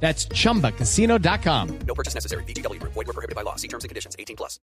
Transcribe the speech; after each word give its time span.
That's 0.00 0.28
chumbacasino.com. 0.28 1.78
No 1.86 1.94
purchase 1.94 2.14
necessary. 2.14 2.44
BGW. 2.44 2.80
Void 2.82 2.94
were 2.94 3.12
prohibited 3.12 3.34
by 3.34 3.42
law. 3.42 3.56
See 3.56 3.68
terms 3.68 3.82
and 3.82 3.88
conditions. 3.88 4.14
18 4.18 4.36
plus. 4.36 4.60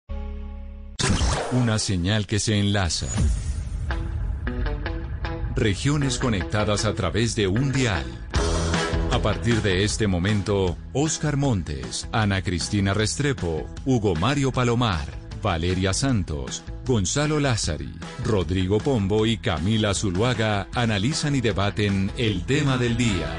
Una 1.52 1.78
señal 1.78 2.26
que 2.26 2.38
se 2.38 2.58
enlaza. 2.58 3.06
Regiones 5.54 6.18
conectadas 6.18 6.86
a 6.86 6.94
través 6.94 7.34
de 7.34 7.46
un 7.46 7.72
dial. 7.72 8.06
A 9.12 9.18
partir 9.20 9.60
de 9.60 9.84
este 9.84 10.06
momento, 10.06 10.78
Oscar 10.94 11.36
Montes, 11.36 12.08
Ana 12.12 12.40
Cristina 12.40 12.94
Restrepo, 12.94 13.66
Hugo 13.84 14.14
Mario 14.14 14.52
Palomar, 14.52 15.06
Valeria 15.42 15.92
Santos, 15.92 16.64
Gonzalo 16.86 17.38
Lázari, 17.38 17.92
Rodrigo 18.24 18.78
Pombo 18.78 19.26
y 19.26 19.36
Camila 19.36 19.92
Zuluaga 19.92 20.68
analizan 20.74 21.36
y 21.36 21.42
debaten 21.42 22.10
el 22.16 22.46
tema 22.46 22.78
del 22.78 22.96
día. 22.96 23.38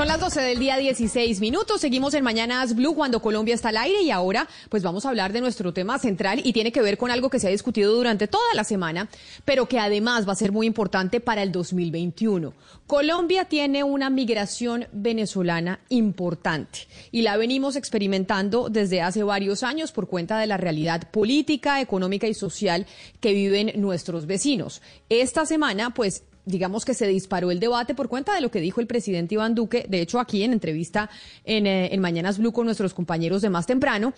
Son 0.00 0.08
las 0.08 0.18
12 0.18 0.40
del 0.40 0.58
día 0.58 0.78
16 0.78 1.40
minutos. 1.40 1.82
Seguimos 1.82 2.14
en 2.14 2.24
Mañanas 2.24 2.74
Blue 2.74 2.94
cuando 2.94 3.20
Colombia 3.20 3.54
está 3.54 3.68
al 3.68 3.76
aire 3.76 4.00
y 4.00 4.10
ahora 4.10 4.48
pues 4.70 4.82
vamos 4.82 5.04
a 5.04 5.10
hablar 5.10 5.34
de 5.34 5.42
nuestro 5.42 5.74
tema 5.74 5.98
central 5.98 6.40
y 6.42 6.54
tiene 6.54 6.72
que 6.72 6.80
ver 6.80 6.96
con 6.96 7.10
algo 7.10 7.28
que 7.28 7.38
se 7.38 7.48
ha 7.48 7.50
discutido 7.50 7.92
durante 7.92 8.26
toda 8.26 8.54
la 8.54 8.64
semana, 8.64 9.10
pero 9.44 9.66
que 9.66 9.78
además 9.78 10.26
va 10.26 10.32
a 10.32 10.36
ser 10.36 10.52
muy 10.52 10.66
importante 10.66 11.20
para 11.20 11.42
el 11.42 11.52
2021. 11.52 12.54
Colombia 12.86 13.44
tiene 13.44 13.84
una 13.84 14.08
migración 14.08 14.86
venezolana 14.90 15.80
importante 15.90 16.88
y 17.12 17.20
la 17.20 17.36
venimos 17.36 17.76
experimentando 17.76 18.70
desde 18.70 19.02
hace 19.02 19.22
varios 19.22 19.62
años 19.62 19.92
por 19.92 20.08
cuenta 20.08 20.38
de 20.38 20.46
la 20.46 20.56
realidad 20.56 21.10
política, 21.10 21.78
económica 21.82 22.26
y 22.26 22.32
social 22.32 22.86
que 23.20 23.34
viven 23.34 23.72
nuestros 23.76 24.24
vecinos. 24.24 24.80
Esta 25.10 25.44
semana 25.44 25.90
pues 25.90 26.22
digamos 26.50 26.84
que 26.84 26.94
se 26.94 27.06
disparó 27.06 27.50
el 27.50 27.60
debate 27.60 27.94
por 27.94 28.08
cuenta 28.08 28.34
de 28.34 28.40
lo 28.40 28.50
que 28.50 28.60
dijo 28.60 28.80
el 28.80 28.86
presidente 28.86 29.34
Iván 29.34 29.54
Duque, 29.54 29.86
de 29.88 30.00
hecho 30.00 30.20
aquí 30.20 30.42
en 30.42 30.52
entrevista 30.52 31.10
en, 31.44 31.66
eh, 31.66 31.92
en 31.92 32.00
Mañanas 32.00 32.38
Blue 32.38 32.52
con 32.52 32.66
nuestros 32.66 32.94
compañeros 32.94 33.42
de 33.42 33.50
más 33.50 33.66
temprano, 33.66 34.12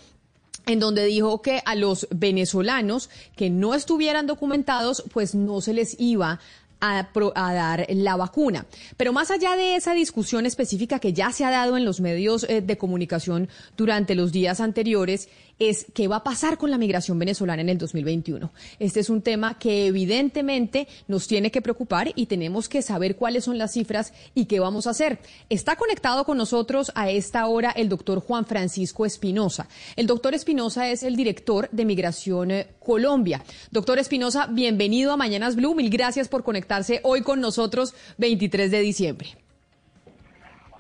en 0.67 0.79
donde 0.79 1.05
dijo 1.07 1.43
que 1.43 1.63
a 1.65 1.75
los 1.75 2.07
venezolanos 2.11 3.11
que 3.37 3.51
no 3.51 3.75
estuvieran 3.75 4.27
documentados, 4.27 5.05
pues 5.13 5.35
no 5.35 5.61
se 5.61 5.75
les 5.75 5.99
iba 5.99 6.39
a, 6.81 7.09
a, 7.35 7.55
dar 7.55 7.87
la 7.91 8.17
vacuna. 8.17 8.67
Pero 8.97 9.13
más 9.13 9.31
allá 9.31 9.57
de 9.57 9.77
esa 9.77 9.95
discusión 9.95 10.47
específica 10.47 10.99
que 10.99 11.13
ya 11.13 11.31
se 11.31 11.45
ha 11.45 11.51
dado 11.51 11.77
en 11.77 11.85
los 11.85 12.01
medios 12.01 12.45
eh, 12.49 12.61
de 12.61 12.77
comunicación 12.77 13.49
durante 13.77 14.15
los 14.15 14.33
días 14.33 14.61
anteriores, 14.61 15.29
es 15.59 15.87
qué 15.95 16.09
va 16.09 16.17
a 16.17 16.25
pasar 16.25 16.59
con 16.59 16.71
la 16.71 16.79
migración 16.79 17.19
venezolana 17.19 17.63
en 17.63 17.69
el 17.69 17.79
2021. 17.79 18.51
Este 18.79 19.01
es 19.01 19.11
un 19.11 19.23
tema 19.23 19.59
que 19.59 19.87
evidentemente 19.87 20.89
nos 21.09 21.27
tiene 21.27 21.51
que 21.51 21.63
preocupar 21.63 22.13
y 22.15 22.27
tenemos 22.27 22.69
que 22.69 22.83
saber 22.83 23.17
cuáles 23.17 23.45
son 23.45 23.59
las 23.59 23.73
cifras 23.73 24.13
y 24.35 24.47
qué 24.47 24.61
vamos 24.61 24.87
a 24.87 24.91
hacer. 24.91 25.19
Está 25.49 25.77
conectado 25.77 26.25
con 26.25 26.39
nosotros 26.39 26.93
a 26.95 27.11
esta 27.11 27.47
hora 27.47 27.71
el 27.71 27.89
doctor 27.89 28.21
Juan 28.21 28.47
Francisco 28.47 29.07
Espinosa. 29.07 29.69
El 29.97 30.07
doctor 30.07 30.35
Espinosa 30.35 30.91
es 30.91 31.03
el 31.03 31.17
director 31.17 31.69
de 31.71 31.85
Migración 31.85 32.51
eh, 32.51 32.67
Colombia. 32.81 33.43
Doctor 33.71 33.99
Espinosa, 33.99 34.47
bienvenido 34.47 35.13
a 35.13 35.17
Mañanas 35.17 35.57
Blue. 35.57 35.75
Mil 35.75 35.91
gracias 35.91 36.29
por 36.29 36.43
conectarse 36.43 37.01
hoy 37.03 37.23
con 37.23 37.41
nosotros, 37.41 37.95
23 38.19 38.71
de 38.71 38.81
diciembre. 38.81 39.42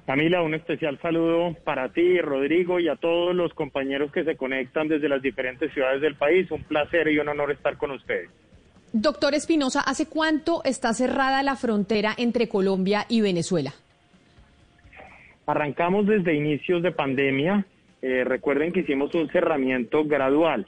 Camila, 0.07 0.43
un 0.43 0.55
especial 0.55 0.99
saludo 1.01 1.55
para 1.65 1.91
ti, 1.91 2.21
Rodrigo, 2.21 2.81
y 2.81 2.89
a 2.89 2.97
todos 2.97 3.35
los 3.37 3.55
compañeros 3.55 4.11
que 4.11 4.25
se 4.25 4.37
conectan 4.37 4.89
desde 4.89 5.09
las 5.09 5.23
diferentes 5.23 5.73
ciudades 5.73 6.01
del 6.01 6.17
país. 6.17 6.51
Un 6.51 6.65
placer 6.65 7.07
y 7.09 7.19
un 7.19 7.29
honor 7.29 7.53
estar 7.53 7.77
con 7.77 7.93
ustedes. 7.93 8.29
Doctor 8.93 9.35
Espinosa, 9.35 9.81
¿hace 9.81 10.09
cuánto 10.09 10.63
está 10.65 10.93
cerrada 10.93 11.43
la 11.43 11.57
frontera 11.57 12.15
entre 12.19 12.49
Colombia 12.49 13.07
y 13.09 13.21
Venezuela? 13.21 13.73
Arrancamos 15.47 16.07
desde 16.07 16.35
inicios 16.35 16.83
de 16.83 16.91
pandemia. 16.91 17.65
Eh, 18.03 18.25
recuerden 18.25 18.73
que 18.73 18.81
hicimos 18.81 19.15
un 19.15 19.31
cerramiento 19.31 20.05
gradual. 20.05 20.67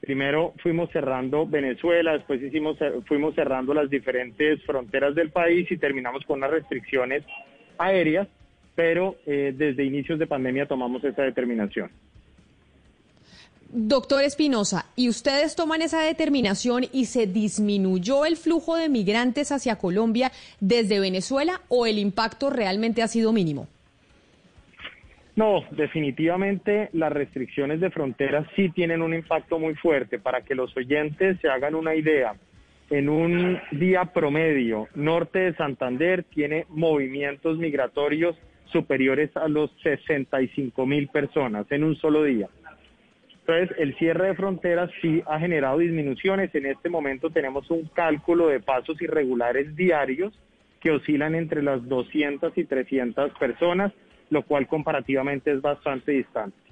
Primero 0.00 0.52
fuimos 0.62 0.90
cerrando 0.90 1.46
Venezuela, 1.46 2.12
después 2.12 2.42
hicimos, 2.42 2.76
fuimos 3.06 3.34
cerrando 3.34 3.72
las 3.72 3.88
diferentes 3.88 4.62
fronteras 4.64 5.14
del 5.14 5.30
país 5.30 5.70
y 5.70 5.76
terminamos 5.76 6.24
con 6.24 6.38
unas 6.38 6.50
restricciones 6.50 7.24
aéreas 7.78 8.28
pero 8.78 9.16
eh, 9.26 9.52
desde 9.56 9.84
inicios 9.84 10.20
de 10.20 10.28
pandemia 10.28 10.64
tomamos 10.66 11.02
esa 11.02 11.24
determinación. 11.24 11.90
Doctor 13.70 14.22
Espinosa, 14.22 14.86
¿y 14.94 15.08
ustedes 15.08 15.56
toman 15.56 15.82
esa 15.82 16.00
determinación 16.00 16.84
y 16.92 17.06
se 17.06 17.26
disminuyó 17.26 18.24
el 18.24 18.36
flujo 18.36 18.76
de 18.76 18.88
migrantes 18.88 19.50
hacia 19.50 19.78
Colombia 19.78 20.30
desde 20.60 21.00
Venezuela 21.00 21.60
o 21.68 21.86
el 21.86 21.98
impacto 21.98 22.50
realmente 22.50 23.02
ha 23.02 23.08
sido 23.08 23.32
mínimo? 23.32 23.66
No, 25.34 25.64
definitivamente 25.72 26.88
las 26.92 27.12
restricciones 27.12 27.80
de 27.80 27.90
fronteras 27.90 28.46
sí 28.54 28.68
tienen 28.68 29.02
un 29.02 29.12
impacto 29.12 29.58
muy 29.58 29.74
fuerte. 29.74 30.20
Para 30.20 30.42
que 30.42 30.54
los 30.54 30.76
oyentes 30.76 31.40
se 31.40 31.48
hagan 31.48 31.74
una 31.74 31.96
idea, 31.96 32.36
en 32.90 33.08
un 33.08 33.60
día 33.72 34.04
promedio, 34.04 34.86
norte 34.94 35.40
de 35.40 35.54
Santander 35.54 36.22
tiene 36.22 36.64
movimientos 36.68 37.58
migratorios 37.58 38.36
superiores 38.72 39.36
a 39.36 39.48
los 39.48 39.70
65 39.82 40.86
mil 40.86 41.08
personas 41.08 41.66
en 41.70 41.84
un 41.84 41.96
solo 41.96 42.24
día. 42.24 42.48
Entonces, 43.40 43.76
el 43.78 43.96
cierre 43.96 44.28
de 44.28 44.34
fronteras 44.34 44.90
sí 45.00 45.22
ha 45.26 45.38
generado 45.38 45.78
disminuciones. 45.78 46.54
En 46.54 46.66
este 46.66 46.90
momento 46.90 47.30
tenemos 47.30 47.70
un 47.70 47.88
cálculo 47.94 48.48
de 48.48 48.60
pasos 48.60 49.00
irregulares 49.00 49.74
diarios 49.74 50.38
que 50.80 50.90
oscilan 50.90 51.34
entre 51.34 51.62
las 51.62 51.86
200 51.88 52.56
y 52.56 52.64
300 52.64 53.32
personas, 53.38 53.92
lo 54.30 54.42
cual 54.42 54.66
comparativamente 54.66 55.50
es 55.50 55.62
bastante 55.62 56.12
distante. 56.12 56.67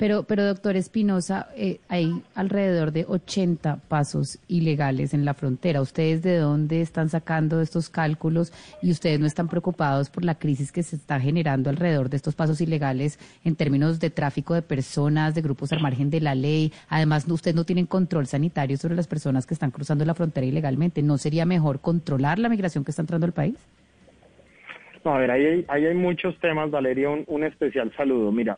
Pero, 0.00 0.22
pero 0.22 0.46
doctor 0.46 0.76
Espinosa, 0.76 1.48
eh, 1.54 1.78
hay 1.90 2.22
alrededor 2.34 2.90
de 2.90 3.04
80 3.06 3.80
pasos 3.86 4.38
ilegales 4.48 5.12
en 5.12 5.26
la 5.26 5.34
frontera. 5.34 5.82
¿Ustedes 5.82 6.22
de 6.22 6.38
dónde 6.38 6.80
están 6.80 7.10
sacando 7.10 7.60
estos 7.60 7.90
cálculos 7.90 8.50
y 8.80 8.92
ustedes 8.92 9.20
no 9.20 9.26
están 9.26 9.48
preocupados 9.48 10.08
por 10.08 10.24
la 10.24 10.36
crisis 10.36 10.72
que 10.72 10.82
se 10.82 10.96
está 10.96 11.20
generando 11.20 11.68
alrededor 11.68 12.08
de 12.08 12.16
estos 12.16 12.34
pasos 12.34 12.62
ilegales 12.62 13.18
en 13.44 13.56
términos 13.56 14.00
de 14.00 14.08
tráfico 14.08 14.54
de 14.54 14.62
personas, 14.62 15.34
de 15.34 15.42
grupos 15.42 15.70
al 15.70 15.82
margen 15.82 16.08
de 16.08 16.22
la 16.22 16.34
ley? 16.34 16.72
Además, 16.88 17.28
ustedes 17.28 17.54
no 17.54 17.64
tienen 17.64 17.84
control 17.84 18.26
sanitario 18.26 18.78
sobre 18.78 18.96
las 18.96 19.06
personas 19.06 19.46
que 19.46 19.52
están 19.52 19.70
cruzando 19.70 20.06
la 20.06 20.14
frontera 20.14 20.46
ilegalmente. 20.46 21.02
¿No 21.02 21.18
sería 21.18 21.44
mejor 21.44 21.80
controlar 21.80 22.38
la 22.38 22.48
migración 22.48 22.84
que 22.84 22.92
está 22.92 23.02
entrando 23.02 23.26
al 23.26 23.34
país? 23.34 23.56
No, 25.04 25.14
a 25.14 25.18
ver, 25.18 25.30
ahí 25.30 25.44
hay, 25.44 25.64
ahí 25.68 25.84
hay 25.84 25.94
muchos 25.94 26.38
temas, 26.38 26.70
Valeria, 26.70 27.10
un 27.10 27.44
especial 27.44 27.92
saludo. 27.94 28.32
Mira, 28.32 28.56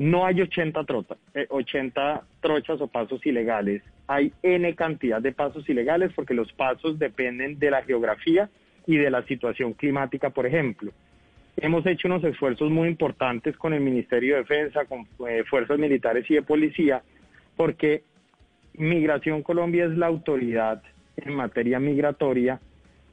no 0.00 0.24
hay 0.24 0.40
80, 0.40 0.82
trota, 0.84 1.18
eh, 1.34 1.46
80 1.50 2.22
trochas 2.40 2.80
o 2.80 2.86
pasos 2.86 3.24
ilegales, 3.26 3.82
hay 4.06 4.32
N 4.42 4.74
cantidad 4.74 5.20
de 5.20 5.32
pasos 5.32 5.68
ilegales 5.68 6.10
porque 6.16 6.32
los 6.32 6.50
pasos 6.54 6.98
dependen 6.98 7.58
de 7.58 7.70
la 7.70 7.82
geografía 7.82 8.48
y 8.86 8.96
de 8.96 9.10
la 9.10 9.22
situación 9.24 9.74
climática, 9.74 10.30
por 10.30 10.46
ejemplo. 10.46 10.90
Hemos 11.58 11.84
hecho 11.84 12.08
unos 12.08 12.24
esfuerzos 12.24 12.70
muy 12.70 12.88
importantes 12.88 13.58
con 13.58 13.74
el 13.74 13.82
Ministerio 13.82 14.36
de 14.36 14.40
Defensa, 14.40 14.86
con 14.86 15.06
eh, 15.28 15.44
fuerzas 15.44 15.78
militares 15.78 16.24
y 16.30 16.34
de 16.34 16.42
policía, 16.42 17.02
porque 17.54 18.02
Migración 18.78 19.42
Colombia 19.42 19.84
es 19.84 19.98
la 19.98 20.06
autoridad 20.06 20.82
en 21.18 21.34
materia 21.34 21.78
migratoria 21.78 22.58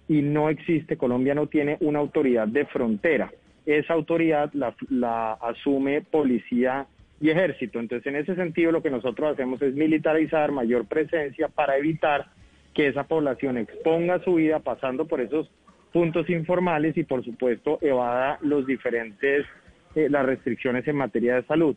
y 0.07 0.21
no 0.21 0.47
existe, 0.47 0.95
Colombia 0.95 1.35
no 1.35 1.47
tiene 1.47 1.75
una 1.81 1.99
autoridad 1.99 2.47
de 2.47 2.65
frontera 2.65 3.29
esa 3.67 3.93
autoridad 3.93 4.51
la, 4.53 4.73
la, 4.89 5.33
asume 5.33 6.01
policía 6.01 6.87
y 7.19 7.29
ejército. 7.29 7.79
Entonces, 7.79 8.07
en 8.07 8.15
ese 8.15 8.35
sentido, 8.35 8.71
lo 8.71 8.81
que 8.81 8.89
nosotros 8.89 9.33
hacemos 9.33 9.61
es 9.61 9.73
militarizar 9.75 10.51
mayor 10.51 10.85
presencia 10.85 11.49
para 11.49 11.77
evitar 11.77 12.27
que 12.73 12.87
esa 12.87 13.03
población 13.03 13.57
exponga 13.57 14.23
su 14.23 14.35
vida 14.35 14.59
pasando 14.59 15.05
por 15.05 15.19
esos 15.19 15.49
puntos 15.91 16.29
informales 16.29 16.95
y, 16.95 17.03
por 17.03 17.25
supuesto, 17.25 17.77
evada 17.81 18.39
los 18.41 18.65
diferentes, 18.65 19.45
eh, 19.95 20.07
las 20.09 20.25
restricciones 20.25 20.87
en 20.87 20.95
materia 20.95 21.35
de 21.35 21.43
salud. 21.43 21.75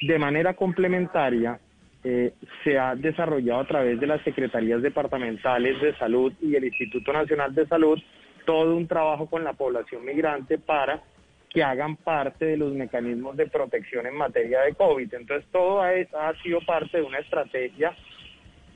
De 0.00 0.18
manera 0.18 0.54
complementaria, 0.54 1.58
eh, 2.04 2.32
se 2.62 2.78
ha 2.78 2.94
desarrollado 2.94 3.60
a 3.60 3.66
través 3.66 3.98
de 4.00 4.06
las 4.06 4.22
secretarías 4.22 4.80
departamentales 4.80 5.80
de 5.82 5.94
salud 5.96 6.32
y 6.40 6.54
el 6.54 6.64
Instituto 6.64 7.12
Nacional 7.12 7.54
de 7.54 7.66
Salud 7.66 7.98
todo 8.46 8.76
un 8.76 8.86
trabajo 8.86 9.26
con 9.26 9.44
la 9.44 9.52
población 9.52 10.04
migrante 10.04 10.56
para 10.56 11.02
que 11.56 11.64
hagan 11.64 11.96
parte 11.96 12.44
de 12.44 12.58
los 12.58 12.74
mecanismos 12.74 13.34
de 13.34 13.46
protección 13.46 14.06
en 14.06 14.14
materia 14.14 14.60
de 14.60 14.74
COVID. 14.74 15.14
Entonces, 15.14 15.48
todo 15.50 15.80
ha, 15.80 15.88
ha 15.88 16.34
sido 16.42 16.60
parte 16.60 16.98
de 16.98 17.02
una 17.02 17.18
estrategia 17.18 17.96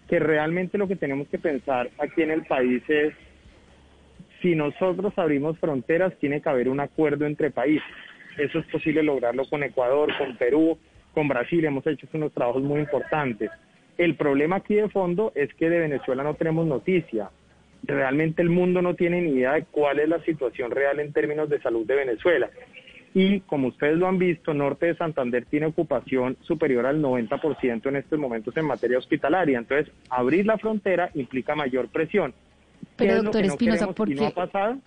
que 0.09 0.19
realmente 0.19 0.79
lo 0.79 0.89
que 0.89 0.97
tenemos 0.97 1.29
que 1.29 1.39
pensar 1.39 1.91
aquí 1.99 2.23
en 2.23 2.31
el 2.31 2.47
país 2.47 2.83
es, 2.89 3.13
si 4.41 4.55
nosotros 4.55 5.13
abrimos 5.19 5.59
fronteras, 5.59 6.17
tiene 6.21 6.41
que 6.41 6.49
haber 6.49 6.71
un 6.71 6.81
acuerdo 6.81 7.27
entre 7.27 7.51
países. 7.51 7.87
Eso 8.39 8.61
es 8.61 8.67
posible 8.69 9.03
lograrlo 9.03 9.45
con 9.45 9.63
Ecuador, 9.63 10.17
con 10.17 10.39
Perú, 10.39 10.79
con 11.13 11.29
Brasil. 11.29 11.63
Hemos 11.63 11.87
hecho 11.87 12.09
unos 12.15 12.33
trabajos 12.33 12.63
muy 12.63 12.81
importantes. 12.81 13.51
El 13.99 14.15
problema 14.15 14.57
aquí 14.57 14.77
de 14.77 14.89
fondo 14.89 15.33
es 15.35 15.53
que 15.53 15.69
de 15.69 15.81
Venezuela 15.81 16.23
no 16.23 16.33
tenemos 16.33 16.67
noticia. 16.67 17.29
Realmente 17.83 18.41
el 18.41 18.49
mundo 18.49 18.81
no 18.81 18.95
tiene 18.95 19.21
ni 19.21 19.33
idea 19.33 19.53
de 19.53 19.65
cuál 19.65 19.99
es 19.99 20.09
la 20.09 20.23
situación 20.25 20.71
real 20.71 20.99
en 20.99 21.13
términos 21.13 21.51
de 21.51 21.61
salud 21.61 21.87
de 21.87 21.95
Venezuela 21.95 22.49
y 23.13 23.41
como 23.41 23.69
ustedes 23.69 23.99
lo 23.99 24.07
han 24.07 24.19
visto, 24.19 24.55
Norte 24.55 24.87
de 24.87 24.97
Santander 24.97 25.45
tiene 25.47 25.67
ocupación 25.67 26.37
superior 26.43 26.87
al 26.87 27.03
90% 27.03 27.89
en 27.89 27.97
estos 27.97 28.19
momentos 28.19 28.57
en 28.57 28.67
materia 28.67 28.99
hospitalaria. 28.99 29.59
Entonces, 29.59 29.93
abrir 30.09 30.47
la 30.47 30.59
frontera 30.59 31.11
implica 31.15 31.57
mayor 31.57 31.89
presión. 31.89 32.33
Pero, 32.97 33.23
doctor 33.23 33.45
Espinosa, 33.45 33.89
¿por 33.93 34.09
qué? 34.09 34.15
no 34.15 34.27
ha 34.27 34.31
pasado? 34.31 34.79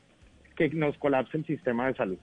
Que 0.55 0.69
nos 0.69 0.97
colapse 0.97 1.37
el 1.37 1.45
sistema 1.45 1.87
de 1.87 1.95
salud. 1.95 2.17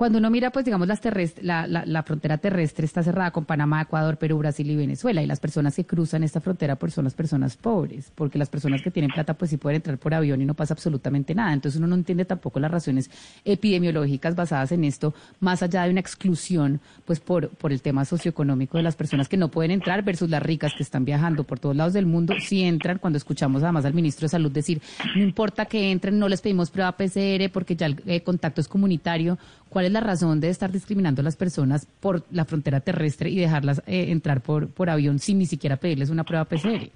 Cuando 0.00 0.16
uno 0.16 0.30
mira, 0.30 0.48
pues 0.48 0.64
digamos, 0.64 0.88
las 0.88 1.02
terrestre, 1.02 1.44
la, 1.44 1.66
la, 1.66 2.02
frontera 2.04 2.38
terrestre 2.38 2.86
está 2.86 3.02
cerrada 3.02 3.32
con 3.32 3.44
Panamá, 3.44 3.82
Ecuador, 3.82 4.16
Perú, 4.16 4.38
Brasil 4.38 4.70
y 4.70 4.74
Venezuela. 4.74 5.22
Y 5.22 5.26
las 5.26 5.40
personas 5.40 5.76
que 5.76 5.84
cruzan 5.84 6.22
esta 6.22 6.40
frontera 6.40 6.76
pues 6.76 6.94
son 6.94 7.04
las 7.04 7.12
personas 7.12 7.58
pobres, 7.58 8.10
porque 8.14 8.38
las 8.38 8.48
personas 8.48 8.80
que 8.80 8.90
tienen 8.90 9.10
plata 9.10 9.34
pues 9.34 9.50
sí 9.50 9.58
pueden 9.58 9.76
entrar 9.76 9.98
por 9.98 10.14
avión 10.14 10.40
y 10.40 10.46
no 10.46 10.54
pasa 10.54 10.72
absolutamente 10.72 11.34
nada. 11.34 11.52
Entonces 11.52 11.78
uno 11.78 11.86
no 11.86 11.96
entiende 11.96 12.24
tampoco 12.24 12.58
las 12.60 12.70
razones 12.70 13.10
epidemiológicas 13.44 14.34
basadas 14.34 14.72
en 14.72 14.84
esto, 14.84 15.12
más 15.38 15.62
allá 15.62 15.82
de 15.82 15.90
una 15.90 16.00
exclusión 16.00 16.80
pues 17.04 17.20
por, 17.20 17.50
por 17.50 17.70
el 17.70 17.82
tema 17.82 18.06
socioeconómico 18.06 18.78
de 18.78 18.84
las 18.84 18.96
personas 18.96 19.28
que 19.28 19.36
no 19.36 19.50
pueden 19.50 19.70
entrar 19.70 20.02
versus 20.02 20.30
las 20.30 20.42
ricas 20.42 20.72
que 20.74 20.82
están 20.82 21.04
viajando 21.04 21.44
por 21.44 21.58
todos 21.58 21.76
lados 21.76 21.92
del 21.92 22.06
mundo, 22.06 22.32
sí 22.40 22.62
entran. 22.62 22.96
Cuando 23.00 23.18
escuchamos 23.18 23.62
además 23.62 23.84
al 23.84 23.92
ministro 23.92 24.24
de 24.24 24.30
Salud 24.30 24.50
decir, 24.50 24.80
no 25.14 25.22
importa 25.22 25.66
que 25.66 25.92
entren, 25.92 26.18
no 26.18 26.26
les 26.26 26.40
pedimos 26.40 26.70
prueba 26.70 26.90
PCR 26.92 27.50
porque 27.52 27.76
ya 27.76 27.84
el 27.84 28.02
eh, 28.06 28.22
contacto 28.22 28.62
es 28.62 28.68
comunitario 28.68 29.36
¿Cuál 29.70 29.84
es 29.84 29.89
la 29.90 30.00
razón 30.00 30.40
de 30.40 30.48
estar 30.48 30.70
discriminando 30.70 31.20
a 31.20 31.24
las 31.24 31.36
personas 31.36 31.86
por 32.00 32.22
la 32.30 32.44
frontera 32.44 32.80
terrestre 32.80 33.30
y 33.30 33.38
dejarlas 33.38 33.82
eh, 33.86 34.10
entrar 34.10 34.40
por, 34.40 34.68
por 34.68 34.90
avión 34.90 35.18
sin 35.18 35.38
ni 35.38 35.46
siquiera 35.46 35.76
pedirles 35.76 36.10
una 36.10 36.24
prueba 36.24 36.44
PCR? 36.44 36.90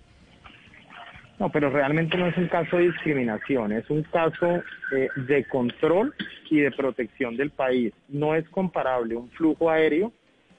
No, 1.38 1.50
pero 1.50 1.68
realmente 1.70 2.16
no 2.16 2.26
es 2.26 2.36
un 2.36 2.46
caso 2.46 2.76
de 2.76 2.84
discriminación, 2.84 3.72
es 3.72 3.88
un 3.90 4.02
caso 4.04 4.62
eh, 4.94 5.08
de 5.16 5.44
control 5.46 6.14
y 6.48 6.60
de 6.60 6.70
protección 6.70 7.36
del 7.36 7.50
país. 7.50 7.92
No 8.08 8.34
es 8.34 8.48
comparable 8.50 9.16
un 9.16 9.28
flujo 9.30 9.68
aéreo 9.68 10.12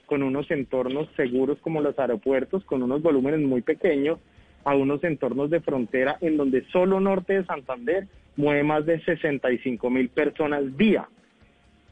con 0.05 0.21
unos 0.21 0.49
entornos 0.51 1.07
seguros 1.15 1.57
como 1.61 1.81
los 1.81 1.97
aeropuertos, 1.97 2.63
con 2.65 2.83
unos 2.83 3.01
volúmenes 3.01 3.39
muy 3.39 3.61
pequeños, 3.61 4.19
a 4.65 4.75
unos 4.75 5.03
entornos 5.03 5.49
de 5.49 5.61
frontera 5.61 6.17
en 6.21 6.37
donde 6.37 6.65
solo 6.71 6.99
norte 6.99 7.33
de 7.33 7.45
Santander 7.45 8.07
mueve 8.35 8.63
más 8.63 8.85
de 8.85 8.99
65 9.03 9.89
mil 9.89 10.09
personas 10.09 10.75
día. 10.77 11.07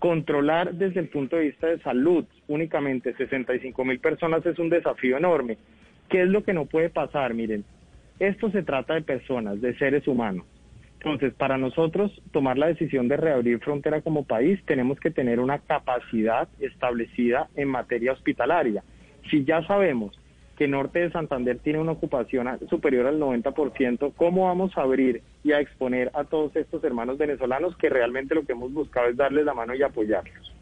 Controlar 0.03 0.73
desde 0.73 0.99
el 0.99 1.07
punto 1.07 1.37
de 1.37 1.43
vista 1.43 1.67
de 1.67 1.79
salud 1.79 2.25
únicamente 2.49 3.13
65 3.13 3.85
mil 3.85 3.99
personas 4.01 4.45
es 4.45 4.59
un 4.59 4.67
desafío 4.67 5.15
enorme. 5.15 5.57
¿Qué 6.09 6.23
es 6.23 6.27
lo 6.27 6.43
que 6.43 6.51
no 6.51 6.65
puede 6.65 6.89
pasar? 6.89 7.33
Miren, 7.33 7.63
esto 8.19 8.51
se 8.51 8.63
trata 8.63 8.95
de 8.95 9.01
personas, 9.01 9.61
de 9.61 9.73
seres 9.77 10.05
humanos. 10.05 10.45
Entonces, 10.95 11.33
para 11.33 11.57
nosotros 11.57 12.11
tomar 12.33 12.57
la 12.57 12.67
decisión 12.67 13.07
de 13.07 13.15
reabrir 13.15 13.59
frontera 13.59 14.01
como 14.01 14.25
país, 14.25 14.59
tenemos 14.65 14.99
que 14.99 15.09
tener 15.09 15.39
una 15.39 15.59
capacidad 15.59 16.49
establecida 16.59 17.47
en 17.55 17.69
materia 17.69 18.11
hospitalaria. 18.11 18.83
Si 19.31 19.45
ya 19.45 19.65
sabemos 19.67 20.19
que 20.63 20.67
Norte 20.69 20.99
de 20.99 21.11
Santander 21.11 21.59
tiene 21.59 21.79
una 21.79 21.91
ocupación 21.91 22.47
superior 22.69 23.05
al 23.05 23.19
90%, 23.19 24.13
¿cómo 24.15 24.45
vamos 24.45 24.71
a 24.77 24.83
abrir 24.83 25.21
y 25.43 25.51
a 25.51 25.59
exponer 25.59 26.09
a 26.13 26.23
todos 26.23 26.55
estos 26.55 26.81
hermanos 26.85 27.17
venezolanos 27.17 27.75
que 27.75 27.89
realmente 27.89 28.33
lo 28.33 28.45
que 28.45 28.53
hemos 28.53 28.71
buscado 28.71 29.09
es 29.09 29.17
darles 29.17 29.43
la 29.43 29.53
mano 29.53 29.75
y 29.75 29.83
apoyarlos? 29.83 30.53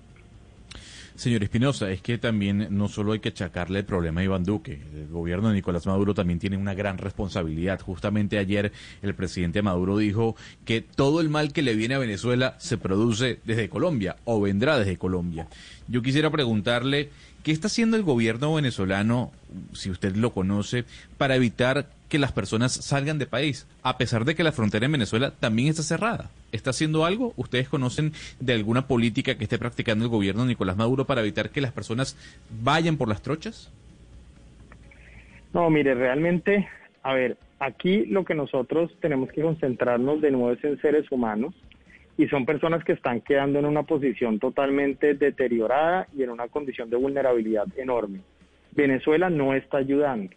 Señor 1.14 1.44
Espinosa, 1.44 1.92
es 1.92 2.02
que 2.02 2.18
también 2.18 2.66
no 2.72 2.88
solo 2.88 3.12
hay 3.12 3.20
que 3.20 3.30
achacarle 3.30 3.78
el 3.78 3.86
problema 3.86 4.22
a 4.22 4.24
Iván 4.24 4.44
Duque, 4.44 4.82
el 4.96 5.08
gobierno 5.10 5.50
de 5.50 5.54
Nicolás 5.54 5.86
Maduro 5.86 6.16
también 6.16 6.40
tiene 6.40 6.58
una 6.58 6.74
gran 6.74 6.98
responsabilidad. 6.98 7.80
Justamente 7.80 8.40
ayer 8.40 8.72
el 9.04 9.14
presidente 9.14 9.62
Maduro 9.62 10.00
dijo 10.00 10.36
que 10.66 10.82
todo 10.82 11.22
el 11.22 11.30
mal 11.30 11.54
que 11.54 11.62
le 11.62 11.76
viene 11.76 11.94
a 11.94 12.00
Venezuela 12.00 12.56
se 12.58 12.80
produce 12.80 13.38
desde 13.46 13.70
Colombia 13.70 14.16
o 14.24 14.42
vendrá 14.42 14.80
desde 14.80 14.98
Colombia. 14.98 15.48
Yo 15.88 16.02
quisiera 16.02 16.32
preguntarle 16.32 17.10
¿Qué 17.44 17.52
está 17.52 17.68
haciendo 17.68 17.98
el 17.98 18.04
gobierno 18.04 18.54
venezolano, 18.54 19.32
si 19.74 19.90
usted 19.90 20.16
lo 20.16 20.32
conoce, 20.32 20.84
para 21.18 21.36
evitar 21.36 21.88
que 22.08 22.20
las 22.20 22.32
personas 22.32 22.72
salgan 22.72 23.18
de 23.18 23.26
país, 23.26 23.68
a 23.82 23.98
pesar 23.98 24.26
de 24.26 24.36
que 24.36 24.44
la 24.44 24.52
frontera 24.52 24.86
en 24.86 24.92
Venezuela 24.92 25.32
también 25.40 25.70
está 25.70 25.82
cerrada? 25.82 26.30
¿Está 26.52 26.70
haciendo 26.70 27.04
algo? 27.04 27.34
¿Ustedes 27.38 27.68
conocen 27.68 28.14
de 28.40 28.54
alguna 28.54 28.86
política 28.86 29.36
que 29.36 29.46
esté 29.46 29.58
practicando 29.58 30.06
el 30.06 30.12
gobierno 30.12 30.46
Nicolás 30.46 30.78
Maduro 30.78 31.06
para 31.06 31.22
evitar 31.22 31.50
que 31.50 31.62
las 31.62 31.72
personas 31.72 32.16
vayan 32.62 32.98
por 32.98 33.08
las 33.08 33.24
trochas? 33.24 33.72
No, 35.54 35.70
mire, 35.70 35.96
realmente, 35.96 36.68
a 37.02 37.14
ver, 37.14 37.38
aquí 37.60 38.06
lo 38.06 38.24
que 38.24 38.36
nosotros 38.36 38.92
tenemos 39.02 39.32
que 39.32 39.42
concentrarnos 39.42 40.22
de 40.22 40.32
nuevo 40.32 40.52
es 40.52 40.64
en 40.64 40.80
seres 40.80 41.12
humanos 41.12 41.56
y 42.18 42.28
son 42.28 42.46
personas 42.46 42.84
que 42.84 42.94
están 42.94 43.22
quedando 43.22 43.60
en 43.60 43.66
una 43.66 43.84
posición 43.84 44.40
totalmente 44.40 45.14
deteriorada 45.14 46.08
y 46.16 46.24
en 46.24 46.30
una 46.30 46.48
condición 46.48 46.90
de 46.90 46.98
vulnerabilidad 46.98 47.66
enorme. 47.78 48.22
Venezuela 48.74 49.30
no 49.30 49.54
está 49.54 49.78
ayudando. 49.78 50.36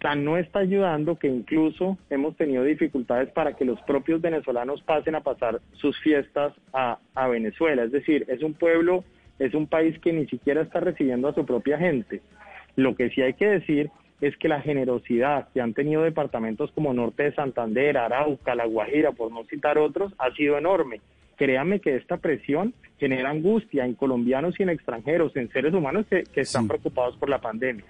Tan 0.00 0.24
no 0.24 0.38
está 0.38 0.60
ayudando 0.60 1.18
que 1.18 1.28
incluso 1.28 1.98
hemos 2.08 2.34
tenido 2.36 2.64
dificultades 2.64 3.30
para 3.32 3.54
que 3.54 3.66
los 3.66 3.80
propios 3.82 4.20
venezolanos 4.20 4.80
pasen 4.82 5.14
a 5.14 5.20
pasar 5.20 5.60
sus 5.72 5.98
fiestas 6.00 6.54
a, 6.72 6.98
a 7.14 7.28
Venezuela. 7.28 7.82
Es 7.84 7.92
decir, 7.92 8.24
es 8.28 8.42
un 8.42 8.54
pueblo, 8.54 9.04
es 9.38 9.52
un 9.52 9.66
país 9.66 9.98
que 9.98 10.12
ni 10.12 10.26
siquiera 10.26 10.62
está 10.62 10.80
recibiendo 10.80 11.28
a 11.28 11.34
su 11.34 11.44
propia 11.44 11.76
gente. 11.76 12.22
Lo 12.76 12.94
que 12.94 13.10
sí 13.10 13.20
hay 13.20 13.34
que 13.34 13.46
decir 13.46 13.90
es 14.20 14.36
que 14.36 14.48
la 14.48 14.60
generosidad 14.60 15.48
que 15.52 15.60
han 15.60 15.72
tenido 15.72 16.02
departamentos 16.02 16.70
como 16.72 16.92
Norte 16.92 17.24
de 17.24 17.34
Santander, 17.34 17.96
Arauca, 17.96 18.54
La 18.54 18.66
Guajira, 18.66 19.12
por 19.12 19.32
no 19.32 19.44
citar 19.44 19.78
otros, 19.78 20.12
ha 20.18 20.30
sido 20.34 20.58
enorme. 20.58 21.00
Créanme 21.36 21.80
que 21.80 21.96
esta 21.96 22.18
presión 22.18 22.74
genera 22.98 23.30
angustia 23.30 23.86
en 23.86 23.94
colombianos 23.94 24.60
y 24.60 24.62
en 24.62 24.68
extranjeros, 24.68 25.34
en 25.36 25.50
seres 25.50 25.72
humanos 25.72 26.04
que, 26.10 26.24
están 26.34 26.68
preocupados 26.68 27.16
por 27.16 27.30
la 27.30 27.40
pandemia. 27.40 27.86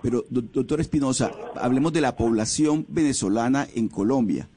Pero, 0.00 0.22
doctor 0.28 0.80
Espinosa, 0.80 1.32
hablemos 1.56 1.92
de 1.92 2.00
la 2.00 2.14
población 2.14 2.86
venezolana 2.88 3.66
en 3.74 3.88
Colombia. 3.88 4.48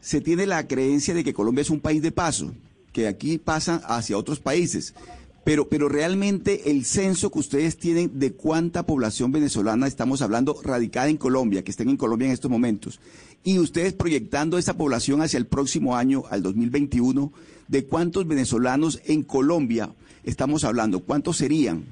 Se 0.00 0.20
tiene 0.20 0.46
la 0.46 0.66
creencia 0.66 1.14
de 1.14 1.22
que 1.22 1.34
Colombia 1.34 1.62
es 1.62 1.70
un 1.70 1.80
país 1.80 2.02
de 2.02 2.10
paso, 2.10 2.52
que 2.92 3.06
aquí 3.06 3.38
pasan 3.38 3.80
hacia 3.84 4.18
otros 4.18 4.40
países. 4.40 4.94
Pero, 5.44 5.68
pero 5.68 5.88
realmente 5.88 6.70
el 6.70 6.84
censo 6.84 7.30
que 7.30 7.38
ustedes 7.38 7.76
tienen 7.76 8.18
de 8.18 8.32
cuánta 8.32 8.86
población 8.86 9.30
venezolana 9.30 9.86
estamos 9.86 10.22
hablando 10.22 10.56
radicada 10.64 11.08
en 11.08 11.18
Colombia, 11.18 11.62
que 11.62 11.70
estén 11.70 11.90
en 11.90 11.98
Colombia 11.98 12.26
en 12.26 12.32
estos 12.32 12.50
momentos, 12.50 13.00
y 13.44 13.58
ustedes 13.58 13.92
proyectando 13.92 14.56
esa 14.56 14.78
población 14.78 15.20
hacia 15.20 15.38
el 15.38 15.46
próximo 15.46 15.96
año, 15.96 16.22
al 16.30 16.42
2021, 16.42 17.30
¿de 17.68 17.84
cuántos 17.84 18.26
venezolanos 18.26 19.02
en 19.06 19.22
Colombia 19.22 19.90
estamos 20.24 20.64
hablando? 20.64 21.00
¿Cuántos 21.00 21.36
serían? 21.36 21.84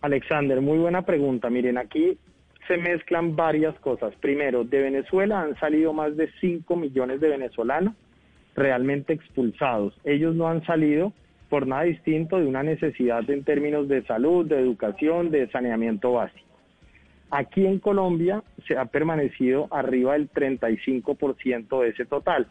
Alexander, 0.00 0.60
muy 0.60 0.78
buena 0.78 1.02
pregunta. 1.02 1.50
Miren, 1.50 1.78
aquí 1.78 2.18
se 2.66 2.76
mezclan 2.76 3.36
varias 3.36 3.78
cosas. 3.78 4.12
Primero, 4.20 4.64
de 4.64 4.80
Venezuela 4.80 5.40
han 5.40 5.58
salido 5.60 5.92
más 5.92 6.16
de 6.16 6.30
5 6.40 6.76
millones 6.76 7.20
de 7.20 7.28
venezolanos 7.28 7.94
realmente 8.56 9.12
expulsados. 9.12 9.94
Ellos 10.04 10.34
no 10.34 10.48
han 10.48 10.64
salido 10.66 11.12
por 11.48 11.66
nada 11.66 11.84
distinto 11.84 12.38
de 12.38 12.46
una 12.46 12.62
necesidad 12.62 13.28
en 13.30 13.44
términos 13.44 13.88
de 13.88 14.02
salud, 14.04 14.44
de 14.46 14.58
educación, 14.58 15.30
de 15.30 15.48
saneamiento 15.48 16.12
básico. 16.12 16.46
Aquí 17.30 17.66
en 17.66 17.80
Colombia 17.80 18.42
se 18.66 18.78
ha 18.78 18.86
permanecido 18.86 19.68
arriba 19.70 20.14
del 20.14 20.30
35% 20.30 21.82
de 21.82 21.88
ese 21.88 22.04
total. 22.04 22.46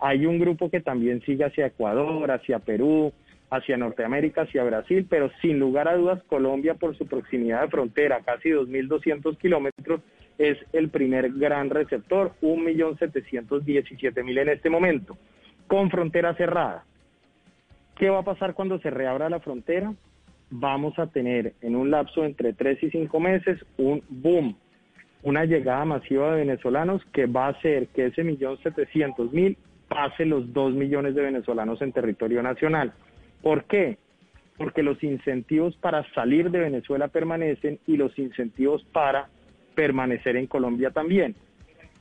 Hay 0.00 0.26
un 0.26 0.38
grupo 0.38 0.70
que 0.70 0.80
también 0.80 1.22
sigue 1.22 1.44
hacia 1.44 1.66
Ecuador, 1.66 2.30
hacia 2.30 2.58
Perú, 2.58 3.12
hacia 3.50 3.76
Norteamérica, 3.76 4.42
hacia 4.42 4.64
Brasil, 4.64 5.06
pero 5.08 5.30
sin 5.40 5.58
lugar 5.58 5.88
a 5.88 5.96
dudas 5.96 6.22
Colombia 6.24 6.74
por 6.74 6.96
su 6.96 7.06
proximidad 7.06 7.62
de 7.62 7.68
frontera, 7.68 8.20
casi 8.24 8.50
2.200 8.50 9.38
kilómetros, 9.38 10.00
es 10.38 10.58
el 10.72 10.88
primer 10.88 11.32
gran 11.32 11.70
receptor, 11.70 12.32
1.717.000 12.42 14.38
en 14.40 14.48
este 14.48 14.70
momento. 14.70 15.16
con 15.66 15.90
frontera 15.90 16.34
cerrada. 16.34 16.84
¿Qué 17.96 18.10
va 18.10 18.18
a 18.18 18.24
pasar 18.24 18.52
cuando 18.54 18.78
se 18.80 18.90
reabra 18.90 19.30
la 19.30 19.40
frontera? 19.40 19.94
Vamos 20.50 20.98
a 20.98 21.06
tener 21.06 21.54
en 21.62 21.74
un 21.74 21.90
lapso 21.90 22.24
entre 22.24 22.52
tres 22.52 22.82
y 22.82 22.90
cinco 22.90 23.18
meses 23.18 23.64
un 23.78 24.02
boom, 24.08 24.56
una 25.22 25.44
llegada 25.46 25.84
masiva 25.84 26.32
de 26.32 26.40
venezolanos 26.40 27.02
que 27.12 27.26
va 27.26 27.46
a 27.46 27.50
hacer 27.50 27.88
que 27.88 28.06
ese 28.06 28.24
millón 28.24 28.58
setecientos 28.62 29.32
mil 29.32 29.56
pase 29.88 30.26
los 30.26 30.52
dos 30.52 30.74
millones 30.74 31.14
de 31.14 31.22
venezolanos 31.22 31.80
en 31.80 31.92
territorio 31.92 32.42
nacional. 32.42 32.92
¿Por 33.42 33.64
qué? 33.64 33.96
Porque 34.56 34.82
los 34.82 35.02
incentivos 35.02 35.76
para 35.76 36.04
salir 36.12 36.50
de 36.50 36.60
Venezuela 36.60 37.08
permanecen 37.08 37.78
y 37.86 37.96
los 37.96 38.16
incentivos 38.18 38.84
para 38.92 39.28
permanecer 39.74 40.36
en 40.36 40.46
Colombia 40.46 40.90
también. 40.90 41.34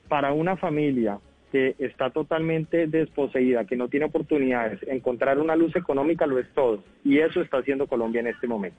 Para 0.07 0.33
una 0.33 0.57
familia 0.57 1.19
que 1.51 1.75
está 1.79 2.09
totalmente 2.09 2.87
desposeída, 2.87 3.65
que 3.65 3.75
no 3.75 3.87
tiene 3.87 4.07
oportunidades, 4.07 4.79
encontrar 4.87 5.37
una 5.39 5.55
luz 5.55 5.75
económica 5.75 6.25
lo 6.25 6.39
es 6.39 6.47
todo. 6.53 6.83
Y 7.05 7.19
eso 7.19 7.41
está 7.41 7.57
haciendo 7.59 7.87
Colombia 7.87 8.21
en 8.21 8.27
este 8.27 8.47
momento. 8.47 8.77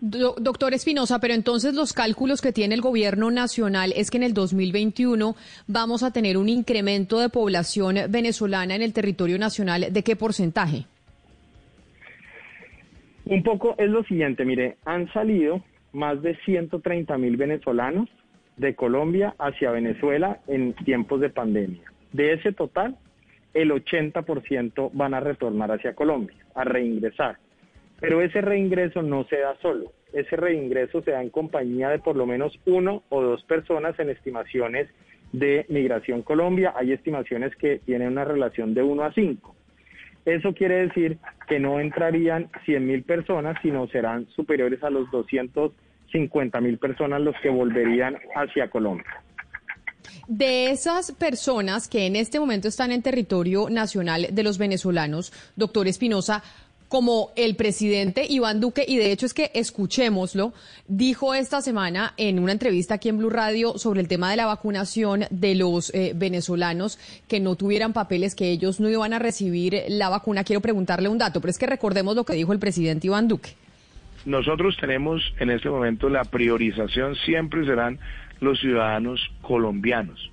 Do- 0.00 0.34
doctor 0.40 0.74
Espinosa, 0.74 1.20
pero 1.20 1.32
entonces 1.34 1.74
los 1.74 1.92
cálculos 1.92 2.40
que 2.40 2.50
tiene 2.50 2.74
el 2.74 2.80
gobierno 2.80 3.30
nacional 3.30 3.92
es 3.94 4.10
que 4.10 4.16
en 4.16 4.24
el 4.24 4.34
2021 4.34 5.36
vamos 5.68 6.02
a 6.02 6.10
tener 6.12 6.38
un 6.38 6.48
incremento 6.48 7.20
de 7.20 7.28
población 7.28 7.96
venezolana 8.08 8.74
en 8.74 8.82
el 8.82 8.92
territorio 8.92 9.38
nacional. 9.38 9.92
¿De 9.92 10.02
qué 10.02 10.16
porcentaje? 10.16 10.86
Un 13.26 13.42
poco 13.44 13.76
es 13.78 13.88
lo 13.88 14.02
siguiente, 14.04 14.44
mire, 14.44 14.76
han 14.84 15.12
salido 15.12 15.62
más 15.92 16.22
de 16.22 16.36
130 16.44 17.16
mil 17.18 17.36
venezolanos 17.36 18.08
de 18.56 18.74
Colombia 18.74 19.34
hacia 19.38 19.70
Venezuela 19.70 20.40
en 20.46 20.74
tiempos 20.74 21.20
de 21.20 21.30
pandemia. 21.30 21.82
De 22.12 22.32
ese 22.32 22.52
total, 22.52 22.96
el 23.54 23.70
80% 23.70 24.90
van 24.92 25.14
a 25.14 25.20
retornar 25.20 25.72
hacia 25.72 25.94
Colombia, 25.94 26.36
a 26.54 26.64
reingresar. 26.64 27.38
Pero 28.00 28.20
ese 28.20 28.40
reingreso 28.40 29.02
no 29.02 29.24
se 29.24 29.38
da 29.38 29.56
solo, 29.60 29.92
ese 30.12 30.36
reingreso 30.36 31.02
se 31.02 31.12
da 31.12 31.22
en 31.22 31.30
compañía 31.30 31.88
de 31.88 31.98
por 31.98 32.16
lo 32.16 32.26
menos 32.26 32.58
uno 32.66 33.02
o 33.08 33.22
dos 33.22 33.44
personas 33.44 33.98
en 33.98 34.10
estimaciones 34.10 34.88
de 35.32 35.64
Migración 35.68 36.22
Colombia. 36.22 36.74
Hay 36.76 36.92
estimaciones 36.92 37.54
que 37.56 37.78
tienen 37.78 38.08
una 38.08 38.24
relación 38.24 38.74
de 38.74 38.82
1 38.82 39.02
a 39.04 39.12
5. 39.12 39.56
Eso 40.24 40.52
quiere 40.54 40.86
decir 40.86 41.18
que 41.48 41.58
no 41.58 41.80
entrarían 41.80 42.48
100 42.64 42.86
mil 42.86 43.02
personas, 43.02 43.56
sino 43.62 43.88
serán 43.88 44.26
superiores 44.36 44.82
a 44.82 44.90
los 44.90 45.10
250 45.10 46.60
mil 46.60 46.78
personas 46.78 47.20
los 47.20 47.34
que 47.42 47.50
volverían 47.50 48.16
hacia 48.34 48.70
Colombia. 48.70 49.22
De 50.28 50.70
esas 50.70 51.12
personas 51.12 51.88
que 51.88 52.06
en 52.06 52.16
este 52.16 52.38
momento 52.38 52.68
están 52.68 52.92
en 52.92 53.02
territorio 53.02 53.68
nacional 53.68 54.28
de 54.30 54.42
los 54.42 54.56
venezolanos, 54.56 55.32
doctor 55.56 55.88
Espinosa, 55.88 56.42
como 56.92 57.30
el 57.36 57.56
presidente 57.56 58.26
Iván 58.28 58.60
Duque, 58.60 58.84
y 58.86 58.98
de 58.98 59.12
hecho 59.12 59.24
es 59.24 59.32
que 59.32 59.50
escuchémoslo, 59.54 60.52
dijo 60.88 61.32
esta 61.32 61.62
semana 61.62 62.12
en 62.18 62.38
una 62.38 62.52
entrevista 62.52 62.96
aquí 62.96 63.08
en 63.08 63.16
Blue 63.16 63.30
Radio 63.30 63.78
sobre 63.78 64.02
el 64.02 64.08
tema 64.08 64.30
de 64.30 64.36
la 64.36 64.44
vacunación 64.44 65.24
de 65.30 65.54
los 65.54 65.88
eh, 65.94 66.12
venezolanos 66.14 66.98
que 67.28 67.40
no 67.40 67.56
tuvieran 67.56 67.94
papeles, 67.94 68.34
que 68.34 68.50
ellos 68.50 68.78
no 68.78 68.90
iban 68.90 69.14
a 69.14 69.18
recibir 69.18 69.84
la 69.88 70.10
vacuna. 70.10 70.44
Quiero 70.44 70.60
preguntarle 70.60 71.08
un 71.08 71.16
dato, 71.16 71.40
pero 71.40 71.50
es 71.50 71.56
que 71.56 71.64
recordemos 71.64 72.14
lo 72.14 72.24
que 72.24 72.34
dijo 72.34 72.52
el 72.52 72.58
presidente 72.58 73.06
Iván 73.06 73.26
Duque. 73.26 73.52
Nosotros 74.26 74.76
tenemos 74.78 75.22
en 75.40 75.48
este 75.48 75.70
momento 75.70 76.10
la 76.10 76.24
priorización 76.24 77.16
siempre 77.24 77.64
serán 77.64 78.00
los 78.40 78.60
ciudadanos 78.60 79.18
colombianos. 79.40 80.30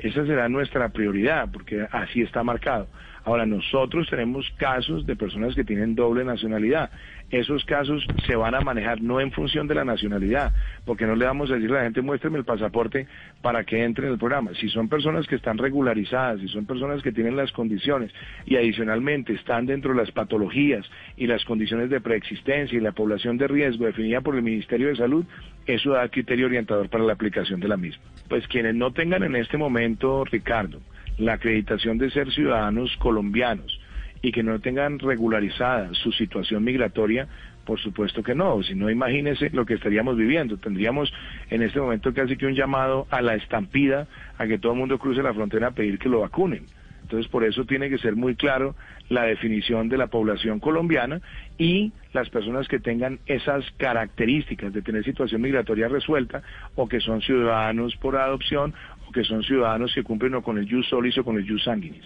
Esa 0.00 0.26
será 0.26 0.48
nuestra 0.48 0.88
prioridad 0.88 1.48
porque 1.52 1.86
así 1.92 2.22
está 2.22 2.42
marcado. 2.42 2.88
Ahora, 3.26 3.44
nosotros 3.44 4.08
tenemos 4.08 4.48
casos 4.56 5.04
de 5.04 5.16
personas 5.16 5.56
que 5.56 5.64
tienen 5.64 5.96
doble 5.96 6.24
nacionalidad. 6.24 6.92
Esos 7.28 7.64
casos 7.64 8.06
se 8.24 8.36
van 8.36 8.54
a 8.54 8.60
manejar 8.60 9.02
no 9.02 9.20
en 9.20 9.32
función 9.32 9.66
de 9.66 9.74
la 9.74 9.84
nacionalidad, 9.84 10.54
porque 10.84 11.06
no 11.06 11.16
le 11.16 11.24
vamos 11.24 11.50
a 11.50 11.54
decir 11.54 11.72
a 11.72 11.78
la 11.78 11.82
gente 11.82 12.02
muéstreme 12.02 12.38
el 12.38 12.44
pasaporte 12.44 13.08
para 13.42 13.64
que 13.64 13.82
entre 13.82 14.06
en 14.06 14.12
el 14.12 14.18
programa. 14.20 14.52
Si 14.60 14.68
son 14.68 14.88
personas 14.88 15.26
que 15.26 15.34
están 15.34 15.58
regularizadas, 15.58 16.38
si 16.40 16.46
son 16.46 16.66
personas 16.66 17.02
que 17.02 17.10
tienen 17.10 17.34
las 17.34 17.50
condiciones 17.50 18.12
y 18.44 18.54
adicionalmente 18.54 19.32
están 19.32 19.66
dentro 19.66 19.92
de 19.92 19.98
las 19.98 20.12
patologías 20.12 20.88
y 21.16 21.26
las 21.26 21.44
condiciones 21.44 21.90
de 21.90 22.00
preexistencia 22.00 22.78
y 22.78 22.80
la 22.80 22.92
población 22.92 23.38
de 23.38 23.48
riesgo 23.48 23.86
definida 23.86 24.20
por 24.20 24.36
el 24.36 24.42
Ministerio 24.42 24.86
de 24.86 24.94
Salud, 24.94 25.24
eso 25.66 25.90
da 25.90 26.08
criterio 26.10 26.46
orientador 26.46 26.88
para 26.88 27.02
la 27.02 27.14
aplicación 27.14 27.58
de 27.58 27.66
la 27.66 27.76
misma. 27.76 28.04
Pues 28.28 28.46
quienes 28.46 28.76
no 28.76 28.92
tengan 28.92 29.24
en 29.24 29.34
este 29.34 29.58
momento, 29.58 30.24
Ricardo, 30.24 30.78
la 31.18 31.34
acreditación 31.34 31.98
de 31.98 32.10
ser 32.10 32.32
ciudadanos 32.32 32.96
colombianos 32.98 33.80
y 34.22 34.32
que 34.32 34.42
no 34.42 34.58
tengan 34.60 34.98
regularizada 34.98 35.92
su 35.94 36.12
situación 36.12 36.64
migratoria, 36.64 37.28
por 37.64 37.80
supuesto 37.80 38.22
que 38.22 38.34
no. 38.34 38.62
Si 38.62 38.74
no, 38.74 38.90
imagínese 38.90 39.50
lo 39.50 39.66
que 39.66 39.74
estaríamos 39.74 40.16
viviendo. 40.16 40.56
Tendríamos 40.56 41.12
en 41.50 41.62
este 41.62 41.80
momento 41.80 42.14
casi 42.14 42.36
que 42.36 42.46
un 42.46 42.54
llamado 42.54 43.06
a 43.10 43.20
la 43.20 43.34
estampida, 43.34 44.06
a 44.38 44.46
que 44.46 44.58
todo 44.58 44.72
el 44.72 44.78
mundo 44.78 44.98
cruce 44.98 45.22
la 45.22 45.34
frontera 45.34 45.68
a 45.68 45.70
pedir 45.72 45.98
que 45.98 46.08
lo 46.08 46.20
vacunen. 46.20 46.64
Entonces, 47.02 47.30
por 47.30 47.44
eso 47.44 47.64
tiene 47.64 47.88
que 47.88 47.98
ser 47.98 48.16
muy 48.16 48.34
claro 48.34 48.74
la 49.10 49.22
definición 49.22 49.88
de 49.88 49.96
la 49.96 50.08
población 50.08 50.58
colombiana 50.58 51.20
y 51.56 51.92
las 52.12 52.28
personas 52.30 52.66
que 52.66 52.80
tengan 52.80 53.20
esas 53.26 53.64
características 53.76 54.72
de 54.72 54.82
tener 54.82 55.04
situación 55.04 55.40
migratoria 55.40 55.86
resuelta 55.86 56.42
o 56.74 56.88
que 56.88 56.98
son 56.98 57.22
ciudadanos 57.22 57.94
por 57.96 58.16
adopción 58.16 58.74
que 59.16 59.24
son 59.24 59.42
ciudadanos 59.42 59.92
que 59.94 60.02
cumplen 60.02 60.34
o 60.34 60.42
con 60.42 60.58
el 60.58 60.68
jus 60.68 60.86
solis 60.90 61.16
o 61.16 61.24
con 61.24 61.38
el 61.38 61.48
jus 61.48 61.64
sanguinis. 61.64 62.04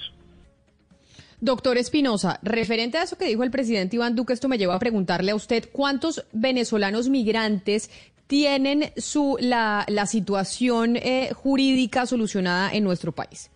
Doctor 1.41 1.77
Espinosa, 1.77 2.39
referente 2.45 2.99
a 2.99 3.03
eso 3.03 3.19
que 3.19 3.25
dijo 3.25 3.43
el 3.43 3.51
presidente 3.51 3.97
Iván 3.97 4.15
Duque, 4.15 4.33
esto 4.33 4.49
me 4.49 4.59
lleva 4.59 4.77
a 4.77 4.79
preguntarle 4.79 5.33
a 5.33 5.35
usted 5.35 5.65
cuántos 5.73 6.25
venezolanos 6.33 7.09
migrantes 7.09 7.91
tienen 8.29 8.93
su 8.97 9.37
la, 9.41 9.85
la 9.89 10.07
situación 10.07 10.97
eh, 10.97 11.31
jurídica 11.35 12.07
solucionada 12.07 12.71
en 12.73 12.85
nuestro 12.85 13.11
país. 13.11 13.51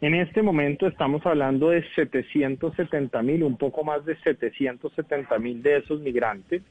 En 0.00 0.14
este 0.14 0.42
momento 0.42 0.86
estamos 0.86 1.26
hablando 1.26 1.70
de 1.70 1.82
770 1.96 3.20
mil, 3.22 3.42
un 3.42 3.56
poco 3.56 3.82
más 3.82 4.04
de 4.04 4.14
770 4.18 5.38
mil 5.40 5.60
de 5.60 5.78
esos 5.78 6.00
migrantes 6.00 6.62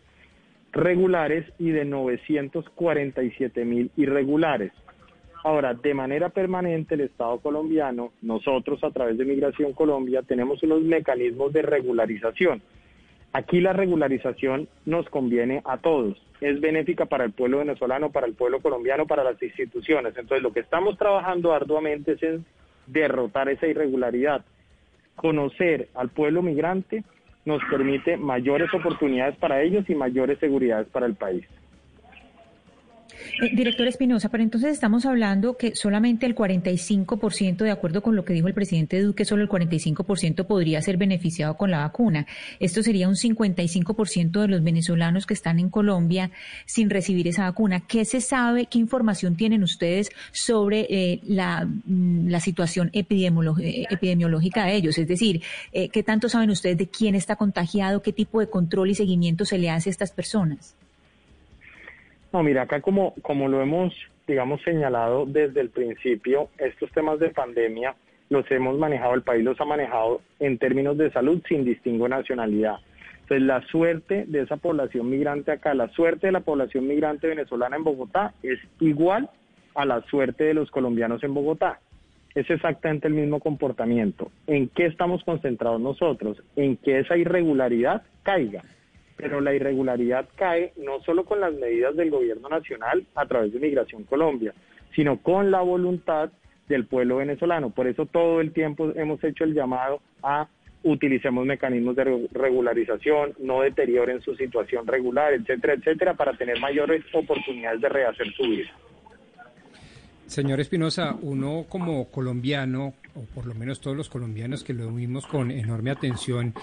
regulares 0.72 1.46
y 1.58 1.72
de 1.72 1.84
947 1.84 3.66
mil 3.66 3.92
irregulares. 3.98 4.72
Ahora, 5.46 5.76
de 5.76 5.94
manera 5.94 6.30
permanente, 6.30 6.96
el 6.96 7.02
Estado 7.02 7.38
colombiano, 7.38 8.14
nosotros 8.24 8.84
a 8.84 8.90
través 8.90 9.16
de 9.16 9.26
Migración 9.26 9.74
Colombia, 9.74 10.24
tenemos 10.24 10.64
unos 10.64 10.82
mecanismos 10.82 11.54
de 11.54 11.62
regularización. 11.62 12.64
Aquí 13.32 13.62
la 13.62 13.72
regularización 13.72 14.68
nos 14.88 15.08
conviene 15.08 15.62
a 15.64 15.78
todos. 15.78 16.18
Es 16.42 16.60
benéfica 16.60 17.06
para 17.06 17.26
el 17.26 17.32
pueblo 17.32 17.60
venezolano, 17.60 18.12
para 18.12 18.26
el 18.26 18.34
pueblo 18.34 18.60
colombiano, 18.60 19.06
para 19.06 19.24
las 19.24 19.40
instituciones. 19.40 20.18
Entonces, 20.18 20.42
lo 20.42 20.52
que 20.52 20.62
estamos 20.62 20.98
trabajando 20.98 21.54
arduamente 21.54 22.14
es 22.14 22.42
derrotar 22.88 23.48
esa 23.48 23.68
irregularidad. 23.68 24.44
Conocer 25.16 25.90
al 25.94 26.10
pueblo 26.10 26.42
migrante 26.42 27.04
nos 27.46 27.62
permite 27.70 28.18
mayores 28.18 28.74
oportunidades 28.74 29.38
para 29.38 29.62
ellos 29.62 29.88
y 29.92 29.94
mayores 29.94 30.40
seguridades 30.40 30.88
para 30.88 31.06
el 31.06 31.14
país. 31.14 31.46
Eh, 33.42 33.56
director 33.56 33.88
Espinosa, 33.88 34.30
pero 34.30 34.44
entonces 34.44 34.72
estamos 34.72 35.06
hablando 35.06 35.58
que 35.58 35.76
solamente 35.76 36.26
el 36.26 36.36
45%, 36.36 37.58
de 37.58 37.72
acuerdo 37.72 38.02
con 38.02 38.16
lo 38.16 38.26
que 38.26 38.34
dijo 38.34 38.48
el 38.48 38.54
presidente 38.54 39.02
Duque, 39.02 39.26
solo 39.26 39.44
el 39.44 39.50
45% 39.50 40.46
podría 40.46 40.82
ser 40.82 40.98
beneficiado 40.98 41.58
con 41.58 41.72
la 41.72 41.80
vacuna. 41.80 42.28
Esto 42.60 42.84
sería 42.84 43.08
un 43.08 43.16
55% 43.16 44.42
de 44.42 44.48
los 44.48 44.64
venezolanos 44.64 45.26
que 45.26 45.34
están 45.34 45.60
en 45.60 45.70
Colombia 45.70 46.32
sin 46.66 46.90
recibir 46.90 47.28
esa 47.28 47.44
vacuna. 47.44 47.82
¿Qué 47.82 48.06
se 48.06 48.22
sabe, 48.22 48.68
qué 48.68 48.80
información 48.80 49.36
tienen 49.36 49.64
ustedes 49.64 50.10
sobre 50.32 50.88
eh, 50.90 51.20
la, 51.24 51.66
mm, 51.66 52.28
la, 52.28 52.40
situación 52.40 52.90
eh, 52.94 53.06
epidemiológica 53.90 54.66
de 54.66 54.76
ellos? 54.76 54.98
Es 54.98 55.08
decir, 55.08 55.42
¿qué 55.72 56.04
tanto 56.04 56.30
saben 56.30 56.50
ustedes 56.50 56.78
de 56.78 56.88
quién 56.88 57.16
está 57.16 57.36
contagiado, 57.36 58.02
qué 58.02 58.14
tipo 58.14 58.40
de 58.40 58.50
control 58.50 58.90
y 58.90 58.96
seguimiento 58.96 59.46
se 59.46 59.58
le 59.58 59.70
hace 59.70 59.90
a 59.90 59.92
estas 59.92 60.12
personas? 60.12 60.76
No, 62.36 62.44
mira, 62.44 62.64
acá 62.64 62.82
como, 62.82 63.14
como 63.22 63.48
lo 63.48 63.62
hemos, 63.62 63.94
digamos, 64.28 64.62
señalado 64.64 65.26
desde 65.26 65.62
el 65.62 65.70
principio, 65.70 66.50
estos 66.58 66.92
temas 66.92 67.18
de 67.18 67.30
pandemia 67.30 67.96
los 68.28 68.52
hemos 68.52 68.78
manejado, 68.78 69.14
el 69.14 69.22
país 69.22 69.42
los 69.42 69.58
ha 69.62 69.64
manejado 69.64 70.20
en 70.42 70.58
términos 70.58 70.98
de 70.98 71.10
salud 71.14 71.42
sin 71.48 71.64
distingo 71.64 72.10
nacionalidad. 72.10 72.80
Entonces, 73.22 73.42
la 73.42 73.62
suerte 73.68 74.26
de 74.28 74.42
esa 74.42 74.58
población 74.58 75.10
migrante 75.10 75.54
acá, 75.54 75.74
la 75.74 75.88
suerte 75.94 76.28
de 76.28 76.34
la 76.34 76.42
población 76.42 76.86
migrante 76.88 77.28
venezolana 77.28 77.78
en 77.78 77.86
Bogotá 77.86 78.34
es 78.44 78.60
igual 78.82 79.30
a 79.74 79.86
la 79.86 80.02
suerte 80.02 80.44
de 80.44 80.56
los 80.56 80.70
colombianos 80.72 81.24
en 81.24 81.34
Bogotá. 81.34 81.80
Es 82.34 82.50
exactamente 82.50 83.08
el 83.08 83.14
mismo 83.14 83.40
comportamiento. 83.40 84.30
¿En 84.46 84.68
qué 84.68 84.88
estamos 84.88 85.24
concentrados 85.24 85.80
nosotros? 85.80 86.44
En 86.58 86.76
que 86.76 87.00
esa 87.00 87.16
irregularidad 87.16 88.02
caiga 88.24 88.62
pero 89.16 89.42
la 89.42 89.54
irregularidad 89.54 90.28
cae 90.36 90.74
no 90.78 91.00
solo 91.02 91.24
con 91.26 91.40
las 91.40 91.54
medidas 91.54 91.96
del 91.96 92.10
gobierno 92.10 92.50
nacional 92.50 93.06
a 93.16 93.26
través 93.26 93.54
de 93.54 93.60
Migración 93.60 94.04
Colombia, 94.04 94.54
sino 94.96 95.22
con 95.22 95.52
la 95.52 95.62
voluntad 95.62 96.32
del 96.68 96.86
pueblo 96.86 97.18
venezolano. 97.18 97.70
Por 97.70 97.88
eso 97.88 98.06
todo 98.06 98.42
el 98.42 98.52
tiempo 98.52 98.92
hemos 98.96 99.24
hecho 99.24 99.44
el 99.44 99.54
llamado 99.54 100.02
a 100.24 100.48
utilicemos 100.84 101.46
mecanismos 101.46 101.96
de 101.96 102.28
regularización, 102.32 103.34
no 103.40 103.62
deterioren 103.62 104.22
su 104.22 104.36
situación 104.36 104.86
regular, 104.86 105.34
etcétera, 105.34 105.74
etcétera, 105.74 106.14
para 106.14 106.34
tener 106.34 106.60
mayores 106.60 107.04
oportunidades 107.14 107.82
de 107.82 107.90
rehacer 107.90 108.32
su 108.34 108.44
vida. 108.44 108.70
Señor 110.28 110.60
Espinosa, 110.60 111.16
uno 111.22 111.66
como 111.70 112.06
colombiano, 112.10 112.94
o 113.16 113.22
por 113.34 113.46
lo 113.46 113.56
menos 113.56 113.80
todos 113.80 113.96
los 113.96 114.10
colombianos 114.10 114.64
que 114.64 114.74
lo 114.74 114.92
vimos 114.92 115.26
con 115.26 115.52
enorme 115.52 115.92
atención 115.92 116.54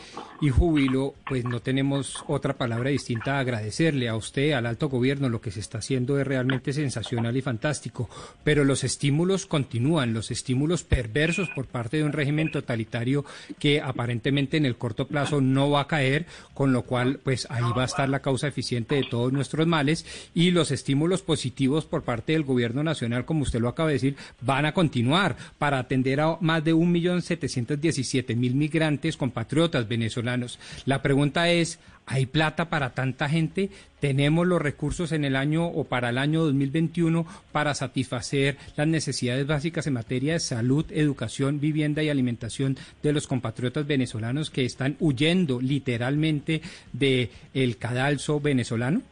y 0.40 0.50
júbilo, 0.50 1.14
pues 1.26 1.44
no 1.44 1.60
tenemos 1.60 2.22
otra 2.28 2.54
palabra 2.54 2.90
distinta 2.90 3.36
a 3.36 3.40
agradecerle 3.40 4.08
a 4.08 4.16
usted, 4.16 4.52
al 4.52 4.66
alto 4.66 4.88
gobierno, 4.88 5.28
lo 5.28 5.40
que 5.40 5.50
se 5.50 5.60
está 5.60 5.78
haciendo 5.78 6.18
es 6.18 6.26
realmente 6.26 6.72
sensacional 6.72 7.36
y 7.36 7.42
fantástico, 7.42 8.10
pero 8.44 8.64
los 8.64 8.84
estímulos 8.84 9.46
continúan, 9.46 10.12
los 10.12 10.30
estímulos 10.30 10.82
perversos 10.82 11.48
por 11.50 11.66
parte 11.66 11.98
de 11.98 12.04
un 12.04 12.12
régimen 12.12 12.50
totalitario 12.50 13.24
que 13.58 13.80
aparentemente 13.80 14.56
en 14.56 14.66
el 14.66 14.76
corto 14.76 15.06
plazo 15.06 15.40
no 15.40 15.70
va 15.70 15.82
a 15.82 15.86
caer, 15.86 16.26
con 16.54 16.72
lo 16.72 16.82
cual 16.82 17.20
pues 17.22 17.46
ahí 17.50 17.64
va 17.76 17.82
a 17.82 17.86
estar 17.86 18.08
la 18.08 18.20
causa 18.20 18.48
eficiente 18.48 18.96
de 18.96 19.04
todos 19.04 19.32
nuestros 19.32 19.66
males. 19.66 20.04
Y 20.34 20.50
los 20.50 20.70
estímulos 20.70 21.22
positivos 21.22 21.86
por 21.86 22.02
parte 22.02 22.32
del 22.32 22.44
gobierno 22.44 22.82
nacional, 22.82 23.24
como 23.24 23.42
usted 23.42 23.51
lo 23.60 23.68
acaba 23.68 23.88
de 23.88 23.94
decir, 23.94 24.16
van 24.40 24.66
a 24.66 24.74
continuar 24.74 25.36
para 25.58 25.78
atender 25.78 26.20
a 26.20 26.36
más 26.40 26.64
de 26.64 26.74
1.717.000 26.74 28.54
migrantes 28.54 29.16
compatriotas 29.16 29.88
venezolanos. 29.88 30.58
La 30.84 31.02
pregunta 31.02 31.50
es, 31.50 31.78
¿hay 32.06 32.26
plata 32.26 32.68
para 32.68 32.94
tanta 32.94 33.28
gente? 33.28 33.70
¿Tenemos 34.00 34.46
los 34.46 34.60
recursos 34.60 35.12
en 35.12 35.24
el 35.24 35.36
año 35.36 35.66
o 35.66 35.84
para 35.84 36.10
el 36.10 36.18
año 36.18 36.42
2021 36.44 37.26
para 37.52 37.74
satisfacer 37.74 38.56
las 38.76 38.88
necesidades 38.88 39.46
básicas 39.46 39.86
en 39.86 39.94
materia 39.94 40.34
de 40.34 40.40
salud, 40.40 40.84
educación, 40.90 41.60
vivienda 41.60 42.02
y 42.02 42.08
alimentación 42.08 42.76
de 43.02 43.12
los 43.12 43.26
compatriotas 43.26 43.86
venezolanos 43.86 44.50
que 44.50 44.64
están 44.64 44.96
huyendo 44.98 45.60
literalmente 45.60 46.62
del 46.92 47.30
el 47.54 47.76
cadalso 47.76 48.40
venezolano? 48.40 49.02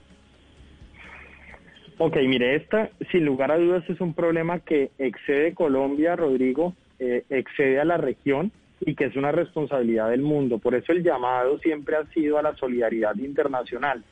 Ok, 2.03 2.17
mire, 2.27 2.55
esta 2.55 2.89
sin 3.13 3.27
lugar 3.27 3.51
a 3.51 3.59
dudas 3.59 3.85
es 3.91 4.01
un 4.01 4.15
problema 4.15 4.61
que 4.61 4.91
excede 4.97 5.53
Colombia, 5.53 6.17
Rodrigo, 6.17 6.75
eh, 6.99 7.25
excede 7.29 7.79
a 7.79 7.85
la 7.85 7.99
región 7.99 8.53
y 8.81 8.95
que 8.95 9.05
es 9.05 9.17
una 9.17 9.33
responsabilidad 9.33 10.09
del 10.09 10.23
mundo. 10.23 10.57
Por 10.57 10.75
eso 10.75 10.93
el 10.93 11.03
llamado 11.03 11.59
siempre 11.59 11.97
ha 11.97 12.07
sido 12.07 12.39
a 12.39 12.43
la 12.43 12.57
solidaridad 12.57 13.15
internacional. 13.17 14.03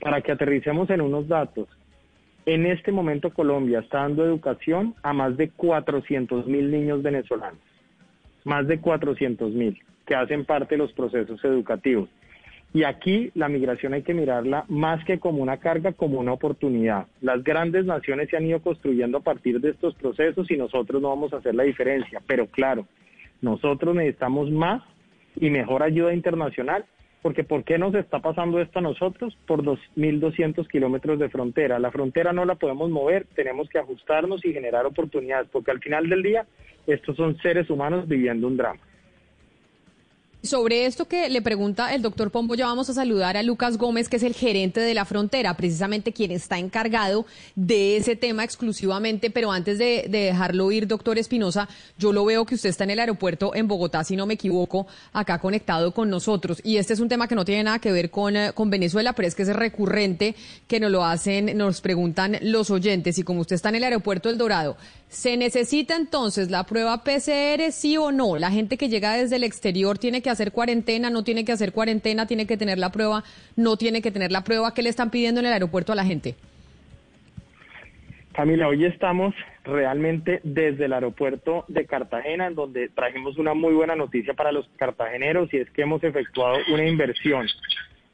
Para 0.00 0.20
que 0.20 0.32
aterricemos 0.32 0.90
en 0.90 1.00
unos 1.00 1.28
datos, 1.28 1.66
en 2.44 2.66
este 2.66 2.92
momento 2.92 3.32
Colombia 3.32 3.78
está 3.78 4.00
dando 4.00 4.22
educación 4.22 4.94
a 5.02 5.14
más 5.14 5.38
de 5.38 5.48
400 5.48 6.46
mil 6.46 6.70
niños 6.70 7.02
venezolanos, 7.02 7.62
más 8.44 8.68
de 8.68 8.80
400 8.80 9.50
mil 9.52 9.82
que 10.06 10.14
hacen 10.14 10.44
parte 10.44 10.74
de 10.74 10.78
los 10.82 10.92
procesos 10.92 11.42
educativos. 11.42 12.10
Y 12.72 12.84
aquí 12.84 13.32
la 13.34 13.48
migración 13.48 13.94
hay 13.94 14.02
que 14.02 14.14
mirarla 14.14 14.64
más 14.68 15.04
que 15.04 15.18
como 15.18 15.42
una 15.42 15.56
carga, 15.56 15.92
como 15.92 16.20
una 16.20 16.32
oportunidad. 16.32 17.06
Las 17.20 17.42
grandes 17.42 17.84
naciones 17.84 18.28
se 18.30 18.36
han 18.36 18.46
ido 18.46 18.60
construyendo 18.60 19.18
a 19.18 19.22
partir 19.22 19.60
de 19.60 19.70
estos 19.70 19.94
procesos 19.96 20.48
y 20.50 20.56
nosotros 20.56 21.02
no 21.02 21.08
vamos 21.08 21.32
a 21.32 21.38
hacer 21.38 21.54
la 21.56 21.64
diferencia. 21.64 22.22
Pero 22.28 22.46
claro, 22.46 22.86
nosotros 23.42 23.96
necesitamos 23.96 24.50
más 24.52 24.82
y 25.36 25.50
mejor 25.50 25.82
ayuda 25.82 26.14
internacional, 26.14 26.84
porque 27.22 27.42
¿por 27.42 27.64
qué 27.64 27.76
nos 27.76 27.94
está 27.94 28.20
pasando 28.20 28.60
esto 28.60 28.78
a 28.78 28.82
nosotros? 28.82 29.36
Por 29.46 29.64
2.200 29.64 30.68
kilómetros 30.68 31.18
de 31.18 31.28
frontera. 31.28 31.80
La 31.80 31.90
frontera 31.90 32.32
no 32.32 32.44
la 32.44 32.54
podemos 32.54 32.88
mover, 32.88 33.26
tenemos 33.34 33.68
que 33.68 33.78
ajustarnos 33.80 34.44
y 34.44 34.52
generar 34.52 34.86
oportunidades, 34.86 35.48
porque 35.50 35.72
al 35.72 35.80
final 35.80 36.08
del 36.08 36.22
día 36.22 36.46
estos 36.86 37.16
son 37.16 37.36
seres 37.38 37.68
humanos 37.68 38.06
viviendo 38.06 38.46
un 38.46 38.56
drama. 38.56 38.80
Sobre 40.42 40.86
esto 40.86 41.06
que 41.06 41.28
le 41.28 41.42
pregunta 41.42 41.94
el 41.94 42.00
doctor 42.00 42.30
Pombo, 42.30 42.54
ya 42.54 42.64
vamos 42.64 42.88
a 42.88 42.94
saludar 42.94 43.36
a 43.36 43.42
Lucas 43.42 43.76
Gómez, 43.76 44.08
que 44.08 44.16
es 44.16 44.22
el 44.22 44.32
gerente 44.32 44.80
de 44.80 44.94
la 44.94 45.04
frontera, 45.04 45.54
precisamente 45.54 46.14
quien 46.14 46.30
está 46.30 46.58
encargado 46.58 47.26
de 47.56 47.98
ese 47.98 48.16
tema 48.16 48.42
exclusivamente. 48.42 49.28
Pero 49.28 49.52
antes 49.52 49.76
de, 49.76 50.06
dejarlo 50.08 50.72
ir, 50.72 50.86
doctor 50.86 51.18
Espinosa, 51.18 51.68
yo 51.98 52.14
lo 52.14 52.24
veo 52.24 52.46
que 52.46 52.54
usted 52.54 52.70
está 52.70 52.84
en 52.84 52.90
el 52.90 53.00
aeropuerto 53.00 53.54
en 53.54 53.68
Bogotá, 53.68 54.02
si 54.02 54.16
no 54.16 54.24
me 54.24 54.32
equivoco, 54.32 54.86
acá 55.12 55.38
conectado 55.40 55.92
con 55.92 56.08
nosotros. 56.08 56.62
Y 56.64 56.78
este 56.78 56.94
es 56.94 57.00
un 57.00 57.10
tema 57.10 57.28
que 57.28 57.34
no 57.34 57.44
tiene 57.44 57.64
nada 57.64 57.78
que 57.78 57.92
ver 57.92 58.10
con, 58.10 58.34
eh, 58.34 58.52
con 58.54 58.70
Venezuela, 58.70 59.12
pero 59.12 59.28
es 59.28 59.34
que 59.34 59.42
es 59.42 59.54
recurrente 59.54 60.34
que 60.66 60.80
nos 60.80 60.90
lo 60.90 61.04
hacen, 61.04 61.54
nos 61.58 61.82
preguntan 61.82 62.38
los 62.40 62.70
oyentes. 62.70 63.18
Y 63.18 63.24
como 63.24 63.42
usted 63.42 63.56
está 63.56 63.68
en 63.68 63.74
el 63.74 63.84
aeropuerto 63.84 64.30
El 64.30 64.38
Dorado, 64.38 64.78
¿Se 65.10 65.36
necesita 65.36 65.96
entonces 65.96 66.52
la 66.52 66.62
prueba 66.62 67.02
PCR, 67.02 67.72
sí 67.72 67.96
o 67.96 68.12
no? 68.12 68.38
La 68.38 68.52
gente 68.52 68.76
que 68.76 68.88
llega 68.88 69.14
desde 69.14 69.36
el 69.36 69.42
exterior 69.42 69.98
tiene 69.98 70.22
que 70.22 70.30
hacer 70.30 70.52
cuarentena, 70.52 71.10
no 71.10 71.24
tiene 71.24 71.44
que 71.44 71.50
hacer 71.50 71.72
cuarentena, 71.72 72.28
tiene 72.28 72.46
que 72.46 72.56
tener 72.56 72.78
la 72.78 72.92
prueba, 72.92 73.24
no 73.56 73.76
tiene 73.76 74.02
que 74.02 74.12
tener 74.12 74.30
la 74.30 74.44
prueba. 74.44 74.72
¿Qué 74.72 74.82
le 74.82 74.88
están 74.88 75.10
pidiendo 75.10 75.40
en 75.40 75.46
el 75.46 75.52
aeropuerto 75.52 75.90
a 75.90 75.96
la 75.96 76.04
gente? 76.04 76.36
Camila, 78.32 78.68
hoy 78.68 78.84
estamos 78.84 79.34
realmente 79.64 80.40
desde 80.44 80.84
el 80.84 80.92
aeropuerto 80.92 81.64
de 81.66 81.86
Cartagena, 81.86 82.46
en 82.46 82.54
donde 82.54 82.88
trajimos 82.88 83.36
una 83.36 83.52
muy 83.52 83.74
buena 83.74 83.96
noticia 83.96 84.34
para 84.34 84.52
los 84.52 84.68
cartageneros 84.76 85.52
y 85.52 85.56
es 85.56 85.70
que 85.70 85.82
hemos 85.82 86.04
efectuado 86.04 86.58
una 86.72 86.86
inversión 86.86 87.48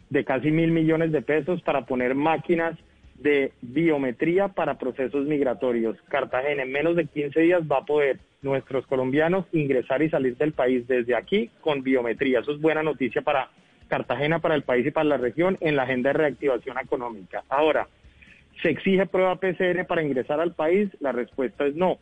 de 0.08 0.24
casi 0.24 0.50
mil 0.50 0.70
millones 0.70 1.12
de 1.12 1.20
pesos 1.20 1.60
para 1.60 1.84
poner 1.84 2.14
máquinas 2.14 2.78
de 3.18 3.52
biometría 3.62 4.48
para 4.48 4.78
procesos 4.78 5.26
migratorios. 5.26 5.96
Cartagena 6.08 6.62
en 6.62 6.72
menos 6.72 6.96
de 6.96 7.06
15 7.06 7.40
días 7.40 7.62
va 7.62 7.78
a 7.78 7.84
poder 7.84 8.18
nuestros 8.42 8.86
colombianos 8.86 9.46
ingresar 9.52 10.02
y 10.02 10.10
salir 10.10 10.36
del 10.36 10.52
país 10.52 10.86
desde 10.86 11.16
aquí 11.16 11.50
con 11.60 11.82
biometría. 11.82 12.40
Eso 12.40 12.52
es 12.52 12.60
buena 12.60 12.82
noticia 12.82 13.22
para 13.22 13.50
Cartagena, 13.88 14.40
para 14.40 14.54
el 14.54 14.62
país 14.62 14.86
y 14.86 14.90
para 14.90 15.08
la 15.08 15.16
región 15.16 15.58
en 15.60 15.76
la 15.76 15.84
agenda 15.84 16.10
de 16.10 16.18
reactivación 16.18 16.78
económica. 16.78 17.44
Ahora, 17.48 17.88
¿se 18.62 18.70
exige 18.70 19.06
prueba 19.06 19.36
PCR 19.36 19.86
para 19.86 20.02
ingresar 20.02 20.40
al 20.40 20.54
país? 20.54 20.88
La 21.00 21.12
respuesta 21.12 21.66
es 21.66 21.74
no. 21.74 21.98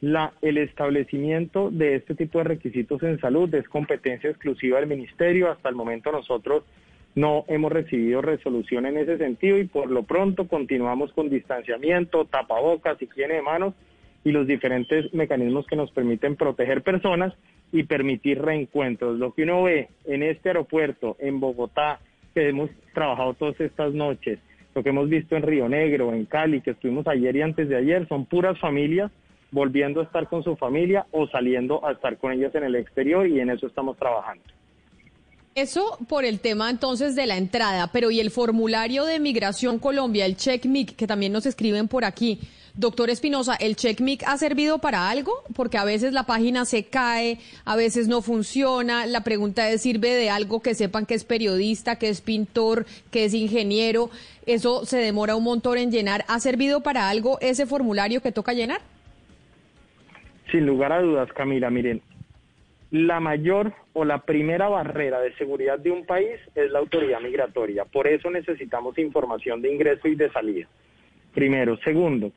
La, 0.00 0.32
el 0.40 0.56
establecimiento 0.56 1.70
de 1.70 1.96
este 1.96 2.14
tipo 2.14 2.38
de 2.38 2.44
requisitos 2.44 3.02
en 3.02 3.20
salud 3.20 3.52
es 3.54 3.68
competencia 3.68 4.30
exclusiva 4.30 4.78
del 4.78 4.88
ministerio. 4.88 5.50
Hasta 5.50 5.68
el 5.68 5.74
momento 5.74 6.10
nosotros 6.10 6.64
no 7.14 7.44
hemos 7.48 7.72
recibido 7.72 8.22
resolución 8.22 8.86
en 8.86 8.96
ese 8.96 9.18
sentido 9.18 9.58
y 9.58 9.64
por 9.64 9.90
lo 9.90 10.04
pronto 10.04 10.46
continuamos 10.46 11.12
con 11.12 11.28
distanciamiento, 11.28 12.24
tapabocas, 12.24 13.00
higiene 13.02 13.34
de 13.34 13.42
manos 13.42 13.74
y 14.24 14.32
los 14.32 14.46
diferentes 14.46 15.12
mecanismos 15.14 15.66
que 15.66 15.76
nos 15.76 15.90
permiten 15.90 16.36
proteger 16.36 16.82
personas 16.82 17.34
y 17.72 17.84
permitir 17.84 18.40
reencuentros. 18.40 19.18
Lo 19.18 19.32
que 19.32 19.44
uno 19.44 19.62
ve 19.64 19.88
en 20.04 20.22
este 20.22 20.50
aeropuerto, 20.50 21.16
en 21.18 21.40
Bogotá, 21.40 22.00
que 22.34 22.48
hemos 22.48 22.70
trabajado 22.94 23.34
todas 23.34 23.60
estas 23.60 23.92
noches, 23.92 24.38
lo 24.74 24.82
que 24.82 24.90
hemos 24.90 25.08
visto 25.08 25.36
en 25.36 25.42
Río 25.42 25.68
Negro, 25.68 26.12
en 26.12 26.26
Cali, 26.26 26.60
que 26.60 26.72
estuvimos 26.72 27.06
ayer 27.06 27.34
y 27.34 27.42
antes 27.42 27.68
de 27.68 27.76
ayer, 27.76 28.06
son 28.08 28.26
puras 28.26 28.58
familias 28.58 29.10
volviendo 29.50 30.00
a 30.00 30.04
estar 30.04 30.28
con 30.28 30.44
su 30.44 30.54
familia 30.56 31.06
o 31.10 31.26
saliendo 31.26 31.84
a 31.84 31.92
estar 31.92 32.18
con 32.18 32.32
ellas 32.32 32.54
en 32.54 32.64
el 32.64 32.76
exterior 32.76 33.26
y 33.26 33.40
en 33.40 33.50
eso 33.50 33.66
estamos 33.66 33.96
trabajando. 33.96 34.44
Eso 35.56 35.98
por 36.08 36.24
el 36.24 36.38
tema 36.38 36.70
entonces 36.70 37.16
de 37.16 37.26
la 37.26 37.36
entrada, 37.36 37.90
pero 37.92 38.12
¿y 38.12 38.20
el 38.20 38.30
formulario 38.30 39.04
de 39.04 39.18
Migración 39.18 39.80
Colombia, 39.80 40.24
el 40.24 40.36
CheckMic, 40.36 40.94
que 40.94 41.08
también 41.08 41.32
nos 41.32 41.44
escriben 41.44 41.88
por 41.88 42.04
aquí? 42.04 42.38
Doctor 42.74 43.10
Espinosa, 43.10 43.56
¿el 43.56 43.74
CheckMic 43.74 44.22
ha 44.28 44.36
servido 44.36 44.78
para 44.78 45.10
algo? 45.10 45.32
Porque 45.56 45.76
a 45.76 45.84
veces 45.84 46.12
la 46.12 46.22
página 46.22 46.64
se 46.64 46.84
cae, 46.84 47.38
a 47.64 47.74
veces 47.74 48.06
no 48.06 48.22
funciona. 48.22 49.06
La 49.06 49.24
pregunta 49.24 49.68
es, 49.68 49.82
¿sirve 49.82 50.10
de 50.10 50.30
algo 50.30 50.60
que 50.60 50.76
sepan 50.76 51.04
que 51.04 51.14
es 51.14 51.24
periodista, 51.24 51.96
que 51.96 52.08
es 52.10 52.20
pintor, 52.20 52.86
que 53.10 53.24
es 53.24 53.34
ingeniero? 53.34 54.08
Eso 54.46 54.86
se 54.86 54.98
demora 54.98 55.34
un 55.34 55.42
montón 55.42 55.78
en 55.78 55.90
llenar. 55.90 56.24
¿Ha 56.28 56.38
servido 56.38 56.80
para 56.80 57.10
algo 57.10 57.38
ese 57.40 57.66
formulario 57.66 58.22
que 58.22 58.30
toca 58.30 58.52
llenar? 58.52 58.80
Sin 60.52 60.64
lugar 60.64 60.92
a 60.92 61.02
dudas, 61.02 61.28
Camila, 61.32 61.70
miren, 61.70 62.00
la 62.90 63.20
mayor 63.20 63.72
o 63.92 64.04
la 64.04 64.18
primera 64.18 64.68
barrera 64.68 65.20
de 65.20 65.32
seguridad 65.34 65.78
de 65.78 65.90
un 65.90 66.04
país 66.06 66.40
es 66.54 66.70
la 66.70 66.80
autoridad 66.80 67.20
migratoria. 67.20 67.84
Por 67.84 68.06
eso 68.06 68.30
necesitamos 68.30 68.98
información 68.98 69.62
de 69.62 69.72
ingreso 69.72 70.08
y 70.08 70.16
de 70.16 70.30
salida. 70.30 70.66
Primero. 71.32 71.76
Segundo, 71.78 72.32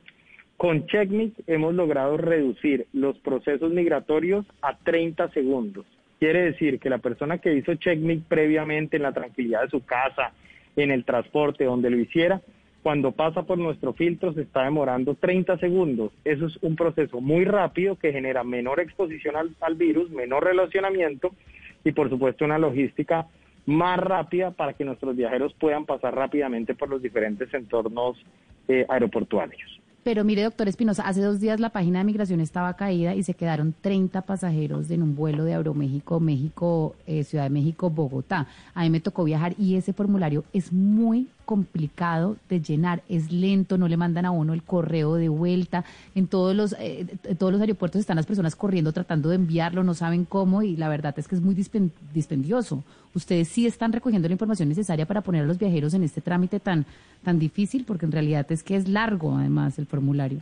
con 0.56 0.86
CheckMic 0.86 1.34
hemos 1.48 1.74
logrado 1.74 2.16
reducir 2.16 2.86
los 2.92 3.18
procesos 3.18 3.72
migratorios 3.72 4.46
a 4.62 4.78
30 4.78 5.30
segundos. 5.30 5.84
Quiere 6.20 6.42
decir 6.42 6.78
que 6.78 6.88
la 6.88 6.98
persona 6.98 7.38
que 7.38 7.54
hizo 7.54 7.74
CheckMic 7.74 8.24
previamente 8.24 8.96
en 8.96 9.02
la 9.02 9.12
tranquilidad 9.12 9.62
de 9.62 9.70
su 9.70 9.84
casa, 9.84 10.32
en 10.76 10.92
el 10.92 11.04
transporte, 11.04 11.64
donde 11.64 11.90
lo 11.90 11.98
hiciera, 11.98 12.40
cuando 12.84 13.12
pasa 13.12 13.44
por 13.44 13.56
nuestro 13.56 13.94
filtro 13.94 14.34
se 14.34 14.42
está 14.42 14.64
demorando 14.64 15.14
30 15.14 15.56
segundos. 15.56 16.12
Eso 16.22 16.44
es 16.44 16.58
un 16.60 16.76
proceso 16.76 17.18
muy 17.18 17.46
rápido 17.46 17.96
que 17.96 18.12
genera 18.12 18.44
menor 18.44 18.78
exposición 18.78 19.36
al, 19.36 19.74
virus, 19.74 20.10
menor 20.10 20.44
relacionamiento 20.44 21.34
y 21.82 21.92
por 21.92 22.10
supuesto 22.10 22.44
una 22.44 22.58
logística 22.58 23.26
más 23.64 23.98
rápida 23.98 24.50
para 24.50 24.74
que 24.74 24.84
nuestros 24.84 25.16
viajeros 25.16 25.54
puedan 25.54 25.86
pasar 25.86 26.14
rápidamente 26.14 26.74
por 26.74 26.90
los 26.90 27.00
diferentes 27.00 27.54
entornos 27.54 28.22
eh, 28.68 28.84
aeroportuarios. 28.86 29.73
Pero 30.04 30.22
mire, 30.22 30.42
doctor 30.42 30.68
Espinosa, 30.68 31.02
hace 31.08 31.22
dos 31.22 31.40
días 31.40 31.60
la 31.60 31.70
página 31.70 32.00
de 32.00 32.04
migración 32.04 32.40
estaba 32.40 32.74
caída 32.74 33.14
y 33.14 33.22
se 33.22 33.32
quedaron 33.32 33.74
30 33.80 34.20
pasajeros 34.20 34.90
en 34.90 35.02
un 35.02 35.16
vuelo 35.16 35.44
de 35.44 35.54
Aeroméxico, 35.54 36.20
México, 36.20 36.94
eh, 37.06 37.24
Ciudad 37.24 37.44
de 37.44 37.50
México, 37.50 37.88
Bogotá. 37.88 38.46
A 38.74 38.82
mí 38.82 38.90
me 38.90 39.00
tocó 39.00 39.24
viajar 39.24 39.54
y 39.58 39.76
ese 39.76 39.94
formulario 39.94 40.44
es 40.52 40.74
muy 40.74 41.28
complicado 41.46 42.36
de 42.50 42.60
llenar, 42.60 43.02
es 43.08 43.30
lento, 43.32 43.78
no 43.78 43.88
le 43.88 43.96
mandan 43.96 44.26
a 44.26 44.30
uno 44.30 44.52
el 44.52 44.62
correo 44.62 45.14
de 45.14 45.28
vuelta. 45.30 45.84
En 46.14 46.26
todos 46.26 46.54
los, 46.54 46.74
eh, 46.78 47.06
todos 47.38 47.52
los 47.52 47.60
aeropuertos 47.62 48.00
están 48.00 48.16
las 48.16 48.26
personas 48.26 48.56
corriendo 48.56 48.92
tratando 48.92 49.30
de 49.30 49.36
enviarlo, 49.36 49.84
no 49.84 49.94
saben 49.94 50.26
cómo 50.26 50.62
y 50.62 50.76
la 50.76 50.88
verdad 50.90 51.14
es 51.18 51.28
que 51.28 51.34
es 51.34 51.40
muy 51.40 51.54
dispen- 51.54 51.90
dispendioso. 52.12 52.82
Ustedes 53.14 53.48
sí 53.48 53.66
están 53.66 53.92
recogiendo 53.92 54.28
la 54.28 54.32
información 54.32 54.68
necesaria 54.68 55.06
para 55.06 55.20
poner 55.20 55.44
a 55.44 55.46
los 55.46 55.58
viajeros 55.58 55.94
en 55.94 56.02
este 56.02 56.20
trámite 56.20 56.60
tan, 56.60 56.84
tan 57.24 57.38
difícil, 57.38 57.84
porque 57.84 58.06
en 58.06 58.12
realidad 58.12 58.46
es 58.50 58.62
que 58.62 58.76
es 58.76 58.88
largo 58.88 59.36
además 59.36 59.78
el 59.78 59.86
formulario. 59.86 60.40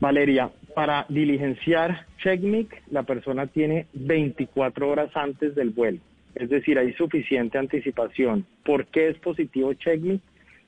Valeria, 0.00 0.50
para 0.74 1.06
diligenciar 1.08 2.06
CheckMic, 2.22 2.82
la 2.90 3.04
persona 3.04 3.46
tiene 3.46 3.86
24 3.94 4.88
horas 4.88 5.10
antes 5.14 5.54
del 5.54 5.70
vuelo. 5.70 6.00
Es 6.34 6.50
decir, 6.50 6.78
hay 6.78 6.92
suficiente 6.94 7.58
anticipación. 7.58 8.44
¿Por 8.64 8.86
qué 8.86 9.08
es 9.08 9.18
positivo 9.18 9.72
CheckMic? 9.74 10.20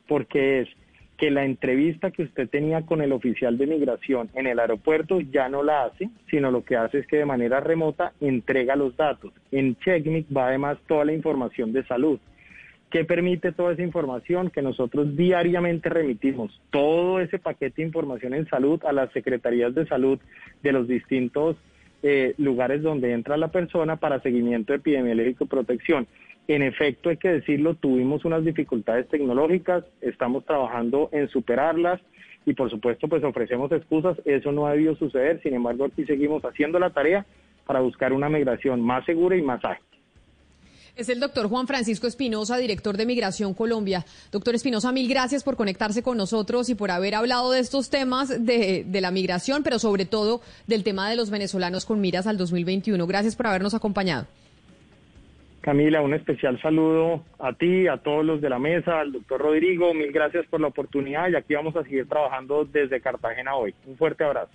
Porque 0.07 0.61
es 0.61 0.69
que 1.17 1.31
la 1.31 1.45
entrevista 1.45 2.11
que 2.11 2.25
usted 2.25 2.49
tenía 2.49 2.83
con 2.83 3.01
el 3.01 3.13
oficial 3.13 3.57
de 3.57 3.67
migración 3.67 4.29
en 4.35 4.47
el 4.47 4.59
aeropuerto 4.59 5.21
ya 5.21 5.49
no 5.49 5.63
la 5.63 5.85
hace, 5.85 6.11
sino 6.31 6.51
lo 6.51 6.65
que 6.65 6.77
hace 6.77 6.99
es 6.99 7.07
que 7.07 7.17
de 7.17 7.25
manera 7.25 7.61
remota 7.61 8.13
entrega 8.21 8.77
los 8.77 8.97
datos. 8.97 9.33
En 9.51 9.77
CheckMic 9.77 10.27
va 10.35 10.49
además 10.49 10.79
toda 10.87 11.05
la 11.07 11.15
información 11.15 11.73
de 11.73 11.85
salud. 11.85 12.21
¿Qué 12.91 13.05
permite 13.05 13.53
toda 13.53 13.73
esa 13.73 13.83
información? 13.83 14.51
Que 14.51 14.63
nosotros 14.63 15.17
diariamente 15.17 15.89
remitimos 15.89 16.61
todo 16.71 17.21
ese 17.21 17.39
paquete 17.39 17.83
de 17.83 17.89
información 17.89 18.33
en 18.33 18.49
salud 18.49 18.81
a 18.85 18.93
las 18.93 19.11
secretarías 19.13 19.75
de 19.75 19.87
salud 19.87 20.19
de 20.63 20.73
los 20.73 20.87
distintos 20.87 21.57
eh, 22.03 22.35
lugares 22.39 22.83
donde 22.83 23.13
entra 23.13 23.37
la 23.37 23.49
persona 23.49 23.97
para 23.97 24.21
seguimiento 24.21 24.73
epidemiológico 24.73 25.45
y 25.45 25.49
protección. 25.49 26.07
En 26.47 26.63
efecto, 26.63 27.09
hay 27.09 27.17
que 27.17 27.29
decirlo, 27.29 27.75
tuvimos 27.75 28.25
unas 28.25 28.45
dificultades 28.45 29.09
tecnológicas, 29.09 29.85
estamos 30.01 30.45
trabajando 30.45 31.09
en 31.11 31.29
superarlas 31.29 32.01
y 32.45 32.55
por 32.55 32.71
supuesto 32.71 33.09
pues 33.09 33.25
ofrecemos 33.25 33.73
excusas, 33.73 34.17
eso 34.25 34.53
no 34.53 34.67
ha 34.67 34.73
debido 34.73 34.95
suceder, 34.95 35.43
sin 35.43 35.55
embargo 35.55 35.87
aquí 35.87 36.05
seguimos 36.05 36.45
haciendo 36.45 36.79
la 36.79 36.91
tarea 36.91 37.27
para 37.67 37.81
buscar 37.81 38.13
una 38.13 38.29
migración 38.29 38.81
más 38.81 39.05
segura 39.05 39.37
y 39.37 39.43
más 39.43 39.65
ágil. 39.65 39.96
Es 40.97 41.11
el 41.11 41.21
doctor 41.21 41.47
Juan 41.51 41.67
Francisco 41.67 42.07
Espinosa, 42.07 42.57
director 42.57 42.97
de 42.97 43.05
Migración 43.05 43.53
Colombia. 43.53 44.07
Doctor 44.33 44.55
Espinosa, 44.55 44.93
mil 44.93 45.11
gracias 45.11 45.45
por 45.45 45.55
conectarse 45.55 46.03
con 46.03 46.17
nosotros 46.17 46.71
y 46.71 46.75
por 46.75 46.91
haber 46.91 47.15
hablado 47.15 47.53
de 47.53 47.61
estos 47.61 47.91
temas 47.91 48.47
de, 48.47 48.83
de, 48.87 49.01
la 49.03 49.11
migración, 49.11 49.63
pero 49.63 49.79
sobre 49.79 50.07
todo 50.07 50.41
del 50.67 50.85
tema 50.85 51.11
de 51.11 51.17
los 51.17 51.29
venezolanos 51.29 51.85
con 51.85 52.01
miras 52.01 52.27
al 52.27 52.39
2021. 52.39 53.07
Gracias 53.07 53.37
por 53.37 53.47
habernos 53.47 53.75
acompañado. 53.75 54.27
Camila, 55.61 56.01
un 56.01 56.15
especial 56.15 56.59
saludo 56.63 57.23
a 57.41 57.53
ti, 57.53 57.89
a 57.89 57.99
todos 57.99 58.25
los 58.25 58.41
de 58.41 58.49
la 58.49 58.59
mesa, 58.59 59.01
al 59.01 59.13
doctor 59.13 59.43
Rodrigo. 59.43 59.93
Mil 59.93 60.13
gracias 60.13 60.47
por 60.47 60.63
la 60.63 60.69
oportunidad 60.69 61.29
y 61.29 61.37
aquí 61.37 61.55
vamos 61.55 61.77
a 61.77 61.83
seguir 61.83 62.09
trabajando 62.09 62.65
desde 62.65 63.03
Cartagena 63.03 63.55
hoy. 63.55 63.75
Un 63.85 63.99
fuerte 63.99 64.25
abrazo. 64.25 64.53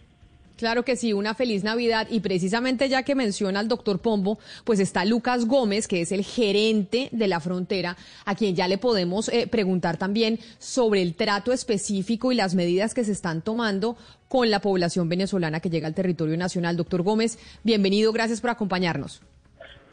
Claro 0.62 0.86
que 0.86 0.95
sí, 0.95 1.12
una 1.12 1.34
feliz 1.34 1.63
Navidad. 1.63 2.06
Y 2.12 2.19
precisamente 2.19 2.88
ya 2.88 3.02
que 3.02 3.15
menciona 3.15 3.60
al 3.60 3.67
doctor 3.67 4.00
Pombo, 4.00 4.38
pues 4.63 4.80
está 4.80 5.06
Lucas 5.06 5.47
Gómez, 5.47 5.88
que 5.88 6.02
es 6.02 6.12
el 6.12 6.24
gerente 6.24 7.10
de 7.12 7.28
la 7.28 7.39
frontera, 7.39 7.97
a 8.28 8.36
quien 8.36 8.56
ya 8.56 8.67
le 8.67 8.78
podemos 8.78 9.28
eh, 9.30 9.47
preguntar 9.47 9.97
también 9.97 10.38
sobre 10.60 11.02
el 11.02 11.15
trato 11.15 11.52
específico 11.52 12.32
y 12.32 12.36
las 12.36 12.54
medidas 12.54 12.93
que 12.93 13.04
se 13.04 13.12
están 13.12 13.41
tomando 13.41 13.97
con 14.28 14.52
la 14.52 14.60
población 14.60 15.10
venezolana 15.10 15.62
que 15.62 15.71
llega 15.71 15.88
al 15.88 15.95
territorio 15.95 16.38
nacional. 16.38 16.78
Doctor 16.78 17.02
Gómez, 17.02 17.39
bienvenido, 17.63 18.13
gracias 18.13 18.39
por 18.39 18.52
acompañarnos. 18.52 19.24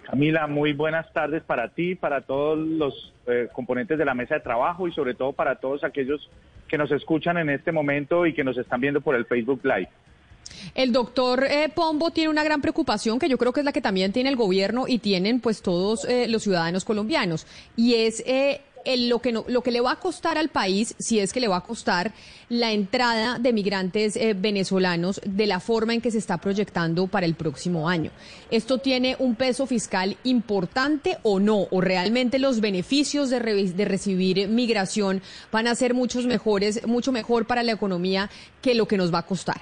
Camila, 0.05 0.49
muy 0.49 0.75
buenas 0.75 1.11
tardes 1.15 1.43
para 1.45 1.71
ti, 1.71 1.95
para 1.95 2.21
todos 2.21 2.59
los 2.59 3.15
eh, 3.27 3.49
componentes 3.55 3.97
de 3.97 4.05
la 4.05 4.13
mesa 4.13 4.35
de 4.35 4.41
trabajo 4.43 4.87
y 4.87 4.93
sobre 4.93 5.15
todo 5.15 5.33
para 5.33 5.55
todos 5.61 5.83
aquellos 5.83 6.29
que 6.69 6.77
nos 6.77 6.91
escuchan 6.91 7.39
en 7.39 7.49
este 7.49 7.73
momento 7.73 8.27
y 8.27 8.35
que 8.35 8.45
nos 8.45 8.59
están 8.59 8.83
viendo 8.83 9.01
por 9.01 9.15
el 9.15 9.25
Facebook 9.25 9.61
Live. 9.65 9.89
El 10.75 10.93
doctor 10.93 11.45
eh, 11.45 11.69
Pombo 11.75 12.11
tiene 12.11 12.31
una 12.31 12.45
gran 12.45 12.61
preocupación 12.61 13.19
que 13.19 13.29
yo 13.29 13.39
creo 13.39 13.53
que 13.53 13.61
es 13.61 13.65
la 13.65 13.73
que 13.73 13.81
también 13.81 14.13
tiene 14.13 14.29
el 14.29 14.37
gobierno 14.37 14.87
y 14.87 14.99
tienen 14.99 15.41
pues 15.41 15.63
todos 15.63 16.05
eh, 16.05 16.29
los 16.29 16.43
ciudadanos 16.43 16.85
colombianos 16.85 17.47
y 17.77 17.95
es 17.95 18.23
eh, 18.27 18.61
el, 18.85 19.09
lo, 19.09 19.19
que 19.19 19.33
no, 19.33 19.45
lo 19.49 19.63
que 19.63 19.73
le 19.73 19.81
va 19.81 19.93
a 19.93 19.97
costar 19.97 20.39
al 20.39 20.49
país, 20.49 20.95
si 20.99 21.19
es 21.19 21.33
que 21.33 21.41
le 21.41 21.49
va 21.49 21.59
a 21.59 21.63
costar 21.65 22.13
la 22.49 22.73
entrada 22.73 23.39
de 23.39 23.53
migrantes 23.53 24.19
venezolanos 24.37 25.21
de 25.27 25.47
la 25.47 25.61
forma 25.61 25.95
en 25.95 26.01
que 26.01 26.11
se 26.11 26.19
está 26.19 26.39
proyectando 26.39 27.07
para 27.07 27.27
el 27.27 27.35
próximo 27.35 27.89
año. 27.89 28.13
¿Esto 28.51 28.79
tiene 28.79 29.17
un 29.19 29.35
peso 29.35 29.67
fiscal 29.67 30.17
importante 30.25 31.19
o 31.23 31.41
no? 31.41 31.67
¿O 31.71 31.81
realmente 31.81 32.39
los 32.39 32.61
beneficios 32.61 33.31
de, 33.31 33.41
de 33.41 33.85
recibir 33.85 34.49
migración 34.49 35.23
van 35.53 35.67
a 35.67 35.75
ser 35.75 35.93
muchos 35.93 36.25
mejores, 36.27 36.87
mucho 36.87 37.13
mejor 37.13 37.47
para 37.47 37.63
la 37.63 37.73
economía 37.73 38.31
que 38.63 38.75
lo 38.75 38.89
que 38.89 38.97
nos 38.97 39.13
va 39.13 39.19
a 39.19 39.27
costar? 39.27 39.61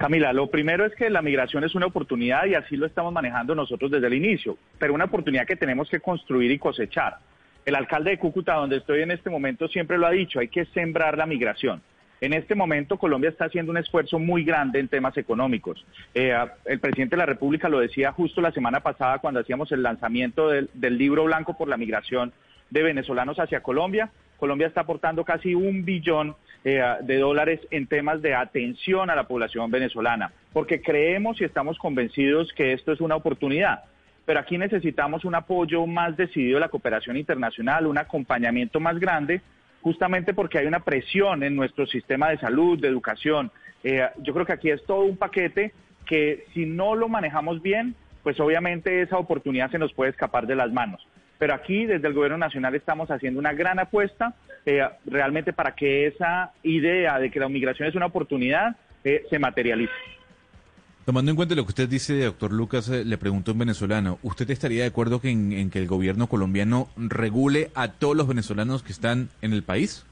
Camila, 0.00 0.32
lo 0.32 0.46
primero 0.46 0.86
es 0.86 0.94
que 0.94 1.10
la 1.10 1.20
migración 1.20 1.62
es 1.62 1.74
una 1.74 1.84
oportunidad 1.84 2.46
y 2.46 2.54
así 2.54 2.74
lo 2.74 2.86
estamos 2.86 3.12
manejando 3.12 3.54
nosotros 3.54 3.90
desde 3.90 4.06
el 4.06 4.14
inicio, 4.14 4.56
pero 4.78 4.94
una 4.94 5.04
oportunidad 5.04 5.46
que 5.46 5.56
tenemos 5.56 5.90
que 5.90 6.00
construir 6.00 6.50
y 6.50 6.58
cosechar. 6.58 7.18
El 7.66 7.74
alcalde 7.74 8.12
de 8.12 8.18
Cúcuta, 8.18 8.54
donde 8.54 8.78
estoy 8.78 9.02
en 9.02 9.10
este 9.10 9.28
momento, 9.28 9.68
siempre 9.68 9.98
lo 9.98 10.06
ha 10.06 10.10
dicho, 10.10 10.40
hay 10.40 10.48
que 10.48 10.64
sembrar 10.64 11.18
la 11.18 11.26
migración. 11.26 11.82
En 12.22 12.32
este 12.32 12.54
momento 12.54 12.96
Colombia 12.96 13.28
está 13.28 13.44
haciendo 13.44 13.72
un 13.72 13.76
esfuerzo 13.76 14.18
muy 14.18 14.42
grande 14.42 14.80
en 14.80 14.88
temas 14.88 15.18
económicos. 15.18 15.84
Eh, 16.14 16.34
el 16.64 16.80
presidente 16.80 17.16
de 17.16 17.20
la 17.20 17.26
República 17.26 17.68
lo 17.68 17.80
decía 17.80 18.10
justo 18.10 18.40
la 18.40 18.52
semana 18.52 18.80
pasada 18.80 19.18
cuando 19.18 19.40
hacíamos 19.40 19.70
el 19.70 19.82
lanzamiento 19.82 20.48
del, 20.48 20.70
del 20.72 20.96
libro 20.96 21.24
blanco 21.24 21.58
por 21.58 21.68
la 21.68 21.76
migración 21.76 22.32
de 22.70 22.82
venezolanos 22.82 23.38
hacia 23.38 23.62
Colombia. 23.62 24.10
Colombia 24.40 24.66
está 24.66 24.80
aportando 24.80 25.24
casi 25.24 25.54
un 25.54 25.84
billón 25.84 26.34
eh, 26.64 26.82
de 27.02 27.18
dólares 27.18 27.60
en 27.70 27.86
temas 27.86 28.20
de 28.22 28.34
atención 28.34 29.10
a 29.10 29.14
la 29.14 29.28
población 29.28 29.70
venezolana, 29.70 30.32
porque 30.52 30.80
creemos 30.80 31.40
y 31.40 31.44
estamos 31.44 31.78
convencidos 31.78 32.52
que 32.54 32.72
esto 32.72 32.90
es 32.92 33.00
una 33.00 33.16
oportunidad. 33.16 33.84
Pero 34.26 34.40
aquí 34.40 34.58
necesitamos 34.58 35.24
un 35.24 35.34
apoyo 35.34 35.86
más 35.86 36.16
decidido 36.16 36.56
de 36.56 36.60
la 36.60 36.68
cooperación 36.68 37.16
internacional, 37.16 37.86
un 37.86 37.98
acompañamiento 37.98 38.80
más 38.80 38.98
grande, 38.98 39.40
justamente 39.82 40.34
porque 40.34 40.58
hay 40.58 40.66
una 40.66 40.80
presión 40.80 41.42
en 41.42 41.54
nuestro 41.54 41.86
sistema 41.86 42.30
de 42.30 42.38
salud, 42.38 42.78
de 42.78 42.88
educación. 42.88 43.50
Eh, 43.84 44.06
yo 44.18 44.32
creo 44.34 44.46
que 44.46 44.52
aquí 44.52 44.70
es 44.70 44.84
todo 44.84 45.02
un 45.02 45.16
paquete 45.16 45.72
que 46.06 46.46
si 46.52 46.66
no 46.66 46.94
lo 46.94 47.08
manejamos 47.08 47.62
bien, 47.62 47.94
pues 48.22 48.38
obviamente 48.40 49.02
esa 49.02 49.18
oportunidad 49.18 49.70
se 49.70 49.78
nos 49.78 49.92
puede 49.92 50.10
escapar 50.10 50.46
de 50.46 50.56
las 50.56 50.70
manos. 50.72 51.06
Pero 51.40 51.54
aquí 51.54 51.86
desde 51.86 52.06
el 52.06 52.14
Gobierno 52.14 52.38
Nacional 52.38 52.74
estamos 52.76 53.10
haciendo 53.10 53.40
una 53.40 53.54
gran 53.54 53.78
apuesta 53.78 54.34
eh, 54.66 54.86
realmente 55.06 55.52
para 55.52 55.74
que 55.74 56.06
esa 56.06 56.52
idea 56.62 57.18
de 57.18 57.30
que 57.30 57.40
la 57.40 57.48
migración 57.48 57.88
es 57.88 57.94
una 57.96 58.06
oportunidad 58.06 58.76
eh, 59.02 59.24
se 59.28 59.38
materialice. 59.38 59.92
Tomando 61.06 61.30
en 61.30 61.36
cuenta 61.36 61.54
lo 61.54 61.64
que 61.64 61.70
usted 61.70 61.88
dice, 61.88 62.22
doctor 62.22 62.52
Lucas, 62.52 62.90
eh, 62.90 63.06
le 63.06 63.16
pregunto 63.16 63.50
a 63.50 63.54
un 63.54 63.58
venezolano, 63.60 64.18
¿usted 64.22 64.50
estaría 64.50 64.82
de 64.82 64.88
acuerdo 64.88 65.22
que 65.22 65.30
en, 65.30 65.52
en, 65.52 65.70
que 65.70 65.78
el 65.78 65.88
gobierno 65.88 66.26
colombiano 66.26 66.90
regule 66.96 67.70
a 67.74 67.88
todos 67.88 68.14
los 68.14 68.28
venezolanos 68.28 68.82
que 68.82 68.92
están 68.92 69.30
en 69.40 69.54
el 69.54 69.62
país? 69.62 70.04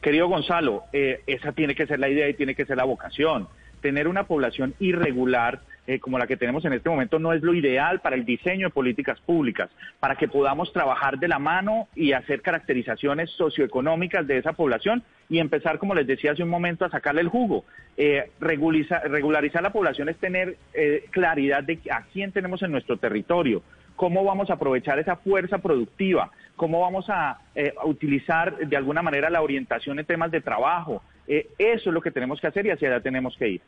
Querido 0.00 0.28
Gonzalo, 0.28 0.84
eh, 0.92 1.22
esa 1.26 1.50
tiene 1.50 1.74
que 1.74 1.84
ser 1.84 1.98
la 1.98 2.08
idea 2.08 2.28
y 2.28 2.34
tiene 2.34 2.54
que 2.54 2.64
ser 2.64 2.76
la 2.76 2.84
vocación. 2.84 3.48
Tener 3.80 4.08
una 4.08 4.24
población 4.24 4.74
irregular 4.78 5.60
eh, 5.86 6.00
como 6.00 6.18
la 6.18 6.26
que 6.26 6.36
tenemos 6.36 6.64
en 6.64 6.72
este 6.72 6.90
momento 6.90 7.18
no 7.18 7.32
es 7.32 7.42
lo 7.42 7.54
ideal 7.54 8.00
para 8.00 8.16
el 8.16 8.24
diseño 8.24 8.66
de 8.66 8.72
políticas 8.72 9.20
públicas, 9.20 9.70
para 10.00 10.16
que 10.16 10.26
podamos 10.26 10.72
trabajar 10.72 11.18
de 11.18 11.28
la 11.28 11.38
mano 11.38 11.88
y 11.94 12.12
hacer 12.12 12.42
caracterizaciones 12.42 13.30
socioeconómicas 13.30 14.26
de 14.26 14.38
esa 14.38 14.52
población 14.52 15.04
y 15.28 15.38
empezar, 15.38 15.78
como 15.78 15.94
les 15.94 16.06
decía 16.06 16.32
hace 16.32 16.42
un 16.42 16.48
momento, 16.48 16.84
a 16.84 16.90
sacarle 16.90 17.20
el 17.20 17.28
jugo. 17.28 17.64
Eh, 17.96 18.30
regularizar, 18.40 19.62
la 19.62 19.72
población 19.72 20.08
es 20.08 20.16
tener 20.16 20.56
eh, 20.74 21.04
claridad 21.10 21.62
de 21.62 21.78
a 21.90 22.02
quién 22.12 22.32
tenemos 22.32 22.62
en 22.62 22.72
nuestro 22.72 22.96
territorio, 22.96 23.62
cómo 23.94 24.24
vamos 24.24 24.50
a 24.50 24.54
aprovechar 24.54 24.98
esa 24.98 25.16
fuerza 25.16 25.58
productiva, 25.58 26.30
cómo 26.56 26.80
vamos 26.80 27.06
a, 27.08 27.38
eh, 27.54 27.72
a 27.80 27.86
utilizar 27.86 28.56
de 28.58 28.76
alguna 28.76 29.02
manera 29.02 29.30
la 29.30 29.42
orientación 29.42 29.98
en 29.98 30.06
temas 30.06 30.30
de 30.30 30.40
trabajo. 30.40 31.02
Eh, 31.28 31.48
eso 31.58 31.90
es 31.90 31.94
lo 31.94 32.00
que 32.00 32.10
tenemos 32.10 32.40
que 32.40 32.46
hacer 32.46 32.66
y 32.66 32.70
hacia 32.70 32.88
allá 32.88 33.00
tenemos 33.00 33.36
que 33.38 33.48
ir. 33.48 33.60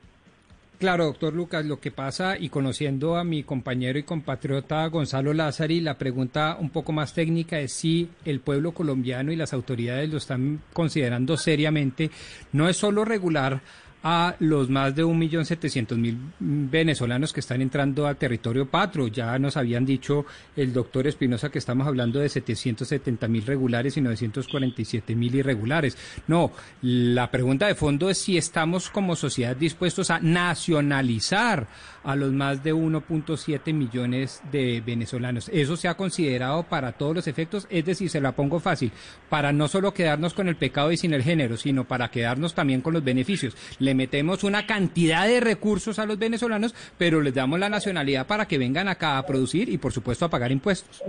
Claro, 0.79 1.07
doctor 1.07 1.35
Lucas, 1.35 1.67
lo 1.67 1.81
que 1.81 1.91
pasa, 1.91 2.39
y 2.39 2.51
conociendo 2.51 3.17
a 3.17 3.25
mi 3.25 3.43
compañero 3.43 3.99
y 3.99 4.05
compatriota 4.05 4.87
Gonzalo 4.87 5.35
Lázari, 5.35 5.81
la 5.81 5.99
pregunta 5.99 6.57
un 6.61 6.71
poco 6.71 6.93
más 6.93 7.15
técnica 7.15 7.59
es 7.59 7.73
si 7.73 8.09
el 8.25 8.39
pueblo 8.39 8.71
colombiano 8.71 9.33
y 9.33 9.37
las 9.37 9.53
autoridades 9.53 10.09
lo 10.09 10.19
están 10.19 10.61
considerando 10.73 11.37
seriamente. 11.37 12.13
No 12.53 12.69
es 12.69 12.77
solo 12.77 13.05
regular 13.05 13.61
a 14.03 14.37
los 14.39 14.71
más 14.71 14.95
de 14.95 15.05
1.700.000 15.05 16.17
venezolanos 16.39 17.33
que 17.33 17.41
están 17.41 17.63
entrando 17.63 18.07
al 18.07 18.17
territorio 18.17 18.67
patro. 18.67 19.09
Ya 19.09 19.39
nos 19.39 19.57
habían 19.57 19.85
dicho 19.85 20.25
el 20.57 20.73
doctor 20.73 21.07
Espinosa 21.07 21.51
que 21.51 21.59
estamos 21.59 21.87
hablando 21.87 22.21
de 22.21 22.29
770.000 22.29 23.45
regulares 23.45 23.97
y 23.97 24.01
947.000 24.01 25.35
irregulares. 25.35 25.97
No, 26.27 26.53
la 26.83 27.31
pregunta 27.31 27.67
de 27.67 27.75
fondo 27.75 28.09
es 28.11 28.19
si 28.19 28.39
estamos 28.39 28.91
como 28.91 29.17
sociedad 29.17 29.57
dispuestos 29.57 30.11
a 30.11 30.21
nacionalizar 30.21 31.67
a 32.09 32.17
los 32.17 32.33
más 32.33 32.65
de 32.65 32.73
1.7 32.73 33.75
millones 33.75 34.41
de 34.51 34.81
venezolanos. 34.81 35.51
Eso 35.53 35.77
se 35.77 35.89
ha 35.89 35.95
considerado 35.95 36.63
para 36.63 36.93
todos 36.93 37.15
los 37.15 37.27
efectos, 37.27 37.67
es 37.69 37.85
decir, 37.85 38.09
se 38.09 38.23
la 38.23 38.33
pongo 38.33 38.61
fácil, 38.61 38.93
para 39.29 39.53
no 39.53 39.69
solo 39.69 39.93
quedarnos 39.93 40.33
con 40.33 40.49
el 40.49 40.57
pecado 40.57 40.91
y 40.91 40.97
sin 40.97 41.13
el 41.13 41.23
género, 41.23 41.59
sino 41.59 41.85
para 41.85 42.11
quedarnos 42.11 42.55
también 42.55 42.81
con 42.81 42.95
los 42.95 43.05
beneficios. 43.05 43.55
Le 43.79 43.95
metemos 43.95 44.43
una 44.43 44.67
cantidad 44.67 45.27
de 45.27 45.41
recursos 45.41 45.99
a 45.99 46.07
los 46.07 46.19
venezolanos, 46.19 46.75
pero 46.97 47.21
les 47.21 47.35
damos 47.35 47.59
la 47.59 47.69
nacionalidad 47.69 48.27
para 48.27 48.49
que 48.49 48.57
vengan 48.57 48.89
acá 48.89 49.19
a 49.19 49.27
producir 49.27 49.69
y, 49.69 49.77
por 49.77 49.93
supuesto, 49.93 50.25
a 50.25 50.31
pagar 50.31 50.51
impuestos. 50.51 51.03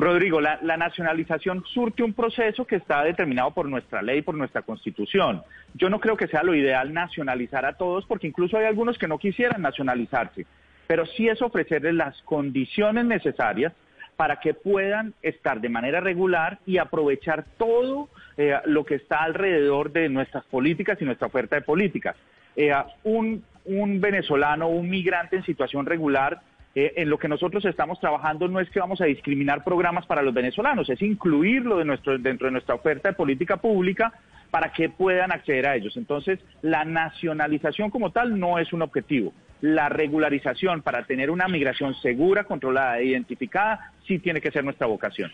Rodrigo, 0.00 0.40
la, 0.40 0.76
nacionalización 0.76 1.64
surte 1.74 2.04
un 2.04 2.12
proceso 2.12 2.64
que 2.64 2.76
está 2.76 3.02
determinado 3.02 3.50
por 3.50 3.68
nuestra 3.68 4.00
ley, 4.00 4.22
por 4.22 4.36
nuestra 4.36 4.62
constitución. 4.62 5.42
Yo 5.74 5.90
no 5.90 5.98
creo 5.98 6.16
que 6.16 6.28
sea 6.28 6.44
lo 6.44 6.54
ideal 6.54 6.92
nacionalizar 6.92 7.66
a 7.66 7.72
todos, 7.72 8.06
porque 8.06 8.28
incluso 8.28 8.56
hay 8.56 8.66
algunos 8.66 8.96
que 8.96 9.08
no 9.08 9.18
quisieran 9.18 9.60
nacionalizarse, 9.60 10.46
pero 10.86 11.04
sí 11.04 11.28
es 11.28 11.42
ofrecerles 11.42 11.94
las 11.94 12.20
condiciones 12.22 13.06
necesarias 13.06 13.72
para 14.16 14.40
que 14.40 14.54
puedan 14.54 15.14
estar 15.22 15.60
de 15.60 15.68
manera 15.68 16.00
regular 16.00 16.58
y 16.64 16.78
aprovechar 16.78 17.44
todo 17.56 18.08
eh, 18.36 18.54
lo 18.66 18.84
que 18.84 18.96
está 18.96 19.22
alrededor 19.22 19.90
de 19.90 20.08
nuestras 20.08 20.44
políticas 20.44 20.98
y 21.00 21.04
nuestra 21.04 21.26
oferta 21.26 21.56
de 21.56 21.62
políticas. 21.62 22.14
Eh, 22.54 22.72
un, 23.02 23.44
un 23.64 24.00
venezolano, 24.00 24.68
un 24.68 24.88
migrante 24.88 25.36
en 25.36 25.44
situación 25.44 25.86
regular, 25.86 26.40
eh, 26.74 26.92
en 26.96 27.08
lo 27.08 27.18
que 27.18 27.28
nosotros 27.28 27.64
estamos 27.64 27.98
trabajando 28.00 28.46
no 28.48 28.60
es 28.60 28.70
que 28.70 28.80
vamos 28.80 29.00
a 29.00 29.06
discriminar 29.06 29.64
programas 29.64 30.06
para 30.06 30.22
los 30.22 30.34
venezolanos, 30.34 30.88
es 30.90 31.00
incluirlo 31.02 31.78
de 31.78 31.84
nuestro, 31.84 32.18
dentro 32.18 32.46
de 32.46 32.52
nuestra 32.52 32.74
oferta 32.74 33.08
de 33.08 33.14
política 33.14 33.56
pública 33.56 34.12
para 34.50 34.72
que 34.72 34.88
puedan 34.88 35.32
acceder 35.32 35.66
a 35.66 35.76
ellos. 35.76 35.96
Entonces, 35.96 36.38
la 36.62 36.84
nacionalización 36.84 37.90
como 37.90 38.12
tal 38.12 38.38
no 38.38 38.58
es 38.58 38.72
un 38.72 38.82
objetivo. 38.82 39.32
La 39.60 39.88
regularización 39.88 40.82
para 40.82 41.04
tener 41.04 41.30
una 41.30 41.48
migración 41.48 41.94
segura, 41.96 42.44
controlada 42.44 42.98
e 42.98 43.06
identificada 43.06 43.92
sí 44.06 44.18
tiene 44.18 44.40
que 44.40 44.50
ser 44.50 44.64
nuestra 44.64 44.86
vocación. 44.86 45.30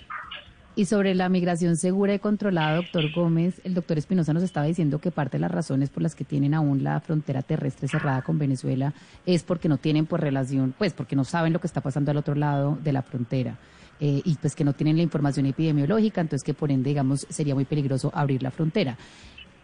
Y 0.77 0.87
sobre 0.87 1.15
la 1.15 1.29
migración 1.29 1.77
segura 1.77 2.15
y 2.15 2.19
controlada, 2.19 2.75
doctor 2.75 3.13
Gómez, 3.13 3.61
el 3.63 3.75
doctor 3.75 3.97
Espinosa 3.97 4.33
nos 4.33 4.43
estaba 4.43 4.67
diciendo 4.67 4.99
que 4.99 5.13
parte 5.13 5.37
de 5.37 5.43
las 5.43 5.53
razones 5.53 5.89
por 5.89 6.03
las 6.03 6.17
que 6.17 6.25
tienen 6.25 6.53
aún 6.53 6.83
la 6.83 6.99
frontera 6.99 7.43
terrestre 7.43 7.87
cerrada 7.87 8.23
con 8.23 8.41
Venezuela 8.41 8.93
es 9.25 9.45
porque 9.45 9.69
no 9.69 9.79
tienen 9.79 10.07
por 10.07 10.21
relación, 10.21 10.75
pues 10.77 10.93
porque 10.93 11.15
no 11.15 11.23
saben 11.23 11.53
lo 11.53 11.61
que 11.61 11.69
está 11.69 11.81
pasando 11.81 12.11
al 12.11 12.17
otro 12.17 12.35
lado 12.35 12.77
de 12.83 12.93
la 12.93 13.03
frontera. 13.03 13.57
Eh, 14.01 14.21
y 14.25 14.35
pues 14.35 14.57
que 14.57 14.65
no 14.65 14.73
tienen 14.73 14.97
la 14.97 15.05
información 15.05 15.47
epidemiológica, 15.47 16.21
entonces 16.21 16.45
que 16.45 16.55
por 16.55 16.73
ende, 16.73 16.91
digamos, 16.91 17.25
sería 17.31 17.55
muy 17.55 17.65
peligroso 17.65 18.11
abrir 18.13 18.43
la 18.43 18.51
frontera 18.51 18.99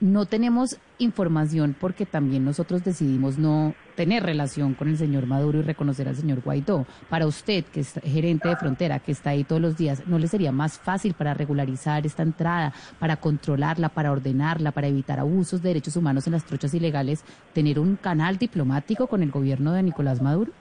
no 0.00 0.24
tenemos 0.24 0.78
información 0.98 1.76
porque 1.78 2.06
también 2.06 2.44
nosotros 2.44 2.82
decidimos 2.84 3.38
no 3.38 3.74
tener 3.96 4.22
relación 4.22 4.72
con 4.72 4.88
el 4.88 4.96
señor 4.96 5.26
Maduro 5.26 5.58
y 5.58 5.62
reconocer 5.62 6.08
al 6.08 6.16
señor 6.16 6.40
Guaidó. 6.40 6.86
Para 7.10 7.26
usted, 7.26 7.64
que 7.66 7.80
es 7.80 8.00
gerente 8.02 8.48
de 8.48 8.56
frontera, 8.56 8.98
que 8.98 9.12
está 9.12 9.30
ahí 9.30 9.44
todos 9.44 9.60
los 9.60 9.76
días, 9.76 10.06
¿no 10.06 10.18
le 10.18 10.26
sería 10.26 10.52
más 10.52 10.78
fácil 10.78 11.12
para 11.12 11.34
regularizar 11.34 12.06
esta 12.06 12.22
entrada, 12.22 12.72
para 12.98 13.16
controlarla, 13.16 13.90
para 13.90 14.10
ordenarla, 14.10 14.72
para 14.72 14.88
evitar 14.88 15.20
abusos 15.20 15.62
de 15.62 15.68
derechos 15.68 15.96
humanos 15.96 16.26
en 16.26 16.32
las 16.32 16.44
trochas 16.44 16.72
ilegales, 16.72 17.22
tener 17.52 17.78
un 17.78 17.96
canal 17.96 18.38
diplomático 18.38 19.06
con 19.06 19.22
el 19.22 19.30
gobierno 19.30 19.72
de 19.72 19.82
Nicolás 19.82 20.22
Maduro? 20.22 20.52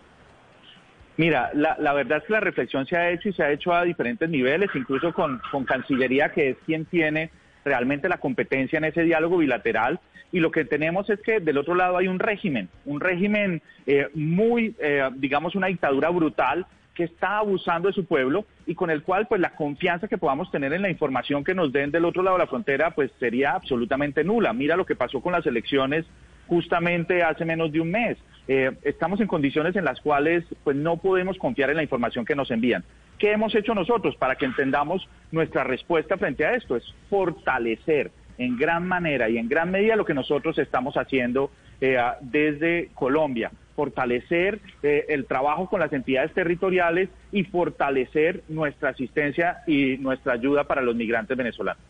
Mira, 1.15 1.51
la, 1.53 1.77
la, 1.79 1.93
verdad 1.93 2.19
es 2.19 2.23
que 2.25 2.33
la 2.33 2.39
reflexión 2.39 2.85
se 2.85 2.95
ha 2.95 3.09
hecho 3.09 3.29
y 3.29 3.33
se 3.33 3.43
ha 3.43 3.51
hecho 3.51 3.73
a 3.73 3.83
diferentes 3.83 4.29
niveles, 4.29 4.69
incluso 4.73 5.13
con, 5.13 5.41
con 5.51 5.65
Cancillería, 5.65 6.31
que 6.31 6.51
es 6.51 6.57
quien 6.65 6.85
tiene 6.85 7.29
realmente 7.65 8.09
la 8.09 8.17
competencia 8.17 8.77
en 8.77 8.85
ese 8.85 9.03
diálogo 9.03 9.37
bilateral 9.37 9.99
y 10.31 10.39
lo 10.39 10.51
que 10.51 10.65
tenemos 10.65 11.09
es 11.09 11.19
que 11.21 11.39
del 11.39 11.57
otro 11.57 11.75
lado 11.75 11.97
hay 11.97 12.07
un 12.07 12.19
régimen, 12.19 12.69
un 12.85 12.99
régimen 12.99 13.61
eh, 13.87 14.07
muy, 14.13 14.75
eh, 14.79 15.09
digamos, 15.15 15.55
una 15.55 15.67
dictadura 15.67 16.09
brutal 16.09 16.65
que 16.93 17.05
está 17.05 17.37
abusando 17.37 17.87
de 17.87 17.93
su 17.93 18.05
pueblo 18.05 18.45
y 18.65 18.75
con 18.75 18.89
el 18.89 19.03
cual 19.03 19.25
pues 19.27 19.39
la 19.39 19.51
confianza 19.51 20.07
que 20.07 20.17
podamos 20.17 20.51
tener 20.51 20.73
en 20.73 20.81
la 20.81 20.89
información 20.89 21.43
que 21.43 21.55
nos 21.55 21.71
den 21.71 21.91
del 21.91 22.05
otro 22.05 22.21
lado 22.21 22.37
de 22.37 22.43
la 22.43 22.49
frontera 22.49 22.91
pues 22.91 23.09
sería 23.19 23.53
absolutamente 23.53 24.23
nula. 24.23 24.51
Mira 24.51 24.75
lo 24.75 24.85
que 24.85 24.97
pasó 24.97 25.21
con 25.21 25.31
las 25.31 25.45
elecciones 25.45 26.05
justamente 26.47 27.23
hace 27.23 27.45
menos 27.45 27.71
de 27.71 27.79
un 27.79 27.91
mes. 27.91 28.17
Eh, 28.49 28.71
estamos 28.81 29.21
en 29.21 29.27
condiciones 29.27 29.75
en 29.75 29.85
las 29.85 30.01
cuales 30.01 30.43
pues 30.63 30.75
no 30.75 30.97
podemos 30.97 31.37
confiar 31.37 31.69
en 31.69 31.77
la 31.77 31.83
información 31.83 32.25
que 32.25 32.35
nos 32.35 32.51
envían. 32.51 32.83
¿Qué 33.19 33.33
hemos 33.33 33.53
hecho 33.53 33.75
nosotros 33.75 34.15
para 34.15 34.35
que 34.35 34.45
entendamos 34.45 35.07
nuestra 35.31 35.65
respuesta 35.65 36.17
frente 36.17 36.45
a 36.45 36.55
esto? 36.55 36.77
Es 36.77 36.95
fortalecer 37.09 38.11
en 38.37 38.57
gran 38.57 38.87
manera 38.87 39.29
y 39.29 39.37
en 39.37 39.49
gran 39.49 39.69
medida 39.69 39.97
lo 39.97 40.05
que 40.05 40.13
nosotros 40.13 40.57
estamos 40.57 40.95
haciendo 40.95 41.51
eh, 41.81 41.97
desde 42.21 42.89
Colombia, 42.95 43.51
fortalecer 43.75 44.59
eh, 44.81 45.05
el 45.09 45.25
trabajo 45.25 45.69
con 45.69 45.81
las 45.81 45.91
entidades 45.91 46.33
territoriales 46.33 47.09
y 47.33 47.43
fortalecer 47.43 48.43
nuestra 48.47 48.91
asistencia 48.91 49.57
y 49.67 49.97
nuestra 49.97 50.33
ayuda 50.33 50.63
para 50.63 50.81
los 50.81 50.95
migrantes 50.95 51.35
venezolanos. 51.35 51.83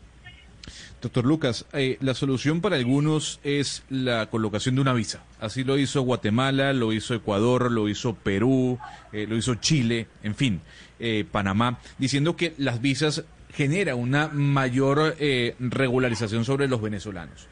Doctor 1.00 1.24
Lucas, 1.24 1.64
eh, 1.72 1.96
la 2.00 2.12
solución 2.12 2.60
para 2.60 2.76
algunos 2.76 3.40
es 3.42 3.84
la 3.88 4.26
colocación 4.26 4.74
de 4.74 4.82
una 4.82 4.92
visa. 4.92 5.24
Así 5.40 5.64
lo 5.64 5.78
hizo 5.78 6.02
Guatemala, 6.02 6.74
lo 6.74 6.92
hizo 6.92 7.14
Ecuador, 7.14 7.72
lo 7.72 7.88
hizo 7.88 8.14
Perú, 8.14 8.78
eh, 9.12 9.26
lo 9.26 9.36
hizo 9.36 9.54
Chile, 9.54 10.08
en 10.22 10.34
fin, 10.34 10.60
eh, 10.98 11.24
Panamá, 11.30 11.78
diciendo 11.96 12.36
que 12.36 12.52
las 12.58 12.82
visas 12.82 13.24
generan 13.54 13.98
una 13.98 14.28
mayor 14.28 15.16
regularización 15.58 16.44
sobre 16.44 16.68
los 16.68 16.82
venezolanos. 16.82 17.48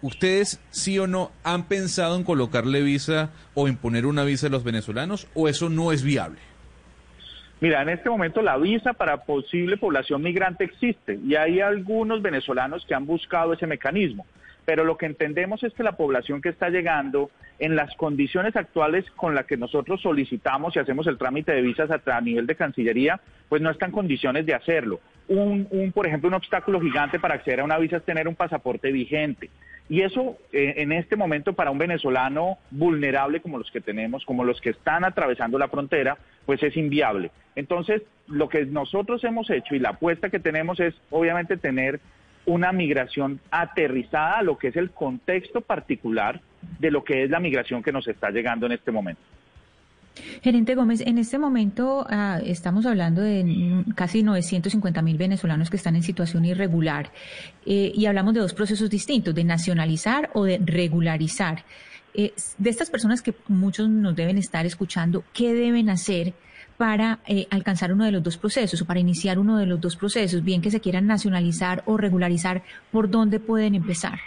¿Ustedes 0.00 0.58
sí 0.70 0.98
o 0.98 1.06
no 1.06 1.32
han 1.44 1.68
pensado 1.68 2.16
en 2.16 2.24
colocarle 2.24 2.82
visa 2.82 3.30
o 3.54 3.68
imponer 3.68 4.06
una 4.06 4.24
visa 4.24 4.46
a 4.46 4.50
los 4.50 4.64
venezolanos 4.64 5.26
o 5.34 5.48
eso 5.48 5.68
no 5.68 5.92
es 5.92 6.02
viable? 6.02 6.38
Mira, 7.60 7.80
en 7.80 7.88
este 7.88 8.10
momento 8.10 8.42
la 8.42 8.58
visa 8.58 8.92
para 8.92 9.24
posible 9.24 9.78
población 9.78 10.22
migrante 10.22 10.64
existe 10.64 11.18
y 11.26 11.36
hay 11.36 11.60
algunos 11.60 12.20
venezolanos 12.20 12.84
que 12.86 12.94
han 12.94 13.06
buscado 13.06 13.54
ese 13.54 13.66
mecanismo, 13.66 14.26
pero 14.66 14.84
lo 14.84 14.98
que 14.98 15.06
entendemos 15.06 15.62
es 15.62 15.72
que 15.72 15.82
la 15.82 15.96
población 15.96 16.42
que 16.42 16.50
está 16.50 16.68
llegando 16.68 17.30
en 17.58 17.74
las 17.74 17.94
condiciones 17.96 18.54
actuales 18.56 19.10
con 19.12 19.34
las 19.34 19.46
que 19.46 19.56
nosotros 19.56 20.02
solicitamos 20.02 20.76
y 20.76 20.80
hacemos 20.80 21.06
el 21.06 21.16
trámite 21.16 21.52
de 21.52 21.62
visas 21.62 21.88
a, 21.90 22.20
nivel 22.20 22.46
de 22.46 22.56
Cancillería, 22.56 23.20
pues 23.48 23.62
no 23.62 23.70
está 23.70 23.86
en 23.86 23.92
condiciones 23.92 24.44
de 24.44 24.54
hacerlo. 24.54 25.00
Un, 25.28 25.66
un, 25.70 25.92
por 25.92 26.06
ejemplo, 26.06 26.28
un 26.28 26.34
obstáculo 26.34 26.78
gigante 26.80 27.18
para 27.18 27.36
acceder 27.36 27.60
a 27.60 27.64
una 27.64 27.78
visa 27.78 27.96
es 27.96 28.04
tener 28.04 28.28
un 28.28 28.34
pasaporte 28.34 28.92
vigente. 28.92 29.48
Y 29.88 30.02
eso 30.02 30.36
eh, 30.52 30.74
en 30.78 30.92
este 30.92 31.16
momento 31.16 31.52
para 31.52 31.70
un 31.70 31.78
venezolano 31.78 32.58
vulnerable 32.70 33.40
como 33.40 33.58
los 33.58 33.70
que 33.70 33.80
tenemos, 33.80 34.24
como 34.24 34.44
los 34.44 34.60
que 34.60 34.70
están 34.70 35.04
atravesando 35.04 35.58
la 35.58 35.68
frontera, 35.68 36.18
pues 36.44 36.62
es 36.62 36.76
inviable. 36.76 37.30
Entonces, 37.54 38.02
lo 38.26 38.48
que 38.48 38.66
nosotros 38.66 39.22
hemos 39.24 39.48
hecho 39.50 39.74
y 39.74 39.78
la 39.78 39.90
apuesta 39.90 40.30
que 40.30 40.40
tenemos 40.40 40.80
es 40.80 40.94
obviamente 41.10 41.56
tener 41.56 42.00
una 42.46 42.72
migración 42.72 43.40
aterrizada 43.50 44.38
a 44.38 44.42
lo 44.42 44.58
que 44.58 44.68
es 44.68 44.76
el 44.76 44.90
contexto 44.90 45.60
particular 45.60 46.40
de 46.78 46.90
lo 46.90 47.04
que 47.04 47.24
es 47.24 47.30
la 47.30 47.40
migración 47.40 47.82
que 47.82 47.92
nos 47.92 48.06
está 48.08 48.30
llegando 48.30 48.66
en 48.66 48.72
este 48.72 48.92
momento. 48.92 49.20
Gerente 50.42 50.74
Gómez, 50.74 51.00
en 51.00 51.18
este 51.18 51.38
momento 51.38 52.06
ah, 52.08 52.40
estamos 52.44 52.86
hablando 52.86 53.22
de 53.22 53.84
casi 53.94 54.22
950 54.22 55.02
mil 55.02 55.18
venezolanos 55.18 55.70
que 55.70 55.76
están 55.76 55.96
en 55.96 56.02
situación 56.02 56.44
irregular 56.44 57.12
eh, 57.64 57.92
y 57.94 58.06
hablamos 58.06 58.34
de 58.34 58.40
dos 58.40 58.54
procesos 58.54 58.90
distintos, 58.90 59.34
de 59.34 59.44
nacionalizar 59.44 60.30
o 60.34 60.44
de 60.44 60.58
regularizar. 60.64 61.64
Eh, 62.14 62.32
de 62.56 62.70
estas 62.70 62.88
personas 62.88 63.20
que 63.20 63.34
muchos 63.48 63.88
nos 63.88 64.16
deben 64.16 64.38
estar 64.38 64.64
escuchando, 64.64 65.24
¿qué 65.34 65.52
deben 65.52 65.90
hacer 65.90 66.34
para 66.76 67.20
eh, 67.26 67.46
alcanzar 67.50 67.92
uno 67.92 68.04
de 68.04 68.12
los 68.12 68.22
dos 68.22 68.36
procesos 68.36 68.80
o 68.82 68.84
para 68.86 69.00
iniciar 69.00 69.38
uno 69.38 69.58
de 69.58 69.66
los 69.66 69.80
dos 69.80 69.96
procesos, 69.96 70.42
bien 70.44 70.60
que 70.62 70.70
se 70.70 70.80
quieran 70.80 71.06
nacionalizar 71.06 71.82
o 71.86 71.96
regularizar, 71.96 72.62
¿por 72.90 73.10
dónde 73.10 73.40
pueden 73.40 73.74
empezar? 73.74 74.18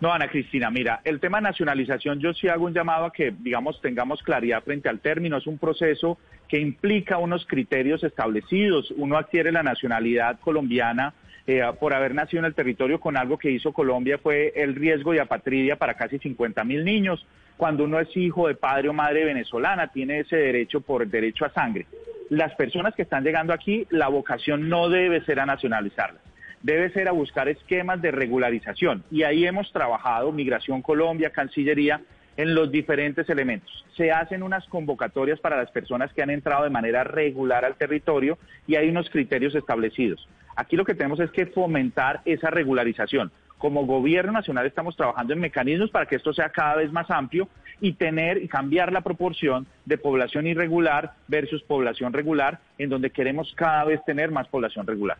No, 0.00 0.10
Ana 0.10 0.28
Cristina, 0.28 0.70
mira, 0.70 1.02
el 1.04 1.20
tema 1.20 1.38
de 1.38 1.42
nacionalización 1.42 2.20
yo 2.20 2.32
sí 2.32 2.48
hago 2.48 2.64
un 2.64 2.72
llamado 2.72 3.04
a 3.04 3.12
que, 3.12 3.34
digamos, 3.38 3.78
tengamos 3.82 4.22
claridad 4.22 4.62
frente 4.62 4.88
al 4.88 5.00
término. 5.00 5.36
Es 5.36 5.46
un 5.46 5.58
proceso 5.58 6.18
que 6.48 6.58
implica 6.58 7.18
unos 7.18 7.44
criterios 7.46 8.02
establecidos. 8.02 8.90
Uno 8.96 9.18
adquiere 9.18 9.52
la 9.52 9.62
nacionalidad 9.62 10.40
colombiana 10.40 11.12
eh, 11.46 11.62
por 11.78 11.92
haber 11.92 12.14
nacido 12.14 12.40
en 12.40 12.46
el 12.46 12.54
territorio 12.54 12.98
con 12.98 13.18
algo 13.18 13.36
que 13.36 13.50
hizo 13.50 13.72
Colombia 13.72 14.16
fue 14.16 14.54
el 14.56 14.74
riesgo 14.74 15.12
de 15.12 15.20
apatridia 15.20 15.76
para 15.76 15.94
casi 15.94 16.18
50 16.18 16.64
mil 16.64 16.82
niños. 16.82 17.26
Cuando 17.58 17.84
uno 17.84 18.00
es 18.00 18.16
hijo 18.16 18.48
de 18.48 18.54
padre 18.54 18.88
o 18.88 18.94
madre 18.94 19.26
venezolana, 19.26 19.88
tiene 19.88 20.20
ese 20.20 20.36
derecho 20.36 20.80
por 20.80 21.06
derecho 21.06 21.44
a 21.44 21.50
sangre. 21.50 21.86
Las 22.30 22.54
personas 22.54 22.94
que 22.94 23.02
están 23.02 23.22
llegando 23.22 23.52
aquí, 23.52 23.86
la 23.90 24.08
vocación 24.08 24.70
no 24.70 24.88
debe 24.88 25.22
ser 25.26 25.40
a 25.40 25.46
nacionalizarlas 25.46 26.29
debe 26.62 26.90
ser 26.90 27.08
a 27.08 27.12
buscar 27.12 27.48
esquemas 27.48 28.00
de 28.02 28.10
regularización. 28.10 29.04
Y 29.10 29.22
ahí 29.22 29.46
hemos 29.46 29.72
trabajado, 29.72 30.32
Migración 30.32 30.82
Colombia, 30.82 31.30
Cancillería, 31.30 32.00
en 32.36 32.54
los 32.54 32.70
diferentes 32.70 33.28
elementos. 33.28 33.84
Se 33.96 34.12
hacen 34.12 34.42
unas 34.42 34.66
convocatorias 34.66 35.40
para 35.40 35.56
las 35.56 35.70
personas 35.70 36.12
que 36.12 36.22
han 36.22 36.30
entrado 36.30 36.64
de 36.64 36.70
manera 36.70 37.04
regular 37.04 37.64
al 37.64 37.76
territorio 37.76 38.38
y 38.66 38.76
hay 38.76 38.88
unos 38.88 39.10
criterios 39.10 39.54
establecidos. 39.54 40.26
Aquí 40.56 40.76
lo 40.76 40.84
que 40.84 40.94
tenemos 40.94 41.20
es 41.20 41.30
que 41.30 41.46
fomentar 41.46 42.22
esa 42.24 42.50
regularización. 42.50 43.30
Como 43.58 43.84
gobierno 43.84 44.32
nacional 44.32 44.64
estamos 44.64 44.96
trabajando 44.96 45.34
en 45.34 45.40
mecanismos 45.40 45.90
para 45.90 46.06
que 46.06 46.16
esto 46.16 46.32
sea 46.32 46.48
cada 46.48 46.76
vez 46.76 46.90
más 46.90 47.10
amplio 47.10 47.46
y 47.78 47.92
tener 47.92 48.42
y 48.42 48.48
cambiar 48.48 48.90
la 48.90 49.02
proporción 49.02 49.66
de 49.84 49.98
población 49.98 50.46
irregular 50.46 51.12
versus 51.28 51.62
población 51.62 52.14
regular, 52.14 52.60
en 52.78 52.88
donde 52.88 53.10
queremos 53.10 53.52
cada 53.54 53.84
vez 53.84 54.02
tener 54.06 54.30
más 54.30 54.48
población 54.48 54.86
regular. 54.86 55.18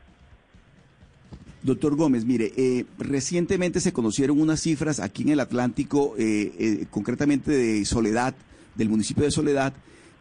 Doctor 1.63 1.95
Gómez, 1.95 2.25
mire, 2.25 2.53
eh, 2.57 2.87
recientemente 2.99 3.81
se 3.81 3.93
conocieron 3.93 4.41
unas 4.41 4.63
cifras 4.63 4.99
aquí 4.99 5.23
en 5.23 5.29
el 5.31 5.41
Atlántico, 5.41 6.15
eh, 6.17 6.53
eh, 6.59 6.87
concretamente 6.91 7.51
de 7.53 7.85
Soledad, 7.85 8.35
del 8.77 8.89
municipio 8.89 9.25
de 9.25 9.31
Soledad, 9.31 9.75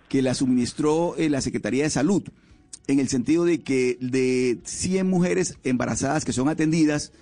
que 0.10 0.22
la 0.22 0.34
suministró 0.34 1.16
la 1.18 1.40
Secretaría 1.40 1.84
de 1.84 1.90
Salud, 1.90 2.24
en 2.88 3.00
el 3.00 3.08
sentido 3.08 3.46
de 3.46 3.62
que 3.62 3.98
de 4.02 4.60
100 4.66 5.08
mujeres 5.08 5.58
embarazadas 5.64 6.26
que 6.26 6.34
son 6.34 6.50
atendidas, 6.50 7.14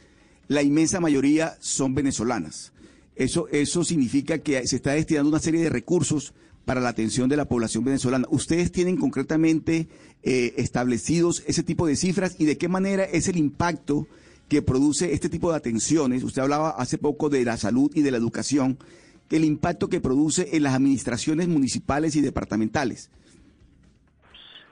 la 0.48 0.64
inmensa 0.64 1.00
mayoría 1.00 1.58
son 1.60 1.94
venezolanas. 1.94 2.72
Eso, 3.16 3.50
eso 3.50 3.84
significa 3.84 4.40
que 4.40 4.66
se 4.66 4.78
está 4.78 4.94
destinando 4.94 5.30
una 5.30 5.40
serie 5.40 5.62
de 5.62 5.70
recursos 5.70 6.34
para 6.68 6.82
la 6.82 6.90
atención 6.90 7.30
de 7.30 7.38
la 7.38 7.46
población 7.46 7.86
venezolana. 7.86 8.28
¿Ustedes 8.30 8.74
tienen 8.74 8.98
concretamente 8.98 9.88
eh, 10.22 10.54
establecidos 10.58 11.46
ese 11.48 11.64
tipo 11.64 11.88
de 11.88 11.96
cifras 11.96 12.36
y 12.40 12.46
de 12.46 12.58
qué 12.58 12.68
manera 12.68 13.06
es 13.06 13.30
el 13.30 13.38
impacto 13.38 14.06
que 14.50 14.62
produce 14.62 15.14
este 15.14 15.30
tipo 15.30 15.50
de 15.50 15.56
atenciones? 15.56 16.26
Usted 16.26 16.42
hablaba 16.42 16.72
hace 16.72 16.98
poco 16.98 17.30
de 17.30 17.46
la 17.46 17.56
salud 17.56 17.90
y 17.96 18.02
de 18.02 18.12
la 18.12 18.18
educación, 18.18 18.78
el 19.32 19.46
impacto 19.46 19.88
que 19.88 20.02
produce 20.02 20.58
en 20.58 20.64
las 20.64 20.74
administraciones 20.74 21.48
municipales 21.48 22.18
y 22.18 22.22
departamentales. 22.22 23.12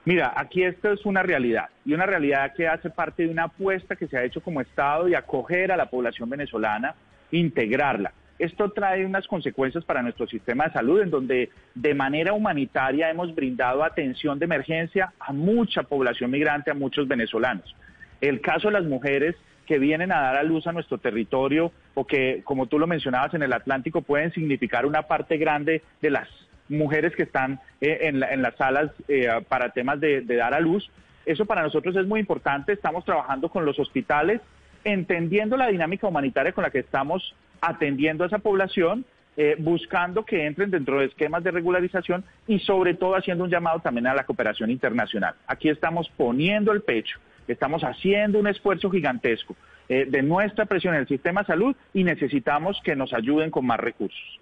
Mira, 0.04 0.34
aquí 0.36 0.64
esto 0.64 0.92
es 0.92 1.06
una 1.06 1.22
realidad 1.22 1.70
y 1.86 1.94
una 1.94 2.04
realidad 2.04 2.52
que 2.54 2.68
hace 2.68 2.90
parte 2.90 3.22
de 3.22 3.30
una 3.30 3.44
apuesta 3.44 3.96
que 3.96 4.06
se 4.06 4.18
ha 4.18 4.22
hecho 4.22 4.42
como 4.42 4.60
Estado 4.60 5.06
de 5.06 5.16
acoger 5.16 5.72
a 5.72 5.78
la 5.78 5.88
población 5.88 6.28
venezolana, 6.28 6.94
integrarla. 7.30 8.12
Esto 8.38 8.70
trae 8.70 9.06
unas 9.06 9.26
consecuencias 9.26 9.84
para 9.84 10.02
nuestro 10.02 10.26
sistema 10.26 10.64
de 10.64 10.72
salud, 10.72 11.00
en 11.00 11.10
donde 11.10 11.50
de 11.74 11.94
manera 11.94 12.32
humanitaria 12.32 13.10
hemos 13.10 13.34
brindado 13.34 13.82
atención 13.82 14.38
de 14.38 14.44
emergencia 14.44 15.12
a 15.18 15.32
mucha 15.32 15.82
población 15.84 16.30
migrante, 16.30 16.70
a 16.70 16.74
muchos 16.74 17.08
venezolanos. 17.08 17.74
El 18.20 18.40
caso 18.40 18.68
de 18.68 18.74
las 18.74 18.84
mujeres 18.84 19.36
que 19.66 19.78
vienen 19.78 20.12
a 20.12 20.20
dar 20.20 20.36
a 20.36 20.42
luz 20.42 20.66
a 20.66 20.72
nuestro 20.72 20.98
territorio 20.98 21.72
o 21.94 22.06
que, 22.06 22.42
como 22.44 22.66
tú 22.66 22.78
lo 22.78 22.86
mencionabas, 22.86 23.34
en 23.34 23.42
el 23.42 23.52
Atlántico 23.52 24.02
pueden 24.02 24.32
significar 24.32 24.86
una 24.86 25.02
parte 25.02 25.38
grande 25.38 25.82
de 26.02 26.10
las 26.10 26.28
mujeres 26.68 27.14
que 27.16 27.22
están 27.22 27.60
eh, 27.80 27.98
en, 28.02 28.20
las 28.20 28.54
salas 28.56 28.90
eh, 29.08 29.28
para 29.48 29.70
temas 29.70 29.98
de 29.98 30.22
dar 30.22 30.54
a 30.54 30.60
luz. 30.60 30.88
Eso 31.26 31.44
para 31.44 31.62
nosotros 31.62 31.96
es 31.96 32.06
muy 32.06 32.20
importante. 32.20 32.72
Estamos 32.72 33.04
trabajando 33.04 33.48
con 33.48 33.64
los 33.64 33.78
hospitales, 33.78 34.40
entendiendo 34.84 35.56
la 35.56 35.66
dinámica 35.66 36.06
humanitaria 36.06 36.52
con 36.52 36.62
la 36.62 36.70
que 36.70 36.78
estamos 36.78 37.34
atendiendo 37.60 38.24
a 38.24 38.26
esa 38.26 38.38
población, 38.38 39.04
eh, 39.36 39.56
buscando 39.58 40.24
que 40.24 40.46
entren 40.46 40.70
dentro 40.70 40.98
de 40.98 41.06
esquemas 41.06 41.44
de 41.44 41.50
regularización 41.50 42.24
y 42.46 42.58
sobre 42.60 42.94
todo 42.94 43.14
haciendo 43.14 43.44
un 43.44 43.50
llamado 43.50 43.80
también 43.80 44.06
a 44.06 44.14
la 44.14 44.24
cooperación 44.24 44.70
internacional. 44.70 45.34
Aquí 45.46 45.68
estamos 45.68 46.10
poniendo 46.16 46.72
el 46.72 46.82
pecho, 46.82 47.18
estamos 47.46 47.82
haciendo 47.82 48.38
un 48.38 48.46
esfuerzo 48.46 48.90
gigantesco 48.90 49.54
eh, 49.88 50.06
de 50.08 50.22
nuestra 50.22 50.66
presión 50.66 50.94
en 50.94 51.00
el 51.00 51.08
sistema 51.08 51.42
de 51.42 51.46
salud 51.48 51.76
y 51.92 52.02
necesitamos 52.02 52.80
que 52.82 52.96
nos 52.96 53.12
ayuden 53.12 53.50
con 53.50 53.66
más 53.66 53.78
recursos. 53.78 54.40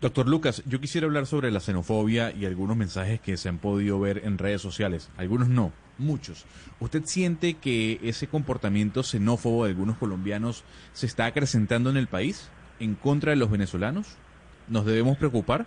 Doctor 0.00 0.28
Lucas, 0.28 0.62
yo 0.66 0.80
quisiera 0.80 1.06
hablar 1.06 1.24
sobre 1.24 1.50
la 1.50 1.60
xenofobia 1.60 2.30
y 2.30 2.44
algunos 2.44 2.76
mensajes 2.76 3.20
que 3.20 3.36
se 3.36 3.48
han 3.48 3.58
podido 3.58 3.98
ver 4.00 4.22
en 4.24 4.36
redes 4.36 4.60
sociales. 4.60 5.10
Algunos 5.16 5.48
no, 5.48 5.72
muchos. 5.98 6.46
¿Usted 6.80 7.04
siente 7.04 7.54
que 7.54 7.98
ese 8.02 8.26
comportamiento 8.26 9.02
xenófobo 9.02 9.64
de 9.64 9.70
algunos 9.70 9.96
colombianos 9.98 10.64
se 10.92 11.06
está 11.06 11.26
acrecentando 11.26 11.90
en 11.90 11.96
el 11.96 12.06
país 12.06 12.50
en 12.80 12.94
contra 12.94 13.30
de 13.30 13.36
los 13.36 13.50
venezolanos? 13.50 14.16
¿Nos 14.68 14.86
debemos 14.86 15.16
preocupar? 15.18 15.66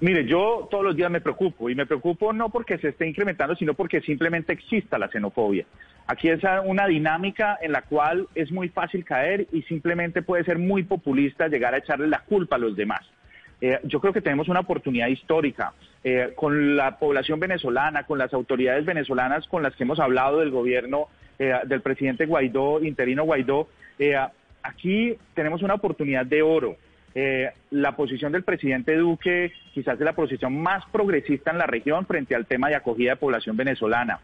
Mire, 0.00 0.26
yo 0.26 0.66
todos 0.68 0.82
los 0.82 0.96
días 0.96 1.12
me 1.12 1.20
preocupo 1.20 1.70
y 1.70 1.76
me 1.76 1.86
preocupo 1.86 2.32
no 2.32 2.48
porque 2.50 2.76
se 2.78 2.88
esté 2.88 3.06
incrementando, 3.06 3.54
sino 3.54 3.74
porque 3.74 4.00
simplemente 4.00 4.52
exista 4.52 4.98
la 4.98 5.08
xenofobia. 5.08 5.64
Aquí 6.08 6.28
es 6.28 6.40
una 6.64 6.88
dinámica 6.88 7.56
en 7.62 7.70
la 7.70 7.82
cual 7.82 8.26
es 8.34 8.50
muy 8.50 8.68
fácil 8.68 9.04
caer 9.04 9.46
y 9.52 9.62
simplemente 9.62 10.22
puede 10.22 10.42
ser 10.42 10.58
muy 10.58 10.82
populista 10.82 11.46
llegar 11.46 11.74
a 11.74 11.78
echarle 11.78 12.08
la 12.08 12.24
culpa 12.24 12.56
a 12.56 12.58
los 12.58 12.74
demás. 12.74 13.02
Eh, 13.64 13.78
yo 13.84 14.00
creo 14.00 14.12
que 14.12 14.20
tenemos 14.20 14.48
una 14.48 14.58
oportunidad 14.58 15.06
histórica 15.06 15.72
eh, 16.02 16.32
con 16.34 16.76
la 16.76 16.98
población 16.98 17.38
venezolana, 17.38 18.02
con 18.02 18.18
las 18.18 18.34
autoridades 18.34 18.84
venezolanas 18.84 19.46
con 19.46 19.62
las 19.62 19.76
que 19.76 19.84
hemos 19.84 20.00
hablado 20.00 20.40
del 20.40 20.50
gobierno 20.50 21.06
eh, 21.38 21.54
del 21.66 21.80
presidente 21.80 22.26
Guaidó, 22.26 22.82
interino 22.82 23.22
Guaidó. 23.22 23.68
aquí 24.64 25.16
tenemos 25.34 25.62
una 25.62 25.74
oportunidad 25.74 26.26
de 26.26 26.42
oro. 26.42 26.76
la 27.70 27.94
posición 27.94 28.32
del 28.32 28.42
presidente 28.42 28.96
Duque 28.96 29.52
quizás 29.72 29.94
es 29.94 30.04
la 30.04 30.14
posición 30.14 30.60
más 30.60 30.84
progresista 30.90 31.52
en 31.52 31.58
la 31.58 31.66
región 31.66 32.04
frente 32.06 32.34
al 32.34 32.46
tema 32.46 32.68
de 32.68 32.74
acogida 32.74 33.10
de 33.12 33.16
población 33.16 33.56
venezolana. 33.56 34.18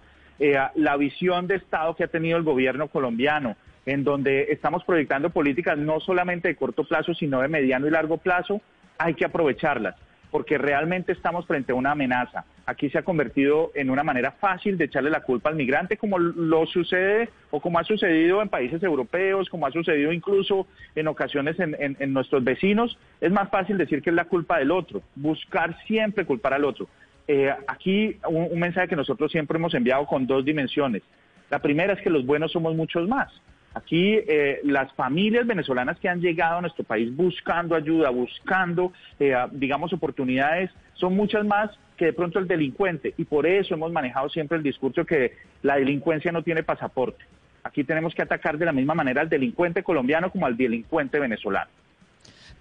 la 0.74 0.96
visión 0.96 1.46
de 1.46 1.57
Estado 1.57 1.94
que 1.94 2.03
ha 2.03 2.09
tenido 2.09 2.38
el 2.38 2.42
gobierno 2.42 2.88
colombiano, 2.88 3.55
en 3.87 4.03
donde 4.03 4.51
estamos 4.51 4.83
proyectando 4.85 5.31
políticas 5.31 5.79
no 5.79 6.01
solamente 6.01 6.48
de 6.48 6.57
corto 6.57 6.83
plazo, 6.83 7.14
sino 7.14 7.40
de 7.40 7.48
mediano 7.48 7.87
y 7.87 7.90
largo 7.90 8.16
plazo, 8.16 8.61
hay 8.98 9.14
que 9.14 9.24
aprovecharlas, 9.24 9.94
porque 10.30 10.58
realmente 10.58 11.12
estamos 11.12 11.46
frente 11.46 11.72
a 11.72 11.76
una 11.76 11.92
amenaza. 11.92 12.44
Aquí 12.66 12.90
se 12.90 12.98
ha 12.98 13.02
convertido 13.02 13.70
en 13.74 13.88
una 13.88 14.02
manera 14.02 14.32
fácil 14.32 14.76
de 14.76 14.84
echarle 14.84 15.08
la 15.08 15.22
culpa 15.22 15.48
al 15.48 15.56
migrante, 15.56 15.96
como 15.96 16.18
lo 16.18 16.66
sucede 16.66 17.30
o 17.50 17.61
como 17.61 17.78
ha 17.78 17.84
sucedido 17.84 18.42
en 18.42 18.48
países 18.48 18.82
europeos, 18.82 19.48
como 19.48 19.66
ha 19.66 19.70
sucedido 19.70 20.12
incluso 20.12 20.66
en 20.94 21.08
ocasiones 21.08 21.56
en, 21.58 22.12
nuestros 22.12 22.44
vecinos. 22.44 22.98
Es 23.20 23.32
más 23.32 23.48
fácil 23.48 23.78
decir 23.78 24.02
que 24.02 24.11
es 24.11 24.16
la 24.16 24.26
culpa 24.26 24.58
del 24.58 24.70
otro, 24.70 25.00
buscar 25.14 25.78
siempre 25.87 26.26
culpar 26.26 26.52
al 26.52 26.64
otro. 26.64 26.88
Eh, 27.26 27.54
aquí 27.66 28.18
un 28.26 28.58
mensaje 28.58 28.88
que 28.88 28.96
nosotros 28.96 29.30
siempre 29.30 29.58
hemos 29.58 29.74
enviado 29.74 30.04
con 30.06 30.26
dos 30.26 30.44
dimensiones. 30.44 31.02
La 31.50 31.61
primera 31.61 31.94
es 31.94 32.00
que 32.02 32.11
los 32.11 32.26
buenos 32.26 32.52
somos 32.52 32.74
muchos 32.74 33.08
más. 33.08 33.30
Aquí 33.74 34.14
eh, 34.14 34.61
las 34.64 34.92
familias 34.94 35.46
venezolanas 35.46 35.98
que 35.98 36.09
han 36.09 36.20
llegado 36.20 36.59
a 36.59 36.61
nuestro 36.61 36.85
país 36.85 37.14
buscando 37.14 37.74
ayuda, 37.74 38.11
buscando, 38.11 38.92
eh, 39.20 39.35
digamos, 39.52 39.92
oportunidades, 39.92 40.70
son 40.94 41.14
muchas 41.14 41.44
más 41.44 41.70
que 41.96 42.07
de 42.07 42.12
pronto 42.12 42.38
el 42.38 42.48
delincuente. 42.48 43.14
Y 43.16 43.24
por 43.24 43.46
eso 43.46 43.74
hemos 43.74 43.92
manejado 43.92 44.28
siempre 44.31 44.57
el 44.57 44.62
discurso 44.62 45.04
que 45.04 45.33
la 45.62 45.76
delincuencia 45.76 46.33
no 46.33 46.42
tiene 46.42 46.62
pasaporte. 46.62 47.24
Aquí 47.62 47.85
tenemos 47.85 48.14
que 48.14 48.22
atacar 48.22 48.57
de 48.57 48.64
la 48.64 48.72
misma 48.72 48.94
manera 48.94 49.20
al 49.20 49.28
delincuente 49.28 49.83
colombiano 49.83 50.31
como 50.31 50.46
al 50.46 50.57
delincuente 50.57 51.18
venezolano. 51.18 51.70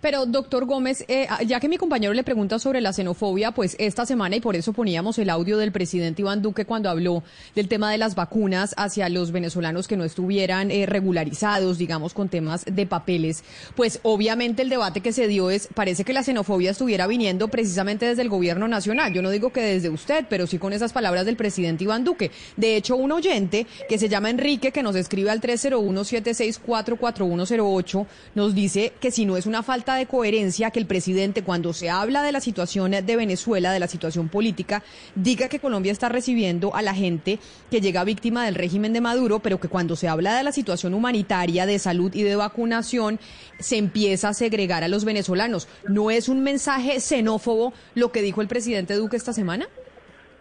Pero, 0.07 0.25
doctor 0.25 0.63
Gómez, 0.63 1.03
eh, 1.09 1.27
ya 1.45 1.59
que 1.59 1.67
mi 1.67 1.75
compañero 1.75 2.13
le 2.13 2.23
pregunta 2.23 2.59
sobre 2.59 2.79
la 2.79 2.93
xenofobia, 2.93 3.51
pues 3.51 3.75
esta 3.77 4.05
semana, 4.05 4.37
y 4.37 4.39
por 4.39 4.55
eso 4.55 4.71
poníamos 4.71 5.19
el 5.19 5.29
audio 5.29 5.57
del 5.57 5.73
presidente 5.73 6.21
Iván 6.21 6.41
Duque 6.41 6.63
cuando 6.63 6.89
habló 6.89 7.23
del 7.55 7.67
tema 7.67 7.91
de 7.91 7.97
las 7.97 8.15
vacunas 8.15 8.73
hacia 8.77 9.09
los 9.09 9.33
venezolanos 9.33 9.85
que 9.85 9.97
no 9.97 10.05
estuvieran 10.05 10.71
eh, 10.71 10.85
regularizados, 10.85 11.77
digamos, 11.77 12.13
con 12.13 12.29
temas 12.29 12.63
de 12.63 12.85
papeles, 12.85 13.43
pues 13.75 13.99
obviamente 14.03 14.61
el 14.61 14.69
debate 14.69 15.01
que 15.01 15.11
se 15.11 15.27
dio 15.27 15.49
es, 15.49 15.67
parece 15.75 16.05
que 16.05 16.13
la 16.13 16.23
xenofobia 16.23 16.71
estuviera 16.71 17.05
viniendo 17.05 17.49
precisamente 17.49 18.05
desde 18.05 18.21
el 18.21 18.29
gobierno 18.29 18.69
nacional. 18.69 19.11
Yo 19.11 19.21
no 19.21 19.29
digo 19.29 19.51
que 19.51 19.59
desde 19.59 19.89
usted, 19.89 20.25
pero 20.29 20.47
sí 20.47 20.57
con 20.57 20.71
esas 20.71 20.93
palabras 20.93 21.25
del 21.25 21.35
presidente 21.35 21.83
Iván 21.83 22.05
Duque. 22.05 22.31
De 22.55 22.77
hecho, 22.77 22.95
un 22.95 23.11
oyente 23.11 23.67
que 23.89 23.97
se 23.97 24.07
llama 24.07 24.29
Enrique, 24.29 24.71
que 24.71 24.83
nos 24.83 24.95
escribe 24.95 25.31
al 25.31 25.41
301-764-4108, 25.41 28.05
nos 28.35 28.55
dice 28.55 28.93
que 29.01 29.11
si 29.11 29.25
no 29.25 29.35
es 29.35 29.45
una 29.45 29.63
falta 29.63 29.96
de 29.97 30.05
coherencia 30.05 30.71
que 30.71 30.79
el 30.79 30.85
presidente, 30.85 31.43
cuando 31.43 31.73
se 31.73 31.89
habla 31.89 32.23
de 32.23 32.31
la 32.31 32.39
situación 32.39 32.91
de 32.91 33.15
Venezuela, 33.15 33.71
de 33.71 33.79
la 33.79 33.87
situación 33.87 34.29
política, 34.29 34.83
diga 35.15 35.49
que 35.49 35.59
Colombia 35.59 35.91
está 35.91 36.09
recibiendo 36.09 36.73
a 36.75 36.81
la 36.81 36.93
gente 36.93 37.39
que 37.69 37.81
llega 37.81 38.03
víctima 38.03 38.45
del 38.45 38.55
régimen 38.55 38.93
de 38.93 39.01
Maduro, 39.01 39.39
pero 39.39 39.59
que 39.59 39.67
cuando 39.67 39.95
se 39.95 40.07
habla 40.07 40.37
de 40.37 40.43
la 40.43 40.51
situación 40.51 40.93
humanitaria, 40.93 41.65
de 41.65 41.79
salud 41.79 42.13
y 42.13 42.23
de 42.23 42.35
vacunación, 42.35 43.19
se 43.59 43.77
empieza 43.77 44.29
a 44.29 44.33
segregar 44.33 44.83
a 44.83 44.87
los 44.87 45.05
venezolanos. 45.05 45.67
¿No 45.87 46.11
es 46.11 46.29
un 46.29 46.43
mensaje 46.43 46.99
xenófobo 46.99 47.73
lo 47.95 48.11
que 48.11 48.21
dijo 48.21 48.41
el 48.41 48.47
presidente 48.47 48.93
Duque 48.95 49.17
esta 49.17 49.33
semana? 49.33 49.67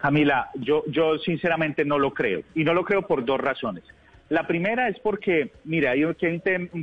Camila, 0.01 0.49
yo, 0.55 0.83
sinceramente 1.23 1.83
no 1.83 1.97
lo 1.97 2.13
creo. 2.13 2.43
Y 2.55 2.63
no 2.63 2.73
lo 2.73 2.83
creo 2.83 3.07
por 3.07 3.25
dos 3.25 3.39
razones. 3.39 3.83
La 4.29 4.45
primera 4.45 4.89
es 4.89 4.99
porque, 4.99 5.51
mira, 5.63 5.91
hay 5.91 6.03
un, 6.03 6.15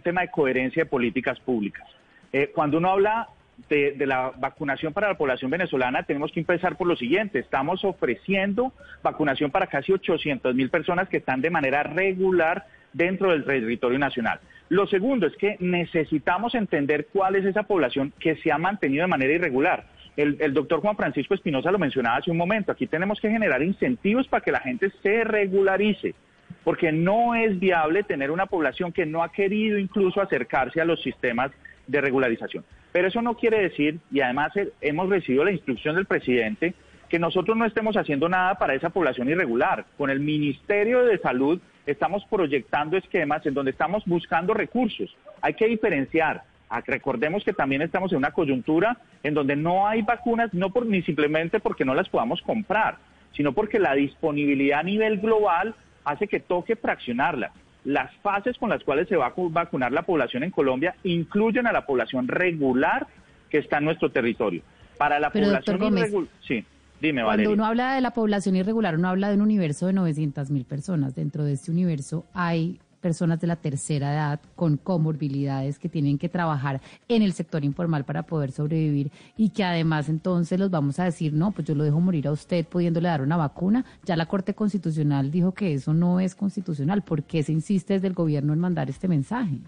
tema 0.03 0.23
de 0.23 0.31
coherencia 0.31 0.85
de 0.85 0.91
políticas 0.91 1.39
públicas. 1.41 1.87
Eh, 2.35 2.51
cuando 2.53 2.79
uno 2.79 2.91
habla 2.91 3.29
de, 3.69 3.93
de, 3.93 4.07
la 4.07 4.33
vacunación 4.37 4.93
para 4.93 5.07
la 5.07 5.17
población 5.17 5.53
venezolana, 5.53 6.03
tenemos 6.03 6.33
que 6.33 6.41
empezar 6.41 6.77
por 6.77 6.89
lo 6.89 6.97
siguiente. 6.97 7.39
Estamos 7.39 7.85
ofreciendo 7.85 8.73
vacunación 9.05 9.53
para 9.53 9.69
casi 9.69 9.93
800 9.93 10.53
mil 10.53 10.69
personas 10.69 11.09
que 11.09 11.19
están 11.19 11.41
de 11.41 11.51
manera 11.51 11.85
regular 11.85 12.67
dentro 12.93 13.31
del 13.31 13.45
territorio 13.45 14.01
nacional. 14.01 14.41
Lo 14.69 14.89
segundo 14.89 15.29
es 15.29 15.37
que 15.37 15.57
necesitamos 15.61 16.57
entender 16.57 17.07
cuál 17.13 17.37
es 17.37 17.45
esa 17.45 17.63
población 17.63 18.13
que 18.19 18.35
se 18.35 18.51
ha 18.51 18.59
mantenido 18.59 19.03
de 19.03 19.09
manera 19.09 19.33
irregular. 19.33 19.85
El, 20.17 20.37
el 20.41 20.53
doctor 20.53 20.81
Juan 20.81 20.97
Francisco 20.97 21.35
Espinosa 21.35 21.71
lo 21.71 21.79
mencionaba 21.79 22.17
hace 22.17 22.33
un 22.33 22.37
momento. 22.37 22.73
Aquí 22.73 22.89
tenemos 22.89 23.21
que 23.21 23.31
generar 23.31 23.63
incentivos 23.63 24.27
para 24.27 24.43
que 24.43 24.51
la 24.51 24.61
gente 24.61 24.91
se 25.05 25.23
regularice 25.23 26.17
porque 26.65 26.91
no 26.91 27.35
es 27.35 27.61
viable 27.61 28.03
tener 28.03 28.31
una 28.31 28.47
población 28.47 28.91
que 28.91 29.07
no 29.07 29.23
ha 29.23 29.31
querido 29.31 29.79
incluso 29.79 30.21
acercarse 30.21 30.81
a 30.81 30.85
los 30.85 31.01
sistemas 31.03 31.53
de 31.87 32.01
regularización. 32.01 32.65
Pero 32.93 33.09
eso 33.09 33.23
no 33.23 33.37
quiere 33.37 33.61
decir, 33.61 33.99
y 34.11 34.21
además 34.21 34.57
eh, 34.57 34.71
hemos 34.81 35.09
recibido 35.09 35.45
la 35.45 35.53
instrucción 35.53 35.97
del 35.97 36.07
presidente, 36.07 36.75
que 37.09 37.19
nosotros 37.19 37.57
no 37.57 37.65
estemos 37.65 37.97
haciendo 37.97 38.29
nada 38.29 38.57
para 38.57 38.75
esa 38.75 38.91
población 38.91 39.29
irregular. 39.29 39.85
Con 39.97 40.11
el 40.11 40.21
Ministerio 40.21 41.05
de 41.05 41.19
Salud 41.19 41.61
estamos 41.87 42.25
proyectando 42.31 42.97
esquemas 42.97 43.45
en 43.47 43.55
donde 43.55 43.71
estamos 43.71 44.05
buscando 44.07 44.55
recursos. 44.55 45.15
Hay 45.41 45.55
que 45.55 45.67
diferenciar. 45.67 46.43
Ah, 46.69 46.83
recordemos 46.85 47.45
que 47.45 47.53
también 47.53 47.83
estamos 47.83 48.11
en 48.13 48.19
una 48.19 48.33
coyuntura 48.33 48.97
en 49.23 49.35
donde 49.35 49.55
no 49.55 49.87
hay 49.87 50.03
vacunas, 50.03 50.53
no 50.55 50.71
por, 50.71 50.87
ni 50.87 51.03
simplemente 51.03 51.61
porque 51.61 51.85
no 51.85 51.95
las 51.95 52.09
podamos 52.09 52.41
comprar, 52.43 52.97
sino 53.33 53.53
porque 53.53 53.79
la 53.79 53.95
disponibilidad 53.95 54.81
a 54.81 54.83
nivel 54.83 55.19
global 55.19 55.75
hace 56.05 56.27
que 56.27 56.41
toque 56.41 56.75
fraccionarla. 56.75 57.53
Las 57.85 58.15
fases 58.23 58.57
con 58.59 58.71
las 58.71 58.83
cuales 58.83 59.09
se 59.09 59.17
va 59.17 59.27
a 59.27 59.33
vacunar 59.37 59.93
la 59.93 60.03
población 60.03 60.43
en 60.43 60.51
Colombia 60.51 60.95
incluyen 61.05 61.67
a 61.67 61.73
la 61.73 61.85
población 61.85 62.29
regular 62.29 63.07
que 63.51 63.59
está 63.59 63.79
en 63.79 63.85
nuestro 63.85 64.11
territorio. 64.11 64.63
Para 64.97 65.19
la 65.21 65.31
Pero, 65.31 65.47
población 65.47 65.83
irregular, 65.83 66.29
sí, 66.47 66.65
dime, 67.01 67.23
Cuando 67.23 67.27
Valeria. 67.27 67.53
uno 67.53 67.67
habla 67.67 67.95
de 67.95 68.01
la 68.01 68.13
población 68.13 68.57
irregular, 68.57 68.97
uno 68.97 69.09
habla 69.09 69.29
de 69.29 69.35
un 69.35 69.43
universo 69.43 69.87
de 69.87 69.93
900 69.93 70.51
mil 70.51 70.65
personas. 70.65 71.15
Dentro 71.15 71.45
de 71.45 71.53
este 71.53 71.71
universo 71.71 72.25
hay 72.33 72.79
personas 73.05 73.39
de 73.39 73.47
la 73.47 73.57
tercera 73.57 74.15
edad 74.15 74.41
con 74.57 74.79
comorbilidades 74.79 75.79
que 75.79 75.91
tienen 75.91 76.17
que 76.17 76.31
trabajar 76.31 76.81
en 77.07 77.21
el 77.21 77.35
sector 77.35 77.63
informal 77.63 78.07
para 78.07 78.23
poder 78.23 78.51
sobrevivir 78.51 79.11
y 79.37 79.51
que 79.51 79.63
además 79.63 80.09
entonces 80.09 80.59
los 80.59 80.71
vamos 80.71 80.99
a 80.99 81.05
decir, 81.05 81.35
no, 81.35 81.51
pues 81.51 81.69
yo 81.69 81.75
lo 81.75 81.85
dejo 81.85 82.01
morir 82.01 82.27
a 82.29 82.33
usted 82.33 82.65
pudiéndole 82.65 83.09
dar 83.09 83.21
una 83.21 83.37
vacuna. 83.37 83.85
Ya 84.05 84.17
la 84.17 84.25
Corte 84.25 84.55
Constitucional 84.55 85.31
dijo 85.31 85.53
que 85.53 85.75
eso 85.75 85.93
no 85.93 86.19
es 86.19 86.35
constitucional. 86.35 87.03
¿Por 87.03 87.25
qué 87.25 87.43
se 87.43 87.53
insiste 87.53 87.93
desde 87.93 88.07
el 88.07 88.15
gobierno 88.15 88.55
en 88.55 88.61
mandar 88.61 88.89
este 88.89 89.07
mensaje? 89.07 89.59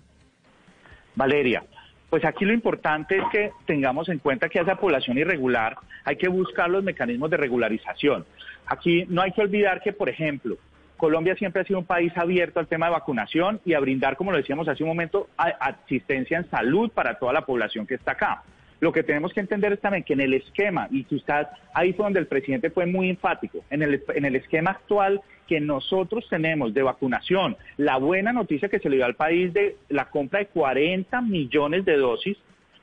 Valeria, 1.15 1.63
pues 2.09 2.25
aquí 2.25 2.47
lo 2.47 2.55
importante 2.55 3.19
es 3.19 3.25
que 3.31 3.51
tengamos 3.67 4.09
en 4.09 4.19
cuenta 4.19 4.49
que 4.49 4.61
a 4.61 4.63
esa 4.63 4.77
población 4.77 5.19
irregular 5.19 5.77
hay 6.05 6.17
que 6.17 6.29
buscar 6.29 6.71
los 6.71 6.83
mecanismos 6.83 7.29
de 7.29 7.37
regularización. 7.37 8.25
Aquí 8.65 9.05
no 9.11 9.21
hay 9.21 9.33
que 9.33 9.43
olvidar 9.43 9.83
que, 9.83 9.93
por 9.93 10.09
ejemplo, 10.09 10.57
Colombia 10.97 11.35
siempre 11.37 11.63
ha 11.63 11.65
sido 11.65 11.79
un 11.79 11.85
país 11.85 12.13
abierto 12.17 12.61
al 12.61 12.67
tema 12.67 12.87
de 12.87 12.93
vacunación 12.93 13.61
y 13.65 13.75
a 13.75 13.81
brindar, 13.81 14.17
como 14.17 14.33
lo 14.33 14.39
decíamos 14.39 14.69
hace 14.69 14.83
un 14.83 14.89
momento, 14.89 15.29
asistencia 15.37 16.39
en 16.39 16.49
salud 16.51 16.91
para 16.91 17.19
toda 17.19 17.33
la 17.33 17.43
población 17.43 17.87
que 17.87 17.95
está 17.95 18.13
acá. 18.13 18.43
Lo 18.81 18.93
que 18.93 19.03
tenemos 19.03 19.33
que 19.33 19.41
entender 19.41 19.73
es 19.73 19.81
también 19.81 20.05
que 20.05 20.13
en 20.13 20.21
el 20.21 20.35
esquema, 20.35 20.89
y 20.91 21.07
usted, 21.15 21.47
ahí 21.75 21.93
fue 21.93 22.05
donde 22.05 22.21
el 22.21 22.27
presidente 22.27 22.71
fue 22.71 22.85
muy 22.87 23.09
enfático, 23.09 23.65
en 23.71 23.83
el, 23.83 24.03
en 24.15 24.25
el 24.25 24.37
esquema 24.37 24.73
actual 24.73 25.21
que 25.47 25.61
nosotros 25.61 26.27
tenemos 26.29 26.75
de 26.75 26.83
vacunación, 26.83 27.57
la 27.77 27.97
buena 27.97 28.33
noticia 28.33 28.69
que 28.69 28.79
se 28.79 28.91
le 28.91 28.97
dio 28.97 29.07
al 29.07 29.15
país 29.15 29.53
de 29.55 29.77
la 29.89 30.07
compra 30.07 30.41
de 30.41 30.47
40 30.47 31.21
millones 31.23 31.85
de 31.85 31.97
dosis, 31.97 32.37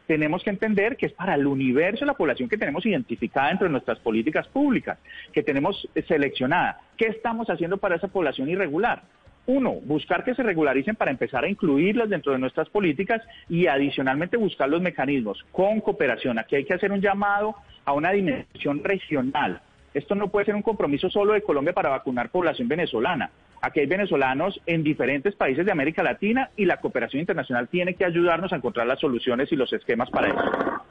tenemos 0.07 0.43
que 0.43 0.49
entender 0.49 0.97
que 0.97 1.05
es 1.07 1.13
para 1.13 1.35
el 1.35 1.47
universo 1.47 2.05
la 2.05 2.13
población 2.13 2.49
que 2.49 2.57
tenemos 2.57 2.85
identificada 2.85 3.49
dentro 3.49 3.65
de 3.65 3.71
nuestras 3.71 3.99
políticas 3.99 4.47
públicas, 4.47 4.97
que 5.31 5.43
tenemos 5.43 5.87
seleccionada. 6.07 6.79
¿Qué 6.97 7.07
estamos 7.07 7.49
haciendo 7.49 7.77
para 7.77 7.95
esa 7.95 8.07
población 8.07 8.49
irregular? 8.49 9.03
Uno, 9.45 9.73
buscar 9.83 10.23
que 10.23 10.35
se 10.35 10.43
regularicen 10.43 10.95
para 10.95 11.11
empezar 11.11 11.43
a 11.43 11.49
incluirlas 11.49 12.09
dentro 12.09 12.31
de 12.31 12.39
nuestras 12.39 12.69
políticas 12.69 13.21
y 13.49 13.67
adicionalmente 13.67 14.37
buscar 14.37 14.69
los 14.69 14.81
mecanismos 14.81 15.43
con 15.51 15.81
cooperación. 15.81 16.39
Aquí 16.39 16.55
hay 16.55 16.63
que 16.63 16.73
hacer 16.73 16.91
un 16.91 17.01
llamado 17.01 17.55
a 17.83 17.91
una 17.91 18.11
dimensión 18.11 18.81
regional. 18.83 19.61
Esto 19.93 20.15
no 20.15 20.29
puede 20.29 20.45
ser 20.45 20.55
un 20.55 20.61
compromiso 20.61 21.09
solo 21.09 21.33
de 21.33 21.41
Colombia 21.41 21.73
para 21.73 21.89
vacunar 21.89 22.29
población 22.29 22.67
venezolana. 22.67 23.29
Aquí 23.61 23.79
hay 23.79 23.85
venezolanos 23.85 24.59
en 24.65 24.83
diferentes 24.83 25.35
países 25.35 25.65
de 25.65 25.71
América 25.71 26.03
Latina 26.03 26.49
y 26.57 26.65
la 26.65 26.77
cooperación 26.77 27.21
internacional 27.21 27.67
tiene 27.67 27.93
que 27.93 28.05
ayudarnos 28.05 28.51
a 28.51 28.57
encontrar 28.57 28.87
las 28.87 28.99
soluciones 28.99 29.51
y 29.51 29.55
los 29.55 29.71
esquemas 29.71 30.09
para 30.09 30.27
eso. 30.27 30.83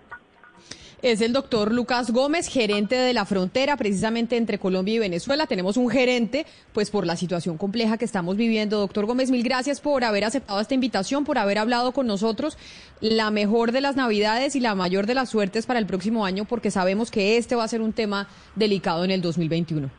Es 1.02 1.20
el 1.20 1.32
doctor 1.32 1.72
Lucas 1.72 2.12
Gómez, 2.12 2.46
gerente 2.46 2.94
de 2.94 3.12
la 3.12 3.24
frontera 3.24 3.76
precisamente 3.76 4.36
entre 4.36 4.60
Colombia 4.60 4.94
y 4.94 4.98
Venezuela. 5.00 5.48
Tenemos 5.48 5.76
un 5.76 5.90
gerente, 5.90 6.46
pues 6.72 6.92
por 6.92 7.08
la 7.08 7.16
situación 7.16 7.58
compleja 7.58 7.98
que 7.98 8.04
estamos 8.04 8.36
viviendo. 8.36 8.78
Doctor 8.78 9.06
Gómez, 9.06 9.28
mil 9.32 9.42
gracias 9.42 9.80
por 9.80 10.04
haber 10.04 10.22
aceptado 10.22 10.60
esta 10.60 10.74
invitación, 10.74 11.24
por 11.24 11.38
haber 11.38 11.58
hablado 11.58 11.90
con 11.90 12.06
nosotros. 12.06 12.56
La 13.00 13.32
mejor 13.32 13.72
de 13.72 13.80
las 13.80 13.96
navidades 13.96 14.54
y 14.54 14.60
la 14.60 14.76
mayor 14.76 15.06
de 15.06 15.16
las 15.16 15.28
suertes 15.28 15.66
para 15.66 15.80
el 15.80 15.86
próximo 15.86 16.24
año, 16.24 16.44
porque 16.44 16.70
sabemos 16.70 17.10
que 17.10 17.36
este 17.36 17.56
va 17.56 17.64
a 17.64 17.68
ser 17.68 17.80
un 17.80 17.92
tema 17.92 18.28
delicado 18.54 19.04
en 19.04 19.10
el 19.10 19.22
2021. 19.22 19.90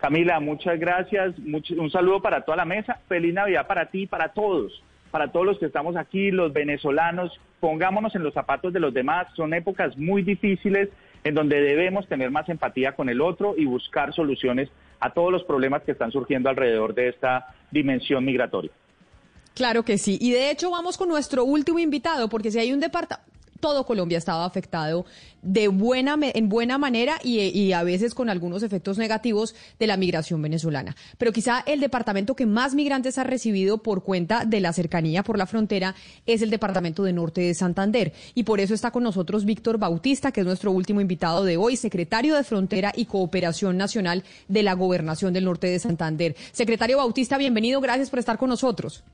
Camila, 0.00 0.38
muchas 0.38 0.78
gracias. 0.78 1.34
un 1.36 1.90
saludo 1.90 2.22
para 2.22 2.44
toda 2.44 2.58
la 2.58 2.64
mesa. 2.64 3.00
Feliz 3.08 3.34
Navidad 3.34 3.66
para 3.66 3.86
ti 3.86 4.06
para 4.06 4.28
todos 4.28 4.72
para 5.12 5.30
todos 5.30 5.46
los 5.46 5.58
que 5.58 5.66
estamos 5.66 5.94
aquí, 5.94 6.30
los 6.30 6.52
venezolanos, 6.52 7.38
pongámonos 7.62 8.12
en 8.16 8.24
los 8.24 8.34
zapatos 8.34 8.72
de 8.72 8.80
los 8.80 8.92
demás. 8.92 9.28
Son 9.36 9.54
épocas 9.54 9.96
muy 9.96 10.22
difíciles 10.22 10.88
en 11.22 11.34
donde 11.36 11.60
debemos 11.60 12.08
tener 12.08 12.32
más 12.32 12.48
empatía 12.48 12.96
con 12.96 13.08
el 13.08 13.20
otro 13.20 13.54
y 13.56 13.66
buscar 13.66 14.12
soluciones 14.12 14.68
a 14.98 15.12
todos 15.14 15.30
los 15.30 15.44
problemas 15.44 15.82
que 15.84 15.92
están 15.92 16.10
surgiendo 16.10 16.50
alrededor 16.50 16.92
de 16.92 17.10
esta 17.10 17.54
dimensión 17.70 18.24
migratoria. 18.24 18.72
Claro 19.54 19.84
que 19.84 19.96
sí. 19.96 20.18
Y 20.20 20.32
de 20.32 20.50
hecho 20.50 20.72
vamos 20.72 20.98
con 20.98 21.08
nuestro 21.08 21.44
último 21.44 21.78
invitado, 21.78 22.28
porque 22.28 22.50
si 22.50 22.58
hay 22.58 22.72
un 22.72 22.80
departamento 22.80 23.32
todo 23.62 23.86
Colombia 23.86 24.18
estaba 24.18 24.44
afectado 24.44 25.06
de 25.40 25.68
buena, 25.68 26.18
en 26.20 26.48
buena 26.48 26.78
manera 26.78 27.18
y, 27.22 27.38
y, 27.38 27.72
a 27.72 27.84
veces 27.84 28.12
con 28.12 28.28
algunos 28.28 28.62
efectos 28.64 28.98
negativos 28.98 29.54
de 29.78 29.86
la 29.86 29.96
migración 29.96 30.42
venezolana. 30.42 30.96
Pero 31.16 31.32
quizá 31.32 31.62
el 31.66 31.80
departamento 31.80 32.34
que 32.34 32.44
más 32.44 32.74
migrantes 32.74 33.18
ha 33.18 33.24
recibido 33.24 33.78
por 33.78 34.02
cuenta 34.02 34.44
de 34.44 34.60
la 34.60 34.72
cercanía 34.72 35.22
por 35.22 35.38
la 35.38 35.46
frontera 35.46 35.94
es 36.26 36.42
el 36.42 36.50
departamento 36.50 37.04
de 37.04 37.12
Norte 37.12 37.40
de 37.40 37.54
Santander. 37.54 38.12
Y 38.34 38.42
por 38.42 38.58
eso 38.58 38.74
está 38.74 38.90
con 38.90 39.04
nosotros 39.04 39.44
Víctor 39.44 39.78
Bautista, 39.78 40.32
que 40.32 40.40
es 40.40 40.46
nuestro 40.46 40.72
último 40.72 41.00
invitado 41.00 41.44
de 41.44 41.56
hoy, 41.56 41.76
secretario 41.76 42.34
de 42.34 42.44
Frontera 42.44 42.92
y 42.96 43.06
Cooperación 43.06 43.76
Nacional 43.76 44.24
de 44.48 44.62
la 44.64 44.74
Gobernación 44.74 45.32
del 45.32 45.44
Norte 45.44 45.68
de 45.68 45.78
Santander. 45.78 46.34
Secretario 46.50 46.96
Bautista, 46.96 47.38
bienvenido, 47.38 47.80
gracias 47.80 48.10
por 48.10 48.18
estar 48.18 48.38
con 48.38 48.48
nosotros. 48.48 49.04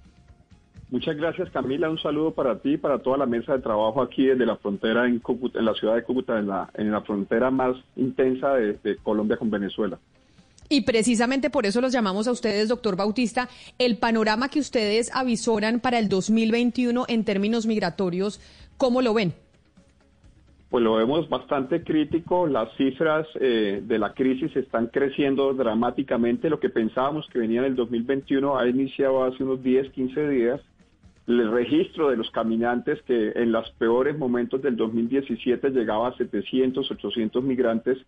Muchas 0.90 1.16
gracias 1.16 1.50
Camila, 1.50 1.90
un 1.90 1.98
saludo 1.98 2.30
para 2.30 2.60
ti 2.60 2.72
y 2.72 2.76
para 2.78 2.98
toda 3.00 3.18
la 3.18 3.26
mesa 3.26 3.52
de 3.52 3.62
trabajo 3.62 4.00
aquí 4.00 4.24
desde 4.24 4.46
la 4.46 4.56
frontera 4.56 5.06
en, 5.06 5.18
Cúcuta, 5.18 5.58
en 5.58 5.66
la 5.66 5.74
ciudad 5.74 5.94
de 5.94 6.02
Cúcuta, 6.02 6.38
en 6.38 6.46
la, 6.46 6.70
en 6.74 6.90
la 6.90 7.02
frontera 7.02 7.50
más 7.50 7.76
intensa 7.96 8.54
de, 8.54 8.78
de 8.82 8.96
Colombia 8.96 9.36
con 9.36 9.50
Venezuela. 9.50 9.98
Y 10.70 10.82
precisamente 10.82 11.50
por 11.50 11.66
eso 11.66 11.82
los 11.82 11.92
llamamos 11.92 12.26
a 12.26 12.32
ustedes, 12.32 12.68
doctor 12.68 12.96
Bautista, 12.96 13.48
el 13.78 13.98
panorama 13.98 14.48
que 14.48 14.60
ustedes 14.60 15.14
avisoran 15.14 15.80
para 15.80 15.98
el 15.98 16.08
2021 16.08 17.04
en 17.08 17.24
términos 17.24 17.66
migratorios, 17.66 18.40
¿cómo 18.78 19.02
lo 19.02 19.12
ven? 19.12 19.34
Pues 20.70 20.84
lo 20.84 20.96
vemos 20.96 21.28
bastante 21.28 21.82
crítico, 21.82 22.46
las 22.46 22.74
cifras 22.76 23.26
eh, 23.40 23.82
de 23.82 23.98
la 23.98 24.12
crisis 24.12 24.54
están 24.56 24.88
creciendo 24.88 25.54
dramáticamente, 25.54 26.50
lo 26.50 26.60
que 26.60 26.68
pensábamos 26.68 27.26
que 27.32 27.38
venía 27.38 27.60
en 27.60 27.66
el 27.66 27.76
2021 27.76 28.58
ha 28.58 28.68
iniciado 28.68 29.24
hace 29.24 29.42
unos 29.42 29.62
10, 29.62 29.90
15 29.92 30.28
días 30.28 30.60
el 31.28 31.50
registro 31.50 32.08
de 32.08 32.16
los 32.16 32.30
caminantes 32.30 33.02
que 33.02 33.32
en 33.36 33.52
los 33.52 33.70
peores 33.72 34.16
momentos 34.16 34.62
del 34.62 34.76
2017 34.76 35.70
llegaba 35.70 36.08
a 36.08 36.16
700, 36.16 36.90
800 36.90 37.44
migrantes. 37.44 37.98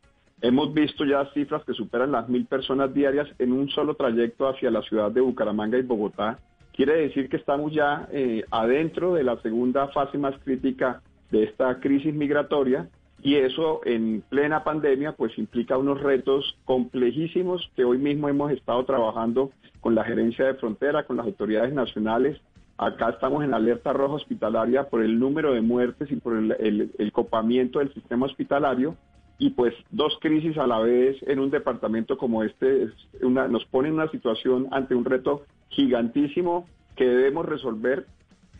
Hemos 0.40 0.72
visto 0.72 1.04
ya 1.04 1.30
cifras 1.34 1.62
que 1.64 1.74
superan 1.74 2.12
las 2.12 2.30
mil 2.30 2.46
personas 2.46 2.94
diarias 2.94 3.28
en 3.38 3.52
un 3.52 3.68
solo 3.68 3.94
trayecto 3.94 4.48
hacia 4.48 4.70
la 4.70 4.80
ciudad 4.82 5.10
de 5.10 5.20
Bucaramanga 5.20 5.76
y 5.76 5.82
Bogotá. 5.82 6.38
Quiere 6.72 6.96
decir 6.96 7.28
que 7.28 7.36
estamos 7.36 7.74
ya 7.74 8.08
eh, 8.10 8.42
adentro 8.50 9.12
de 9.12 9.22
la 9.22 9.36
segunda 9.42 9.88
fase 9.88 10.16
más 10.16 10.34
crítica 10.42 11.02
de 11.30 11.42
esta 11.42 11.78
crisis 11.78 12.14
migratoria 12.14 12.88
y 13.22 13.34
eso 13.34 13.82
en 13.84 14.22
plena 14.30 14.64
pandemia 14.64 15.12
pues 15.12 15.36
implica 15.36 15.76
unos 15.76 16.00
retos 16.00 16.56
complejísimos 16.64 17.70
que 17.76 17.84
hoy 17.84 17.98
mismo 17.98 18.30
hemos 18.30 18.50
estado 18.50 18.82
trabajando 18.86 19.50
con 19.82 19.94
la 19.94 20.04
gerencia 20.04 20.46
de 20.46 20.54
frontera, 20.54 21.04
con 21.04 21.18
las 21.18 21.26
autoridades 21.26 21.74
nacionales 21.74 22.40
Acá 22.82 23.10
estamos 23.10 23.44
en 23.44 23.52
alerta 23.52 23.92
roja 23.92 24.14
hospitalaria 24.14 24.88
por 24.88 25.02
el 25.02 25.18
número 25.18 25.52
de 25.52 25.60
muertes 25.60 26.10
y 26.10 26.16
por 26.16 26.34
el, 26.34 27.12
copamiento 27.12 27.78
del 27.78 27.92
sistema 27.92 28.24
hospitalario 28.24 28.96
y 29.38 29.50
pues 29.50 29.74
dos 29.90 30.16
crisis 30.18 30.56
a 30.56 30.66
la 30.66 30.78
vez 30.78 31.18
en 31.24 31.40
un 31.40 31.50
departamento 31.50 32.16
como 32.16 32.42
este 32.42 32.88
nos 33.20 33.66
pone 33.66 33.88
en 33.88 33.96
una 33.96 34.10
situación 34.10 34.66
ante 34.70 34.94
un 34.94 35.04
reto 35.04 35.42
gigantísimo 35.68 36.66
que 36.96 37.04
debemos 37.04 37.44
resolver 37.44 38.06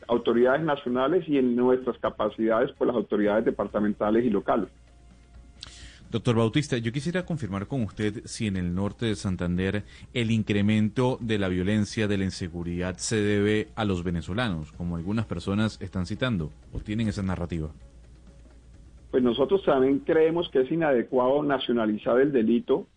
autoridades 0.07 0.61
nacionales 0.65 1.27
y 1.27 1.39
en 1.39 1.57
nuestras 1.57 1.97
capacidades 1.97 2.73
por 2.73 2.89
las 2.89 2.97
autoridades 2.97 3.47
departamentales 3.47 4.23
y 4.27 4.29
locales. 4.29 4.69
Doctor 6.11 6.35
Bautista, 6.35 6.77
yo 6.77 6.91
quisiera 6.91 7.25
confirmar 7.25 7.69
con 7.69 7.85
usted 7.85 8.23
si 8.25 8.49
en 8.49 8.57
el 8.57 8.75
norte 8.75 9.07
de 9.07 9.15
Santander 9.15 9.85
el 10.13 10.33
incremento 10.33 11.19
de 11.21 11.39
la 11.39 11.47
violencia, 11.47 12.09
de 12.09 12.19
la 12.19 12.25
inseguridad, 12.25 12.97
se 12.97 13.15
debe 13.15 13.69
a 13.77 13.85
los 13.85 14.03
venezolanos, 14.03 14.73
como 14.73 14.97
algunas 14.97 15.27
personas 15.27 15.81
están 15.81 16.07
citando, 16.07 16.51
o 16.73 16.81
tienen 16.81 17.07
esa 17.07 17.23
narrativa. 17.23 17.69
Pues 19.13 19.23
nosotros 19.23 19.63
también 19.65 20.01
creemos 20.01 20.49
que 20.49 20.63
es 20.63 20.73
inadecuado 20.73 21.45
nacionalizar 21.45 22.21
el 22.21 22.33
delito, 22.33 22.89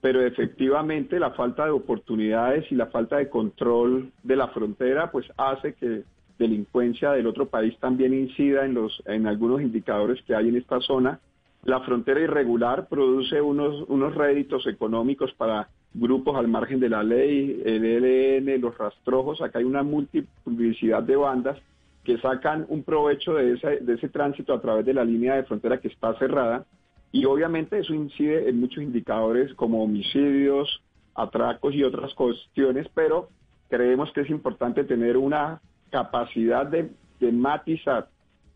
pero 0.00 0.24
efectivamente 0.24 1.18
la 1.18 1.32
falta 1.32 1.64
de 1.64 1.72
oportunidades 1.72 2.70
y 2.70 2.76
la 2.76 2.86
falta 2.86 3.16
de 3.16 3.28
control 3.28 4.12
de 4.22 4.36
la 4.36 4.46
frontera 4.48 5.10
pues 5.10 5.26
hace 5.36 5.74
que 5.74 6.04
delincuencia 6.38 7.10
del 7.10 7.26
otro 7.26 7.46
país 7.46 7.76
también 7.80 8.14
incida 8.14 8.64
en 8.64 8.74
los 8.74 9.02
en 9.06 9.26
algunos 9.26 9.62
indicadores 9.62 10.22
que 10.22 10.34
hay 10.34 10.48
en 10.48 10.56
esta 10.56 10.80
zona 10.80 11.20
la 11.64 11.80
frontera 11.80 12.20
irregular 12.20 12.88
produce 12.88 13.40
unos, 13.40 13.84
unos 13.88 14.14
réditos 14.14 14.66
económicos 14.66 15.32
para 15.34 15.68
grupos 15.94 16.36
al 16.36 16.48
margen 16.48 16.80
de 16.80 16.88
la 16.88 17.02
ley, 17.02 17.62
el 17.64 17.84
ELN, 17.84 18.60
los 18.60 18.76
rastrojos, 18.76 19.40
acá 19.40 19.60
hay 19.60 19.64
una 19.64 19.82
multiplicidad 19.82 21.02
de 21.02 21.16
bandas 21.16 21.58
que 22.02 22.18
sacan 22.18 22.66
un 22.68 22.82
provecho 22.82 23.34
de 23.34 23.52
ese, 23.52 23.78
de 23.78 23.94
ese 23.94 24.08
tránsito 24.08 24.52
a 24.52 24.60
través 24.60 24.84
de 24.84 24.94
la 24.94 25.04
línea 25.04 25.36
de 25.36 25.44
frontera 25.44 25.78
que 25.78 25.88
está 25.88 26.14
cerrada. 26.18 26.64
Y 27.12 27.26
obviamente 27.26 27.78
eso 27.78 27.94
incide 27.94 28.48
en 28.48 28.58
muchos 28.58 28.82
indicadores 28.82 29.54
como 29.54 29.84
homicidios, 29.84 30.82
atracos 31.14 31.74
y 31.74 31.84
otras 31.84 32.12
cuestiones, 32.14 32.88
pero 32.94 33.28
creemos 33.68 34.10
que 34.12 34.22
es 34.22 34.30
importante 34.30 34.82
tener 34.82 35.16
una 35.16 35.60
capacidad 35.90 36.66
de, 36.66 36.90
de 37.20 37.30
matizar 37.32 38.08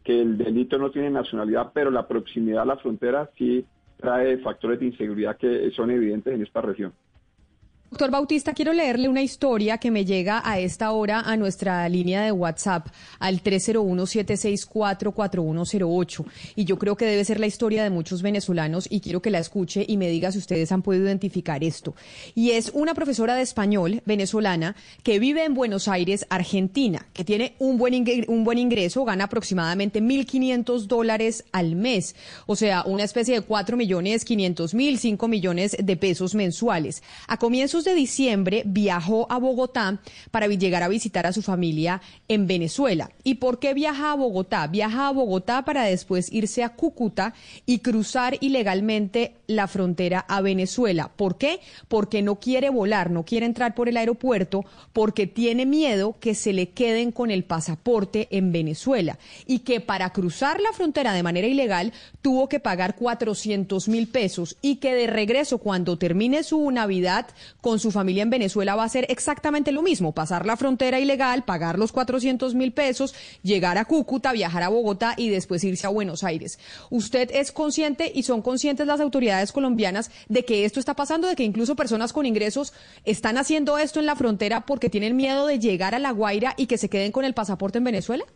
que 0.06 0.22
el 0.22 0.38
delito 0.38 0.78
no 0.78 0.92
tiene 0.92 1.10
nacionalidad, 1.10 1.72
pero 1.74 1.90
la 1.90 2.06
proximidad 2.06 2.62
a 2.62 2.66
la 2.66 2.76
frontera 2.76 3.28
sí 3.36 3.66
trae 3.96 4.38
factores 4.38 4.78
de 4.78 4.86
inseguridad 4.86 5.36
que 5.36 5.68
son 5.72 5.90
evidentes 5.90 6.32
en 6.32 6.44
esta 6.44 6.60
región. 6.60 6.92
Doctor 7.88 8.10
Bautista, 8.10 8.52
quiero 8.52 8.72
leerle 8.72 9.08
una 9.08 9.22
historia 9.22 9.78
que 9.78 9.92
me 9.92 10.04
llega 10.04 10.42
a 10.44 10.58
esta 10.58 10.90
hora 10.90 11.20
a 11.20 11.36
nuestra 11.36 11.88
línea 11.88 12.22
de 12.22 12.32
WhatsApp 12.32 12.88
al 13.20 13.44
301-764-4108. 13.44 16.24
Y 16.56 16.64
yo 16.64 16.80
creo 16.80 16.96
que 16.96 17.06
debe 17.06 17.24
ser 17.24 17.38
la 17.38 17.46
historia 17.46 17.84
de 17.84 17.90
muchos 17.90 18.22
venezolanos 18.22 18.88
y 18.90 18.98
quiero 18.98 19.22
que 19.22 19.30
la 19.30 19.38
escuche 19.38 19.84
y 19.86 19.98
me 19.98 20.08
diga 20.08 20.32
si 20.32 20.38
ustedes 20.38 20.72
han 20.72 20.82
podido 20.82 21.04
identificar 21.04 21.62
esto. 21.62 21.94
Y 22.34 22.50
es 22.50 22.72
una 22.74 22.92
profesora 22.92 23.36
de 23.36 23.42
español 23.42 24.02
venezolana 24.04 24.74
que 25.04 25.20
vive 25.20 25.44
en 25.44 25.54
Buenos 25.54 25.86
Aires, 25.86 26.26
Argentina, 26.28 27.06
que 27.12 27.22
tiene 27.22 27.54
un 27.60 27.78
buen, 27.78 28.04
un 28.26 28.42
buen 28.42 28.58
ingreso, 28.58 29.04
gana 29.04 29.22
aproximadamente 29.24 30.02
1.500 30.02 30.86
dólares 30.86 31.44
al 31.52 31.76
mes. 31.76 32.16
O 32.46 32.56
sea, 32.56 32.82
una 32.84 33.04
especie 33.04 33.36
de 33.36 33.42
4 33.42 33.76
millones 33.76 34.24
500 34.24 34.74
mil, 34.74 34.98
5 34.98 35.28
millones 35.28 35.76
de 35.80 35.96
pesos 35.96 36.34
mensuales. 36.34 37.04
A 37.28 37.38
comienzos 37.38 37.76
de 37.86 37.94
diciembre 37.94 38.62
viajó 38.66 39.26
a 39.30 39.38
Bogotá 39.38 40.00
para 40.30 40.46
llegar 40.46 40.82
a 40.82 40.88
visitar 40.88 41.26
a 41.26 41.32
su 41.32 41.42
familia 41.42 42.02
en 42.28 42.46
Venezuela. 42.46 43.10
¿Y 43.24 43.36
por 43.36 43.58
qué 43.58 43.74
viaja 43.74 44.12
a 44.12 44.16
Bogotá? 44.16 44.66
Viaja 44.66 45.08
a 45.08 45.12
Bogotá 45.12 45.64
para 45.64 45.84
después 45.84 46.32
irse 46.32 46.62
a 46.62 46.70
Cúcuta 46.70 47.34
y 47.64 47.78
cruzar 47.78 48.36
ilegalmente 48.40 49.34
la 49.46 49.68
frontera 49.68 50.20
a 50.28 50.40
Venezuela. 50.40 51.10
¿Por 51.16 51.38
qué? 51.38 51.60
Porque 51.88 52.22
no 52.22 52.36
quiere 52.36 52.70
volar, 52.70 53.10
no 53.10 53.24
quiere 53.24 53.46
entrar 53.46 53.74
por 53.74 53.88
el 53.88 53.96
aeropuerto, 53.96 54.64
porque 54.92 55.26
tiene 55.26 55.66
miedo 55.66 56.16
que 56.20 56.34
se 56.34 56.52
le 56.52 56.70
queden 56.70 57.12
con 57.12 57.30
el 57.30 57.44
pasaporte 57.44 58.28
en 58.30 58.52
Venezuela 58.52 59.18
y 59.46 59.60
que 59.60 59.80
para 59.80 60.10
cruzar 60.10 60.60
la 60.60 60.72
frontera 60.72 61.12
de 61.12 61.22
manera 61.22 61.46
ilegal 61.46 61.92
tuvo 62.22 62.48
que 62.48 62.60
pagar 62.60 62.96
400 62.96 63.88
mil 63.88 64.08
pesos 64.08 64.56
y 64.62 64.76
que 64.76 64.94
de 64.94 65.06
regreso 65.06 65.58
cuando 65.58 65.98
termine 65.98 66.42
su 66.42 66.70
Navidad 66.70 67.26
con 67.66 67.80
su 67.80 67.90
familia 67.90 68.22
en 68.22 68.30
Venezuela 68.30 68.76
va 68.76 68.84
a 68.84 68.88
ser 68.88 69.06
exactamente 69.08 69.72
lo 69.72 69.82
mismo, 69.82 70.14
pasar 70.14 70.46
la 70.46 70.56
frontera 70.56 71.00
ilegal, 71.00 71.42
pagar 71.42 71.80
los 71.80 71.90
400 71.90 72.54
mil 72.54 72.70
pesos, 72.70 73.12
llegar 73.42 73.76
a 73.76 73.86
Cúcuta, 73.86 74.30
viajar 74.30 74.62
a 74.62 74.68
Bogotá 74.68 75.14
y 75.16 75.30
después 75.30 75.64
irse 75.64 75.84
a 75.84 75.90
Buenos 75.90 76.22
Aires. 76.22 76.60
¿Usted 76.90 77.28
es 77.32 77.50
consciente 77.50 78.12
y 78.14 78.22
son 78.22 78.40
conscientes 78.40 78.86
las 78.86 79.00
autoridades 79.00 79.50
colombianas 79.50 80.12
de 80.28 80.44
que 80.44 80.64
esto 80.64 80.78
está 80.78 80.94
pasando, 80.94 81.26
de 81.26 81.34
que 81.34 81.42
incluso 81.42 81.74
personas 81.74 82.12
con 82.12 82.24
ingresos 82.24 82.72
están 83.04 83.36
haciendo 83.36 83.78
esto 83.78 83.98
en 83.98 84.06
la 84.06 84.14
frontera 84.14 84.60
porque 84.64 84.88
tienen 84.88 85.16
miedo 85.16 85.48
de 85.48 85.58
llegar 85.58 85.96
a 85.96 85.98
La 85.98 86.12
Guaira 86.12 86.54
y 86.56 86.66
que 86.66 86.78
se 86.78 86.88
queden 86.88 87.10
con 87.10 87.24
el 87.24 87.34
pasaporte 87.34 87.78
en 87.78 87.84
Venezuela? 87.84 88.26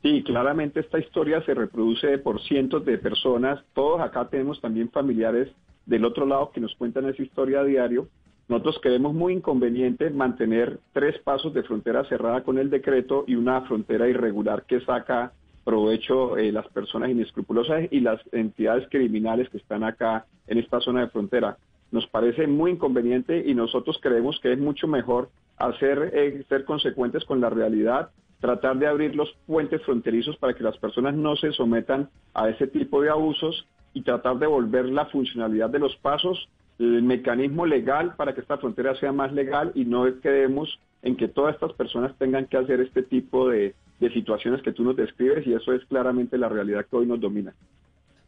Sí, 0.00 0.22
claramente 0.22 0.80
esta 0.80 0.98
historia 0.98 1.44
se 1.44 1.52
reproduce 1.52 2.16
por 2.16 2.40
cientos 2.40 2.86
de 2.86 2.96
personas. 2.96 3.62
Todos 3.74 4.00
acá 4.00 4.26
tenemos 4.30 4.62
también 4.62 4.88
familiares 4.88 5.50
del 5.88 6.04
otro 6.04 6.26
lado 6.26 6.50
que 6.52 6.60
nos 6.60 6.74
cuentan 6.76 7.08
esa 7.08 7.22
historia 7.22 7.60
a 7.60 7.64
diario. 7.64 8.08
Nosotros 8.46 8.78
creemos 8.82 9.14
muy 9.14 9.32
inconveniente 9.32 10.10
mantener 10.10 10.78
tres 10.92 11.18
pasos 11.18 11.52
de 11.54 11.62
frontera 11.62 12.04
cerrada 12.04 12.42
con 12.42 12.58
el 12.58 12.70
decreto 12.70 13.24
y 13.26 13.34
una 13.34 13.62
frontera 13.62 14.06
irregular 14.06 14.64
que 14.66 14.80
saca 14.80 15.32
provecho 15.64 16.36
eh, 16.36 16.52
las 16.52 16.66
personas 16.68 17.10
inescrupulosas 17.10 17.88
y 17.90 18.00
las 18.00 18.20
entidades 18.32 18.86
criminales 18.90 19.48
que 19.48 19.58
están 19.58 19.82
acá 19.82 20.26
en 20.46 20.58
esta 20.58 20.80
zona 20.80 21.00
de 21.00 21.08
frontera. 21.08 21.56
Nos 21.90 22.06
parece 22.06 22.46
muy 22.46 22.72
inconveniente 22.72 23.42
y 23.46 23.54
nosotros 23.54 23.98
creemos 24.02 24.38
que 24.40 24.52
es 24.52 24.58
mucho 24.58 24.86
mejor 24.86 25.30
hacer 25.56 26.10
eh, 26.14 26.44
ser 26.48 26.64
consecuentes 26.64 27.24
con 27.24 27.40
la 27.40 27.50
realidad, 27.50 28.10
tratar 28.40 28.78
de 28.78 28.86
abrir 28.86 29.16
los 29.16 29.34
puentes 29.46 29.82
fronterizos 29.82 30.36
para 30.36 30.54
que 30.54 30.62
las 30.62 30.76
personas 30.78 31.14
no 31.14 31.34
se 31.36 31.52
sometan 31.52 32.10
a 32.34 32.48
ese 32.50 32.66
tipo 32.66 33.00
de 33.00 33.10
abusos 33.10 33.66
y 33.94 34.02
tratar 34.02 34.38
de 34.38 34.46
volver 34.46 34.86
la 34.86 35.06
funcionalidad 35.06 35.70
de 35.70 35.78
los 35.78 35.96
pasos, 35.96 36.48
el 36.78 37.02
mecanismo 37.02 37.66
legal 37.66 38.14
para 38.16 38.34
que 38.34 38.40
esta 38.40 38.58
frontera 38.58 38.94
sea 38.96 39.12
más 39.12 39.32
legal 39.32 39.72
y 39.74 39.84
no 39.84 40.04
quedemos 40.20 40.78
en 41.02 41.16
que 41.16 41.28
todas 41.28 41.54
estas 41.54 41.72
personas 41.72 42.16
tengan 42.18 42.46
que 42.46 42.56
hacer 42.56 42.80
este 42.80 43.02
tipo 43.02 43.48
de, 43.48 43.74
de 44.00 44.10
situaciones 44.12 44.62
que 44.62 44.72
tú 44.72 44.84
nos 44.84 44.96
describes 44.96 45.46
y 45.46 45.54
eso 45.54 45.72
es 45.72 45.84
claramente 45.86 46.38
la 46.38 46.48
realidad 46.48 46.86
que 46.88 46.96
hoy 46.96 47.06
nos 47.06 47.20
domina. 47.20 47.54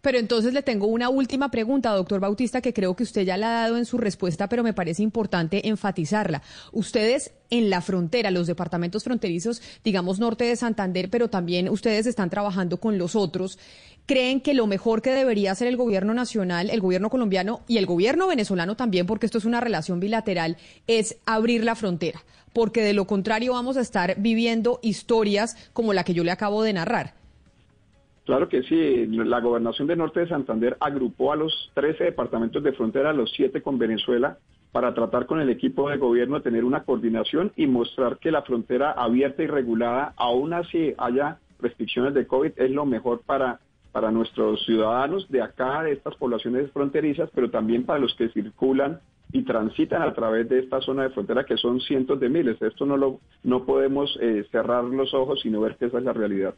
Pero 0.00 0.18
entonces 0.18 0.54
le 0.54 0.62
tengo 0.62 0.86
una 0.86 1.08
última 1.10 1.50
pregunta, 1.50 1.90
doctor 1.90 2.20
Bautista, 2.20 2.60
que 2.60 2.72
creo 2.72 2.96
que 2.96 3.02
usted 3.02 3.22
ya 3.22 3.36
la 3.36 3.48
ha 3.48 3.62
dado 3.62 3.76
en 3.76 3.84
su 3.84 3.98
respuesta, 3.98 4.48
pero 4.48 4.62
me 4.62 4.72
parece 4.72 5.02
importante 5.02 5.68
enfatizarla. 5.68 6.42
Ustedes 6.72 7.32
en 7.50 7.68
la 7.68 7.82
frontera, 7.82 8.30
los 8.30 8.46
departamentos 8.46 9.04
fronterizos, 9.04 9.60
digamos 9.84 10.18
norte 10.18 10.44
de 10.44 10.56
Santander, 10.56 11.10
pero 11.10 11.28
también 11.28 11.68
ustedes 11.68 12.06
están 12.06 12.30
trabajando 12.30 12.78
con 12.78 12.96
los 12.96 13.14
otros, 13.14 13.58
creen 14.06 14.40
que 14.40 14.54
lo 14.54 14.66
mejor 14.66 15.02
que 15.02 15.10
debería 15.10 15.52
hacer 15.52 15.68
el 15.68 15.76
gobierno 15.76 16.14
nacional, 16.14 16.70
el 16.70 16.80
gobierno 16.80 17.10
colombiano 17.10 17.60
y 17.68 17.76
el 17.76 17.86
gobierno 17.86 18.26
venezolano 18.26 18.76
también, 18.76 19.06
porque 19.06 19.26
esto 19.26 19.38
es 19.38 19.44
una 19.44 19.60
relación 19.60 20.00
bilateral, 20.00 20.56
es 20.86 21.16
abrir 21.26 21.62
la 21.62 21.74
frontera, 21.74 22.24
porque 22.52 22.82
de 22.82 22.94
lo 22.94 23.06
contrario 23.06 23.52
vamos 23.52 23.76
a 23.76 23.82
estar 23.82 24.16
viviendo 24.18 24.80
historias 24.82 25.56
como 25.72 25.92
la 25.92 26.04
que 26.04 26.14
yo 26.14 26.24
le 26.24 26.30
acabo 26.30 26.62
de 26.62 26.72
narrar. 26.72 27.19
Claro 28.30 28.48
que 28.48 28.62
sí, 28.62 29.08
la 29.08 29.40
gobernación 29.40 29.88
de 29.88 29.96
Norte 29.96 30.20
de 30.20 30.28
Santander 30.28 30.76
agrupó 30.78 31.32
a 31.32 31.36
los 31.36 31.72
13 31.74 32.04
departamentos 32.04 32.62
de 32.62 32.70
frontera, 32.70 33.12
los 33.12 33.32
7 33.32 33.60
con 33.60 33.76
Venezuela, 33.76 34.38
para 34.70 34.94
tratar 34.94 35.26
con 35.26 35.40
el 35.40 35.50
equipo 35.50 35.90
de 35.90 35.96
gobierno 35.96 36.40
tener 36.40 36.64
una 36.64 36.84
coordinación 36.84 37.50
y 37.56 37.66
mostrar 37.66 38.18
que 38.18 38.30
la 38.30 38.42
frontera 38.42 38.92
abierta 38.92 39.42
y 39.42 39.48
regulada, 39.48 40.14
aún 40.16 40.52
así 40.52 40.94
haya 40.96 41.38
restricciones 41.58 42.14
de 42.14 42.28
COVID, 42.28 42.52
es 42.54 42.70
lo 42.70 42.86
mejor 42.86 43.22
para, 43.26 43.58
para 43.90 44.12
nuestros 44.12 44.64
ciudadanos 44.64 45.28
de 45.28 45.42
acá, 45.42 45.82
de 45.82 45.90
estas 45.90 46.14
poblaciones 46.14 46.70
fronterizas, 46.70 47.30
pero 47.34 47.50
también 47.50 47.84
para 47.84 47.98
los 47.98 48.14
que 48.14 48.28
circulan 48.28 49.00
y 49.32 49.42
transitan 49.42 50.02
a 50.02 50.14
través 50.14 50.48
de 50.48 50.60
esta 50.60 50.80
zona 50.82 51.02
de 51.02 51.10
frontera, 51.10 51.42
que 51.42 51.56
son 51.56 51.80
cientos 51.80 52.20
de 52.20 52.28
miles. 52.28 52.62
Esto 52.62 52.86
no, 52.86 52.96
lo, 52.96 53.18
no 53.42 53.64
podemos 53.64 54.16
eh, 54.20 54.46
cerrar 54.52 54.84
los 54.84 55.14
ojos, 55.14 55.40
sino 55.40 55.60
ver 55.60 55.74
que 55.74 55.86
esa 55.86 55.98
es 55.98 56.04
la 56.04 56.12
realidad. 56.12 56.54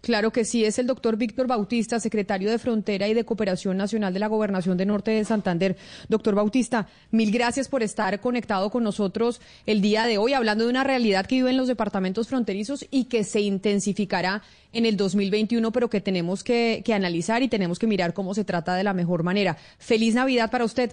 Claro 0.00 0.30
que 0.30 0.44
sí, 0.44 0.64
es 0.64 0.78
el 0.78 0.86
doctor 0.86 1.16
Víctor 1.16 1.46
Bautista, 1.46 2.00
secretario 2.00 2.50
de 2.50 2.58
Frontera 2.58 3.08
y 3.08 3.14
de 3.14 3.24
Cooperación 3.24 3.76
Nacional 3.76 4.14
de 4.14 4.20
la 4.20 4.28
Gobernación 4.28 4.78
de 4.78 4.86
Norte 4.86 5.10
de 5.10 5.24
Santander. 5.24 5.76
Doctor 6.08 6.34
Bautista, 6.34 6.88
mil 7.10 7.30
gracias 7.30 7.68
por 7.68 7.82
estar 7.82 8.18
conectado 8.20 8.70
con 8.70 8.82
nosotros 8.82 9.40
el 9.66 9.82
día 9.82 10.06
de 10.06 10.18
hoy, 10.18 10.32
hablando 10.32 10.64
de 10.64 10.70
una 10.70 10.84
realidad 10.84 11.26
que 11.26 11.36
vive 11.36 11.50
en 11.50 11.56
los 11.56 11.68
departamentos 11.68 12.28
fronterizos 12.28 12.86
y 12.90 13.04
que 13.04 13.24
se 13.24 13.40
intensificará 13.40 14.42
en 14.72 14.86
el 14.86 14.96
2021, 14.96 15.70
pero 15.72 15.90
que 15.90 16.00
tenemos 16.00 16.44
que, 16.44 16.82
que 16.84 16.94
analizar 16.94 17.42
y 17.42 17.48
tenemos 17.48 17.78
que 17.78 17.86
mirar 17.86 18.14
cómo 18.14 18.34
se 18.34 18.44
trata 18.44 18.74
de 18.74 18.84
la 18.84 18.94
mejor 18.94 19.22
manera. 19.22 19.56
Feliz 19.78 20.14
Navidad 20.14 20.50
para 20.50 20.64
usted. 20.64 20.92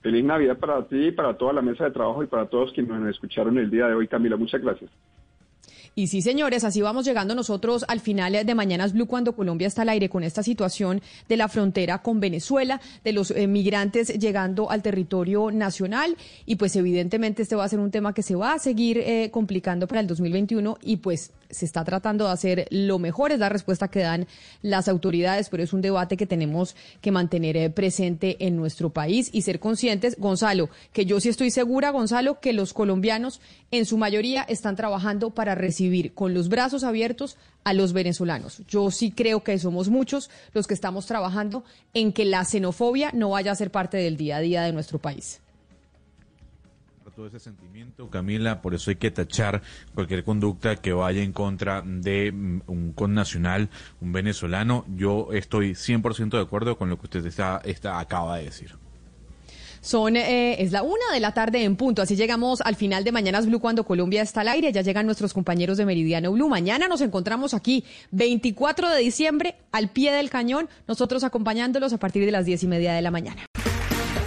Feliz 0.00 0.24
Navidad 0.24 0.56
para 0.58 0.86
ti, 0.86 1.10
para 1.10 1.36
toda 1.36 1.52
la 1.52 1.62
mesa 1.62 1.84
de 1.84 1.90
trabajo 1.90 2.22
y 2.22 2.26
para 2.28 2.46
todos 2.46 2.72
quienes 2.72 2.92
nos 2.98 3.10
escucharon 3.10 3.58
el 3.58 3.70
día 3.70 3.88
de 3.88 3.94
hoy, 3.94 4.08
Camila. 4.08 4.36
Muchas 4.36 4.62
gracias. 4.62 4.90
Y 5.98 6.08
sí, 6.08 6.20
señores, 6.20 6.62
así 6.62 6.82
vamos 6.82 7.06
llegando 7.06 7.34
nosotros 7.34 7.82
al 7.88 8.00
final 8.00 8.44
de 8.44 8.54
Mañanas 8.54 8.92
Blue 8.92 9.06
cuando 9.06 9.34
Colombia 9.34 9.66
está 9.66 9.80
al 9.80 9.88
aire 9.88 10.10
con 10.10 10.24
esta 10.24 10.42
situación 10.42 11.00
de 11.26 11.38
la 11.38 11.48
frontera 11.48 12.02
con 12.02 12.20
Venezuela, 12.20 12.82
de 13.02 13.14
los 13.14 13.30
eh, 13.30 13.46
migrantes 13.46 14.08
llegando 14.08 14.70
al 14.70 14.82
territorio 14.82 15.50
nacional. 15.50 16.14
Y 16.44 16.56
pues 16.56 16.76
evidentemente 16.76 17.40
este 17.40 17.56
va 17.56 17.64
a 17.64 17.68
ser 17.70 17.78
un 17.78 17.90
tema 17.90 18.12
que 18.12 18.22
se 18.22 18.34
va 18.34 18.52
a 18.52 18.58
seguir 18.58 18.98
eh, 18.98 19.30
complicando 19.30 19.88
para 19.88 20.02
el 20.02 20.06
2021 20.06 20.76
y 20.82 20.98
pues 20.98 21.32
se 21.50 21.64
está 21.64 21.84
tratando 21.84 22.26
de 22.26 22.32
hacer 22.32 22.66
lo 22.70 22.98
mejor, 22.98 23.32
es 23.32 23.38
la 23.38 23.48
respuesta 23.48 23.88
que 23.88 24.00
dan 24.00 24.26
las 24.62 24.88
autoridades, 24.88 25.48
pero 25.48 25.62
es 25.62 25.72
un 25.72 25.80
debate 25.80 26.16
que 26.16 26.26
tenemos 26.26 26.76
que 27.00 27.10
mantener 27.10 27.56
eh, 27.56 27.70
presente 27.70 28.36
en 28.46 28.56
nuestro 28.56 28.90
país 28.90 29.30
y 29.32 29.42
ser 29.42 29.60
conscientes, 29.60 30.16
Gonzalo, 30.18 30.70
que 30.92 31.06
yo 31.06 31.20
sí 31.20 31.28
estoy 31.28 31.50
segura, 31.50 31.90
Gonzalo, 31.90 32.40
que 32.40 32.52
los 32.52 32.72
colombianos 32.72 33.40
en 33.70 33.86
su 33.86 33.98
mayoría 33.98 34.42
están 34.42 34.76
trabajando 34.76 35.30
para 35.30 35.54
recibir 35.54 36.14
con 36.14 36.34
los 36.34 36.48
brazos 36.48 36.84
abiertos 36.84 37.36
a 37.64 37.72
los 37.72 37.92
venezolanos. 37.92 38.62
Yo 38.68 38.90
sí 38.90 39.10
creo 39.10 39.42
que 39.42 39.58
somos 39.58 39.88
muchos 39.88 40.30
los 40.52 40.66
que 40.66 40.74
estamos 40.74 41.06
trabajando 41.06 41.64
en 41.94 42.12
que 42.12 42.24
la 42.24 42.44
xenofobia 42.44 43.10
no 43.12 43.30
vaya 43.30 43.52
a 43.52 43.56
ser 43.56 43.70
parte 43.70 43.96
del 43.96 44.16
día 44.16 44.36
a 44.36 44.40
día 44.40 44.62
de 44.62 44.72
nuestro 44.72 44.98
país 44.98 45.40
todo 47.16 47.26
ese 47.28 47.40
sentimiento, 47.40 48.10
Camila, 48.10 48.60
por 48.60 48.74
eso 48.74 48.90
hay 48.90 48.96
que 48.96 49.10
tachar 49.10 49.62
cualquier 49.94 50.22
conducta 50.22 50.76
que 50.76 50.92
vaya 50.92 51.22
en 51.22 51.32
contra 51.32 51.82
de 51.82 52.30
mm, 52.30 52.62
un 52.66 52.92
connacional, 52.92 53.70
un 54.02 54.12
venezolano. 54.12 54.84
Yo 54.94 55.28
estoy 55.32 55.70
100% 55.70 56.36
de 56.36 56.40
acuerdo 56.42 56.76
con 56.76 56.90
lo 56.90 56.98
que 56.98 57.06
usted 57.06 57.24
está, 57.24 57.98
acaba 57.98 58.36
de 58.36 58.44
decir. 58.44 58.74
Son, 59.80 60.14
eh, 60.16 60.62
es 60.62 60.72
la 60.72 60.82
una 60.82 61.10
de 61.14 61.20
la 61.20 61.32
tarde 61.32 61.64
en 61.64 61.76
punto. 61.76 62.02
Así 62.02 62.16
llegamos 62.16 62.60
al 62.60 62.74
final 62.74 63.02
de 63.02 63.12
Mañanas 63.12 63.46
Blue 63.46 63.60
cuando 63.60 63.86
Colombia 63.86 64.20
está 64.20 64.42
al 64.42 64.48
aire. 64.48 64.70
Ya 64.72 64.82
llegan 64.82 65.06
nuestros 65.06 65.32
compañeros 65.32 65.78
de 65.78 65.86
Meridiano 65.86 66.32
Blue. 66.32 66.50
Mañana 66.50 66.86
nos 66.86 67.00
encontramos 67.00 67.54
aquí, 67.54 67.84
24 68.10 68.90
de 68.90 68.98
diciembre, 68.98 69.54
al 69.72 69.88
pie 69.88 70.12
del 70.12 70.28
cañón, 70.28 70.68
nosotros 70.86 71.24
acompañándolos 71.24 71.94
a 71.94 71.98
partir 71.98 72.26
de 72.26 72.32
las 72.32 72.44
diez 72.44 72.62
y 72.62 72.66
media 72.66 72.92
de 72.92 73.00
la 73.00 73.10
mañana. 73.10 73.46